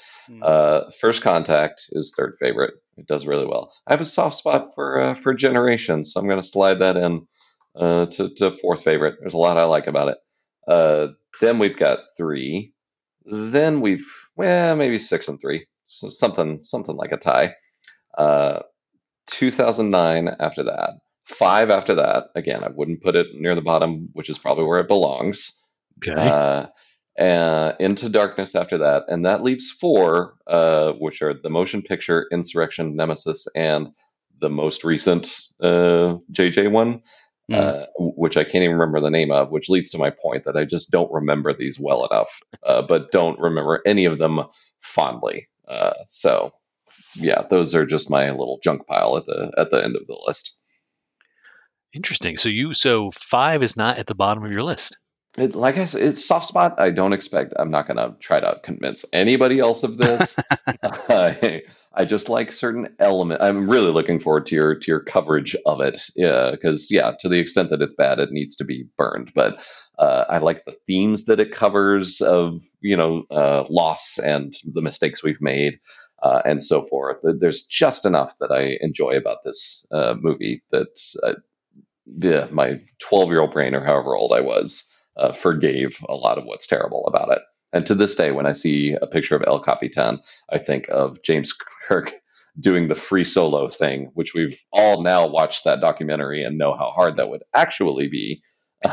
uh, 0.43 0.81
first 0.99 1.21
contact 1.21 1.85
is 1.91 2.13
third 2.17 2.35
favorite 2.39 2.73
it 2.97 3.07
does 3.07 3.25
really 3.25 3.45
well 3.45 3.71
i 3.87 3.93
have 3.93 4.01
a 4.01 4.05
soft 4.05 4.35
spot 4.35 4.71
for 4.75 4.99
uh, 5.01 5.15
for 5.15 5.33
generations 5.33 6.13
so 6.13 6.19
i'm 6.19 6.27
gonna 6.27 6.43
slide 6.43 6.79
that 6.79 6.97
in 6.97 7.25
uh, 7.79 8.05
to, 8.07 8.29
to 8.35 8.51
fourth 8.51 8.83
favorite 8.83 9.15
there's 9.21 9.33
a 9.33 9.37
lot 9.37 9.57
i 9.57 9.63
like 9.63 9.87
about 9.87 10.09
it 10.09 10.17
uh, 10.67 11.07
then 11.39 11.59
we've 11.59 11.77
got 11.77 11.99
three 12.17 12.73
then 13.25 13.81
we've 13.81 14.07
well 14.35 14.75
maybe 14.75 14.99
six 14.99 15.27
and 15.27 15.39
three, 15.39 15.67
so 15.87 16.09
something 16.09 16.59
something 16.63 16.95
like 16.95 17.11
a 17.11 17.17
tie. 17.17 17.53
Uh, 18.17 18.59
2009 19.27 20.29
after 20.39 20.63
that, 20.63 20.93
five 21.25 21.69
after 21.69 21.95
that. 21.95 22.25
Again, 22.35 22.63
I 22.63 22.69
wouldn't 22.69 23.03
put 23.03 23.15
it 23.15 23.27
near 23.35 23.55
the 23.55 23.61
bottom, 23.61 24.09
which 24.13 24.29
is 24.29 24.39
probably 24.39 24.65
where 24.65 24.79
it 24.79 24.87
belongs. 24.87 25.61
Okay. 25.97 26.19
Uh, 26.19 26.67
and 27.17 27.75
into 27.79 28.09
darkness 28.09 28.55
after 28.55 28.77
that, 28.77 29.03
and 29.09 29.25
that 29.25 29.43
leaves 29.43 29.69
four, 29.69 30.35
uh, 30.47 30.93
which 30.93 31.21
are 31.21 31.33
the 31.33 31.49
motion 31.49 31.81
picture, 31.81 32.27
Insurrection, 32.31 32.95
Nemesis, 32.95 33.45
and 33.55 33.89
the 34.39 34.49
most 34.49 34.85
recent 34.85 35.27
uh, 35.61 36.15
JJ 36.31 36.71
one 36.71 37.01
Mm. 37.49 37.55
uh, 37.55 37.85
which 37.97 38.37
I 38.37 38.43
can't 38.43 38.63
even 38.63 38.77
remember 38.77 39.01
the 39.01 39.09
name 39.09 39.31
of, 39.31 39.49
which 39.49 39.69
leads 39.69 39.89
to 39.91 39.97
my 39.97 40.11
point 40.11 40.45
that 40.45 40.55
I 40.55 40.65
just 40.65 40.91
don't 40.91 41.11
remember 41.11 41.51
these 41.53 41.79
well 41.79 42.05
enough, 42.05 42.41
uh, 42.63 42.83
but 42.83 43.11
don't 43.11 43.39
remember 43.39 43.81
any 43.87 44.05
of 44.05 44.19
them 44.19 44.41
fondly. 44.81 45.47
Uh, 45.67 45.93
so, 46.07 46.53
yeah, 47.15 47.43
those 47.49 47.73
are 47.73 47.85
just 47.85 48.11
my 48.11 48.29
little 48.29 48.59
junk 48.63 48.85
pile 48.85 49.17
at 49.17 49.25
the 49.25 49.51
at 49.57 49.71
the 49.71 49.83
end 49.83 49.95
of 49.95 50.05
the 50.05 50.17
list. 50.27 50.59
Interesting. 51.93 52.37
So 52.37 52.49
you 52.49 52.73
so 52.73 53.09
five 53.11 53.63
is 53.63 53.75
not 53.75 53.97
at 53.97 54.05
the 54.05 54.15
bottom 54.15 54.45
of 54.45 54.51
your 54.51 54.63
list. 54.63 54.97
It, 55.37 55.55
like 55.55 55.77
I 55.77 55.85
said, 55.85 56.01
it's 56.01 56.25
soft 56.25 56.47
spot. 56.47 56.75
I 56.79 56.89
don't 56.89 57.13
expect. 57.13 57.53
I'm 57.57 57.71
not 57.71 57.87
going 57.87 57.97
to 57.97 58.15
try 58.19 58.39
to 58.39 58.59
convince 58.63 59.05
anybody 59.13 59.59
else 59.59 59.83
of 59.83 59.97
this. 59.97 60.35
I, 61.09 61.61
I 61.93 62.05
just 62.05 62.29
like 62.29 62.51
certain 62.51 62.95
element. 62.99 63.41
I'm 63.41 63.69
really 63.69 63.91
looking 63.91 64.19
forward 64.19 64.47
to 64.47 64.55
your 64.55 64.75
to 64.75 64.91
your 64.91 65.01
coverage 65.01 65.55
of 65.65 65.81
it. 65.81 66.01
Yeah, 66.15 66.51
because 66.51 66.89
yeah, 66.91 67.13
to 67.19 67.29
the 67.29 67.39
extent 67.39 67.69
that 67.69 67.81
it's 67.81 67.93
bad, 67.93 68.19
it 68.19 68.31
needs 68.31 68.55
to 68.57 68.63
be 68.63 68.87
burned. 68.97 69.31
But 69.33 69.63
uh, 69.97 70.25
I 70.29 70.37
like 70.39 70.65
the 70.65 70.77
themes 70.87 71.25
that 71.25 71.39
it 71.39 71.51
covers 71.53 72.21
of 72.21 72.61
you 72.81 72.97
know 72.97 73.23
uh, 73.31 73.65
loss 73.69 74.17
and 74.19 74.55
the 74.73 74.81
mistakes 74.81 75.23
we've 75.23 75.41
made. 75.41 75.79
Uh, 76.21 76.41
and 76.43 76.61
so 76.61 76.85
forth. 76.87 77.15
There's 77.23 77.65
just 77.65 78.05
enough 78.05 78.35
that 78.41 78.51
I 78.51 78.77
enjoy 78.81 79.11
about 79.11 79.37
this 79.45 79.85
uh, 79.89 80.15
movie 80.19 80.61
that 80.69 80.99
uh, 81.23 81.35
yeah, 82.05 82.47
my 82.51 82.81
12 82.99 83.29
year 83.29 83.39
old 83.39 83.53
brain 83.53 83.73
or 83.73 83.85
however 83.85 84.15
old 84.15 84.33
I 84.33 84.41
was 84.41 84.93
uh, 85.19 85.33
forgave 85.33 85.97
a 86.07 86.15
lot 86.15 86.37
of 86.37 86.45
what's 86.45 86.67
terrible 86.67 87.05
about 87.07 87.31
it. 87.31 87.39
And 87.71 87.85
to 87.85 87.95
this 87.95 88.15
day, 88.15 88.31
when 88.31 88.47
I 88.47 88.53
see 88.53 88.95
a 88.99 89.07
picture 89.07 89.35
of 89.35 89.43
El 89.45 89.61
Capitan, 89.61 90.19
I 90.51 90.57
think 90.57 90.87
of 90.89 91.21
James 91.23 91.53
Kirk 91.87 92.11
doing 92.59 92.87
the 92.87 92.95
free 92.95 93.23
solo 93.23 93.67
thing, 93.67 94.11
which 94.15 94.33
we've 94.33 94.59
all 94.71 95.03
now 95.03 95.27
watched 95.27 95.65
that 95.65 95.81
documentary 95.81 96.43
and 96.43 96.57
know 96.57 96.75
how 96.75 96.91
hard 96.91 97.17
that 97.17 97.29
would 97.29 97.43
actually 97.53 98.07
be. 98.07 98.41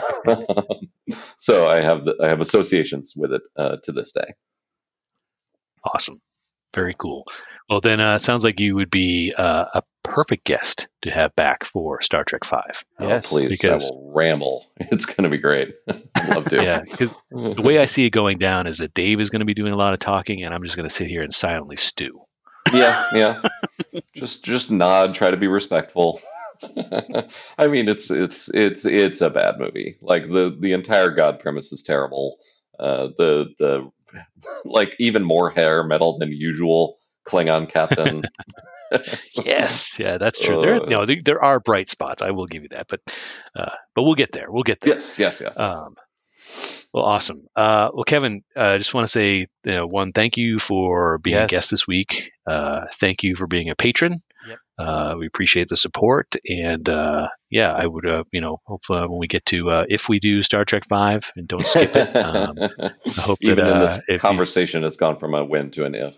so 1.39 1.66
I 1.66 1.81
have 1.81 2.05
the, 2.05 2.16
I 2.22 2.29
have 2.29 2.41
associations 2.41 3.14
with 3.16 3.33
it 3.33 3.43
uh, 3.57 3.77
to 3.85 3.93
this 3.93 4.12
day. 4.12 4.35
Awesome. 5.85 6.20
Very 6.74 6.95
cool. 6.99 7.24
Well, 7.70 7.81
then 7.81 8.01
uh, 8.01 8.16
it 8.16 8.22
sounds 8.22 8.45
like 8.45 8.61
you 8.61 8.74
would 8.74 8.91
be 8.91 9.33
uh, 9.37 9.64
a 9.74 9.83
perfect 10.07 10.45
guest 10.45 10.89
to 11.03 11.11
have 11.11 11.35
back 11.37 11.65
for 11.65 12.01
Star 12.03 12.25
Trek 12.25 12.45
Five. 12.45 12.85
Yes, 13.01 13.27
oh, 13.27 13.29
please, 13.29 13.45
I 13.47 13.49
because- 13.49 13.91
will 13.91 14.13
ramble. 14.15 14.67
It's 14.79 15.07
going 15.07 15.25
to 15.25 15.31
be 15.31 15.39
great. 15.39 15.75
I'd 16.15 16.29
love 16.29 16.45
to. 16.47 16.63
Yeah, 16.63 16.81
because 16.81 17.11
the 17.31 17.63
way 17.63 17.79
I 17.79 17.87
see 17.87 18.07
it 18.07 18.11
going 18.11 18.39
down 18.39 18.67
is 18.67 18.79
that 18.79 18.95
Dave 18.95 19.21
is 19.21 19.31
going 19.31 19.41
to 19.41 19.47
be 19.47 19.55
doing 19.55 19.73
a 19.73 19.77
lot 19.77 19.95
of 19.95 20.01
talking, 20.01 20.43
and 20.45 20.55
I'm 20.55 20.63
just 20.63 20.77
going 20.77 20.89
to 20.89 20.95
sit 20.95 21.09
here 21.09 21.23
and 21.23 21.33
silently 21.33 21.77
stew. 21.77 22.21
yeah, 22.73 23.11
yeah. 23.13 23.43
just 24.15 24.45
just 24.45 24.71
nod, 24.71 25.15
try 25.15 25.31
to 25.31 25.37
be 25.37 25.49
respectful. 25.49 26.21
I 27.59 27.67
mean, 27.69 27.89
it's 27.89 28.11
it's 28.11 28.49
it's 28.49 28.85
it's 28.85 29.21
a 29.21 29.31
bad 29.31 29.59
movie. 29.59 29.97
Like 30.01 30.29
the 30.29 30.57
the 30.59 30.73
entire 30.73 31.11
God 31.11 31.41
premise 31.41 31.73
is 31.73 31.83
terrible. 31.83 32.39
Uh, 32.79 33.09
the 33.19 33.47
the 33.59 33.91
like 34.65 34.95
even 34.99 35.25
more 35.25 35.51
hair 35.51 35.83
metal 35.85 36.19
than 36.19 36.31
usual 36.33 36.99
Klingon 37.29 37.71
captain. 37.71 38.23
yes, 39.45 39.99
yeah, 39.99 40.18
that's 40.18 40.39
true. 40.41 40.61
There, 40.61 40.82
Uh, 40.82 40.87
no, 40.87 41.07
there, 41.07 41.16
there 41.24 41.43
are 41.43 41.61
bright 41.61 41.89
spots. 41.89 42.22
I 42.22 42.30
will 42.30 42.47
give 42.47 42.62
you 42.62 42.68
that, 42.70 42.87
but 42.89 43.01
uh, 43.55 43.70
but 43.95 44.03
we'll 44.05 44.14
get 44.14 44.32
there. 44.32 44.51
We'll 44.51 44.62
get 44.62 44.80
there. 44.80 44.95
yes, 44.95 45.18
yes, 45.18 45.41
yes. 45.41 45.57
yes. 45.59 45.76
Um, 45.76 45.95
well, 46.93 47.05
awesome. 47.05 47.47
Uh, 47.55 47.91
well, 47.93 48.05
Kevin, 48.05 48.43
I 48.57 48.61
uh, 48.61 48.78
just 48.78 48.95
want 48.95 49.07
to 49.07 49.11
say, 49.11 49.49
you 49.64 49.72
know, 49.72 49.87
one, 49.87 50.12
thank 50.12 50.37
you 50.37 50.59
for 50.59 51.18
being 51.18 51.37
a 51.37 51.47
guest 51.47 51.70
this 51.70 51.87
week. 51.87 52.30
Uh, 52.47 52.87
thank 52.95 53.22
you 53.22 53.34
for 53.37 53.47
being 53.47 53.68
a 53.68 53.74
patron. 53.76 54.22
Yep. 54.49 54.59
Uh, 54.78 55.14
we 55.18 55.26
appreciate 55.26 55.66
the 55.68 55.76
support, 55.76 56.37
and 56.47 56.89
uh, 56.89 57.28
yeah, 57.51 57.72
I 57.72 57.84
would, 57.84 58.07
uh, 58.09 58.22
you 58.30 58.41
know, 58.41 58.61
hope 58.64 58.82
uh, 58.89 59.07
when 59.09 59.18
we 59.18 59.26
get 59.26 59.45
to 59.47 59.68
uh, 59.70 59.84
if 59.89 60.09
we 60.09 60.20
do 60.20 60.43
Star 60.45 60.64
Trek 60.64 60.84
Five 60.89 61.32
and 61.34 61.49
don't 61.49 61.66
skip 61.66 61.97
it, 61.97 62.14
um, 62.16 62.57
I 62.61 63.20
hope 63.20 63.39
that 63.43 63.51
Even 63.53 63.66
in 63.66 63.72
uh, 63.72 63.80
this 63.80 63.99
if 64.07 64.09
you- 64.09 64.18
conversation, 64.20 64.84
it's 64.84 64.97
gone 64.97 65.18
from 65.18 65.34
a 65.34 65.45
win 65.45 65.72
to 65.72 65.84
an 65.84 65.95
if. 65.97 66.14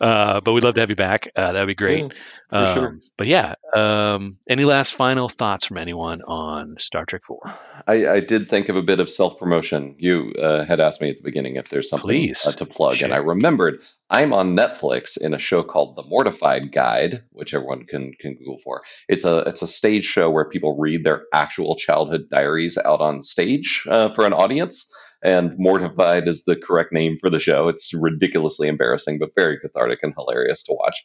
uh, 0.00 0.40
but 0.40 0.52
we'd 0.52 0.64
love 0.64 0.74
to 0.74 0.80
have 0.80 0.90
you 0.90 0.96
back. 0.96 1.28
Uh, 1.34 1.52
that'd 1.52 1.66
be 1.66 1.74
great. 1.74 2.02
Yeah, 2.02 2.08
for 2.50 2.80
sure. 2.80 2.88
Um, 2.88 3.00
But 3.16 3.26
yeah, 3.26 3.54
um, 3.74 4.38
any 4.48 4.64
last 4.64 4.94
final 4.94 5.28
thoughts 5.28 5.66
from 5.66 5.78
anyone 5.78 6.22
on 6.22 6.76
Star 6.78 7.04
Trek 7.04 7.22
Four? 7.24 7.40
I, 7.86 8.06
I 8.06 8.20
did 8.20 8.48
think 8.48 8.68
of 8.68 8.76
a 8.76 8.82
bit 8.82 9.00
of 9.00 9.10
self 9.10 9.38
promotion. 9.38 9.96
You 9.98 10.32
uh, 10.40 10.64
had 10.64 10.80
asked 10.80 11.00
me 11.00 11.10
at 11.10 11.16
the 11.16 11.22
beginning 11.22 11.56
if 11.56 11.68
there's 11.68 11.88
something 11.88 12.32
uh, 12.46 12.52
to 12.52 12.66
plug, 12.66 13.02
and 13.02 13.12
I 13.12 13.18
remembered 13.18 13.80
I'm 14.10 14.32
on 14.32 14.56
Netflix 14.56 15.20
in 15.20 15.34
a 15.34 15.38
show 15.38 15.62
called 15.62 15.96
The 15.96 16.04
Mortified 16.04 16.72
Guide, 16.72 17.24
which 17.32 17.54
everyone 17.54 17.84
can 17.86 18.12
can 18.20 18.34
Google 18.34 18.58
for. 18.62 18.82
It's 19.08 19.24
a 19.24 19.38
it's 19.40 19.62
a 19.62 19.66
stage 19.66 20.04
show 20.04 20.30
where 20.30 20.44
people 20.48 20.76
read 20.78 21.04
their 21.04 21.24
actual 21.32 21.76
childhood 21.76 22.28
diaries 22.30 22.78
out 22.78 23.00
on 23.00 23.22
stage 23.22 23.84
uh, 23.88 24.12
for 24.12 24.26
an 24.26 24.32
audience. 24.32 24.92
And 25.24 25.58
Mortified 25.58 26.28
is 26.28 26.44
the 26.44 26.54
correct 26.54 26.92
name 26.92 27.16
for 27.20 27.30
the 27.30 27.40
show. 27.40 27.68
It's 27.68 27.94
ridiculously 27.94 28.68
embarrassing, 28.68 29.18
but 29.18 29.30
very 29.34 29.58
cathartic 29.58 30.00
and 30.02 30.12
hilarious 30.16 30.62
to 30.64 30.74
watch. 30.74 30.96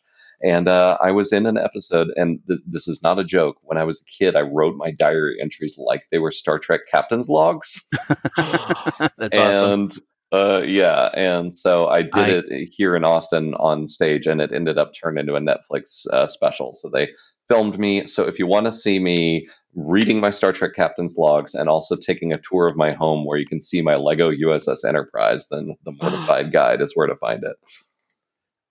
And 0.43 0.67
uh, 0.67 0.97
I 1.01 1.11
was 1.11 1.33
in 1.33 1.45
an 1.45 1.57
episode, 1.57 2.07
and 2.15 2.39
th- 2.47 2.59
this 2.65 2.87
is 2.87 3.01
not 3.03 3.19
a 3.19 3.23
joke. 3.25 3.57
When 3.61 3.77
I 3.77 3.83
was 3.83 4.01
a 4.01 4.11
kid, 4.23 4.35
I 4.35 4.41
wrote 4.41 4.75
my 4.77 4.91
diary 4.91 5.37
entries 5.41 5.75
like 5.77 6.03
they 6.11 6.19
were 6.19 6.31
Star 6.31 6.59
Trek 6.59 6.81
captain's 6.89 7.27
logs. 7.29 7.87
That's 8.37 9.37
awesome. 9.37 9.71
and 9.71 9.97
uh, 10.31 10.61
yeah, 10.65 11.09
and 11.13 11.57
so 11.57 11.87
I 11.87 12.03
did 12.03 12.13
I- 12.15 12.27
it 12.29 12.69
here 12.71 12.95
in 12.95 13.03
Austin 13.03 13.53
on 13.55 13.87
stage, 13.87 14.27
and 14.27 14.39
it 14.41 14.51
ended 14.53 14.77
up 14.77 14.91
turning 14.93 15.21
into 15.21 15.35
a 15.35 15.41
Netflix 15.41 16.07
uh, 16.13 16.27
special. 16.27 16.73
So 16.73 16.89
they 16.89 17.09
filmed 17.49 17.77
me. 17.79 18.05
So 18.05 18.23
if 18.25 18.39
you 18.39 18.47
want 18.47 18.65
to 18.67 18.71
see 18.73 18.99
me 18.99 19.47
reading 19.75 20.19
my 20.19 20.31
Star 20.31 20.51
Trek 20.53 20.71
captain's 20.75 21.17
logs 21.17 21.53
and 21.55 21.67
also 21.69 21.95
taking 21.95 22.31
a 22.33 22.39
tour 22.39 22.67
of 22.67 22.75
my 22.75 22.91
home 22.93 23.25
where 23.25 23.37
you 23.37 23.45
can 23.45 23.61
see 23.61 23.81
my 23.81 23.95
Lego 23.95 24.31
USS 24.31 24.85
Enterprise, 24.87 25.47
then 25.49 25.75
the 25.85 25.91
Mortified 26.01 26.51
Guide 26.53 26.81
is 26.81 26.93
where 26.95 27.07
to 27.07 27.15
find 27.15 27.43
it. 27.43 27.55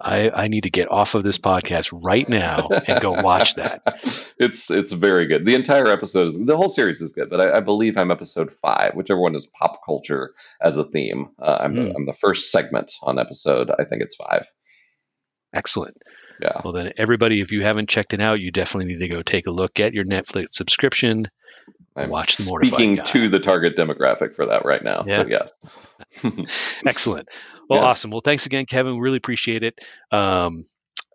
I, 0.01 0.31
I 0.31 0.47
need 0.47 0.61
to 0.63 0.71
get 0.71 0.89
off 0.93 1.17
of 1.17 1.25
this 1.25 1.39
podcast 1.39 1.91
right 1.93 2.29
now 2.29 2.69
and 2.87 3.01
go 3.01 3.11
watch 3.21 3.57
that. 3.57 3.83
it's 4.39 4.71
it's 4.71 4.93
very 4.93 5.27
good. 5.27 5.45
The 5.45 5.57
entire 5.57 5.89
episode 5.89 6.29
is 6.29 6.39
the 6.39 6.57
whole 6.57 6.69
series 6.69 7.01
is 7.01 7.11
good, 7.11 7.29
but 7.29 7.41
I, 7.41 7.57
I 7.57 7.61
believe 7.61 7.97
I'm 7.97 8.13
episode 8.13 8.53
five, 8.63 8.95
whichever 8.95 9.19
one 9.21 9.35
is 9.35 9.51
pop 9.59 9.81
culture 9.85 10.35
as 10.63 10.77
a 10.77 10.85
theme. 10.85 11.31
Uh, 11.43 11.59
I'm 11.63 11.73
Hmm. 11.75 11.83
the, 11.89 11.95
I'm 11.97 12.07
the 12.07 12.15
first 12.21 12.53
segment 12.53 12.93
on 13.03 13.19
episode. 13.19 13.71
I 13.73 13.85
think 13.87 14.03
it's 14.03 14.15
five. 14.15 14.47
Excellent. 15.53 15.97
Yeah. 16.41 16.61
Well, 16.65 16.73
then, 16.73 16.93
everybody, 16.97 17.41
if 17.41 17.51
you 17.53 17.63
haven't 17.63 17.89
checked 17.89 18.13
it 18.15 18.21
out, 18.21 18.41
you 18.41 18.51
definitely 18.51 18.93
need 18.93 19.01
to 19.01 19.09
go 19.09 19.23
take 19.23 19.47
a 19.47 19.51
look. 19.51 19.75
Get 19.75 19.93
your 19.95 20.05
Netflix 20.05 20.47
subscription. 20.53 21.29
I'm 21.97 22.11
Watch 22.11 22.37
the 22.37 22.45
Mortified 22.45 22.79
speaking 22.79 22.95
Guide. 22.97 23.07
to 23.07 23.29
the 23.29 23.41
target 23.41 23.77
demographic 23.77 24.37
for 24.37 24.47
that 24.47 24.65
right 24.65 24.83
now. 24.83 25.05
So 25.07 25.27
yes. 25.27 25.53
Excellent. 26.87 27.29
Well, 27.69 27.81
Yeah. 27.81 27.87
awesome. 27.89 28.11
Well, 28.11 28.21
thanks 28.25 28.47
again, 28.47 28.67
Kevin. 28.67 28.95
We 28.95 29.01
really 29.01 29.17
appreciate 29.19 29.63
it. 29.63 29.79
Um, 30.11 30.67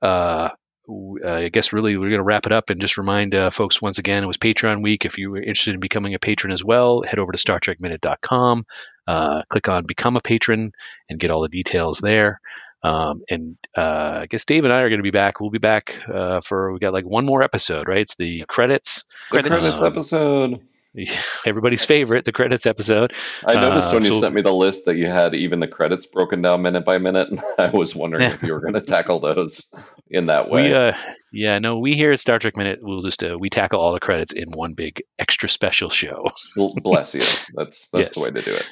uh, 0.02 0.50
uh, 0.90 1.30
I 1.30 1.48
guess 1.50 1.72
really 1.72 1.96
we're 1.96 2.10
going 2.10 2.20
to 2.20 2.24
wrap 2.24 2.46
it 2.46 2.52
up 2.52 2.70
and 2.70 2.82
just 2.82 2.98
remind 2.98 3.34
uh, 3.34 3.50
folks 3.50 3.82
once 3.82 4.00
again 4.00 4.24
it 4.24 4.28
was 4.28 4.38
Patreon 4.38 4.84
week. 4.84 5.06
If 5.06 5.18
you 5.18 5.32
were 5.32 5.38
interested 5.42 5.74
in 5.74 5.80
becoming 5.80 6.14
a 6.14 6.20
patron 6.20 6.52
as 6.52 6.64
well, 6.64 7.02
head 7.08 7.20
over 7.20 7.32
to 7.32 7.38
StarTrekMinute.com, 7.38 8.66
uh, 9.08 9.44
click 9.50 9.70
on 9.70 9.86
Become 9.86 10.18
a 10.18 10.22
Patron, 10.22 10.74
and 11.10 11.20
get 11.20 11.32
all 11.32 11.42
the 11.42 11.48
details 11.50 12.00
there. 12.00 12.42
Um, 12.84 13.22
and 13.30 13.58
uh, 13.78 14.20
I 14.22 14.26
guess 14.30 14.46
Dave 14.46 14.64
and 14.66 14.74
I 14.74 14.82
are 14.82 14.90
going 14.90 15.00
to 15.00 15.04
be 15.04 15.12
back. 15.12 15.40
We'll 15.40 15.50
be 15.50 15.58
back 15.58 15.98
uh, 16.14 16.42
for 16.42 16.74
we 16.74 16.80
got 16.80 16.94
like 16.94 17.06
one 17.06 17.26
more 17.26 17.42
episode, 17.42 17.88
right? 17.88 18.00
It's 18.02 18.16
the 18.16 18.44
credits. 18.48 19.06
the 19.32 19.42
Credits. 19.42 19.62
credits 19.62 19.80
Um, 19.82 19.86
episode. 19.88 20.60
Everybody's 21.48 21.84
favorite, 21.84 22.24
the 22.24 22.32
credits 22.32 22.68
episode. 22.68 23.14
I 23.44 23.56
noticed 23.56 23.90
uh, 23.90 23.94
when 23.96 24.04
you 24.06 24.12
so- 24.14 24.20
sent 24.20 24.36
me 24.36 24.42
the 24.44 24.54
list 24.54 24.86
that 24.86 24.96
you 24.96 25.08
had 25.08 25.34
even 25.34 25.60
the 25.60 25.68
credits 25.68 26.06
broken 26.06 26.44
down 26.44 26.62
minute 26.62 26.86
by 26.86 27.00
minute. 27.00 27.30
And 27.32 27.42
I 27.58 27.70
was 27.72 27.96
wondering 27.96 28.22
Yeah. 28.24 28.34
if 28.36 28.44
you 28.44 28.54
were 28.54 28.60
going 28.62 28.76
to 28.76 28.82
tackle 28.82 29.20
those 29.20 29.74
in 30.12 30.28
that 30.28 30.50
way. 30.52 30.70
We, 30.70 30.74
uh, 30.76 30.92
yeah, 31.32 31.58
no, 31.58 31.80
we 31.80 31.94
here 31.94 32.12
at 32.12 32.20
Star 32.20 32.38
Trek 32.38 32.56
Minute, 32.58 32.80
we'll 32.82 33.02
just 33.02 33.24
uh, 33.24 33.36
we 33.40 33.50
tackle 33.50 33.80
all 33.80 33.94
the 33.94 34.00
credits 34.00 34.34
in 34.34 34.52
one 34.52 34.74
big 34.74 35.02
extra 35.18 35.50
special 35.50 35.90
show. 35.90 36.28
Bless 36.56 37.16
you. 37.16 37.22
That's 37.56 37.90
that's 37.90 38.12
the 38.14 38.20
way 38.22 38.30
to 38.30 38.42
do 38.44 38.54
it. 38.54 38.66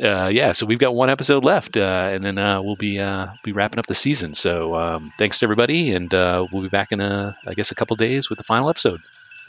Uh, 0.00 0.30
yeah, 0.32 0.52
so 0.52 0.66
we've 0.66 0.78
got 0.78 0.94
one 0.94 1.10
episode 1.10 1.44
left, 1.44 1.76
uh, 1.76 2.10
and 2.12 2.24
then 2.24 2.38
uh, 2.38 2.62
we'll 2.62 2.76
be 2.76 2.98
uh, 2.98 3.26
be 3.42 3.52
wrapping 3.52 3.78
up 3.78 3.86
the 3.86 3.94
season. 3.94 4.34
So 4.34 4.74
um, 4.74 5.12
thanks 5.18 5.40
to 5.40 5.46
everybody, 5.46 5.92
and 5.94 6.12
uh, 6.14 6.46
we'll 6.50 6.62
be 6.62 6.68
back 6.68 6.92
in 6.92 7.00
a 7.00 7.36
I 7.46 7.54
guess 7.54 7.70
a 7.70 7.74
couple 7.74 7.96
days 7.96 8.30
with 8.30 8.38
the 8.38 8.44
final 8.44 8.70
episode. 8.70 9.00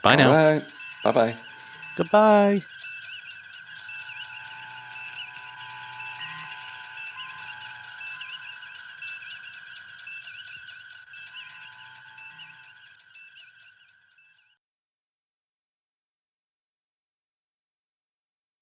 Bye 0.03 0.15
now. 0.15 0.29
All 0.29 0.53
right. 0.53 0.63
Bye 1.03 1.11
bye. 1.11 1.35
Goodbye. 1.95 2.63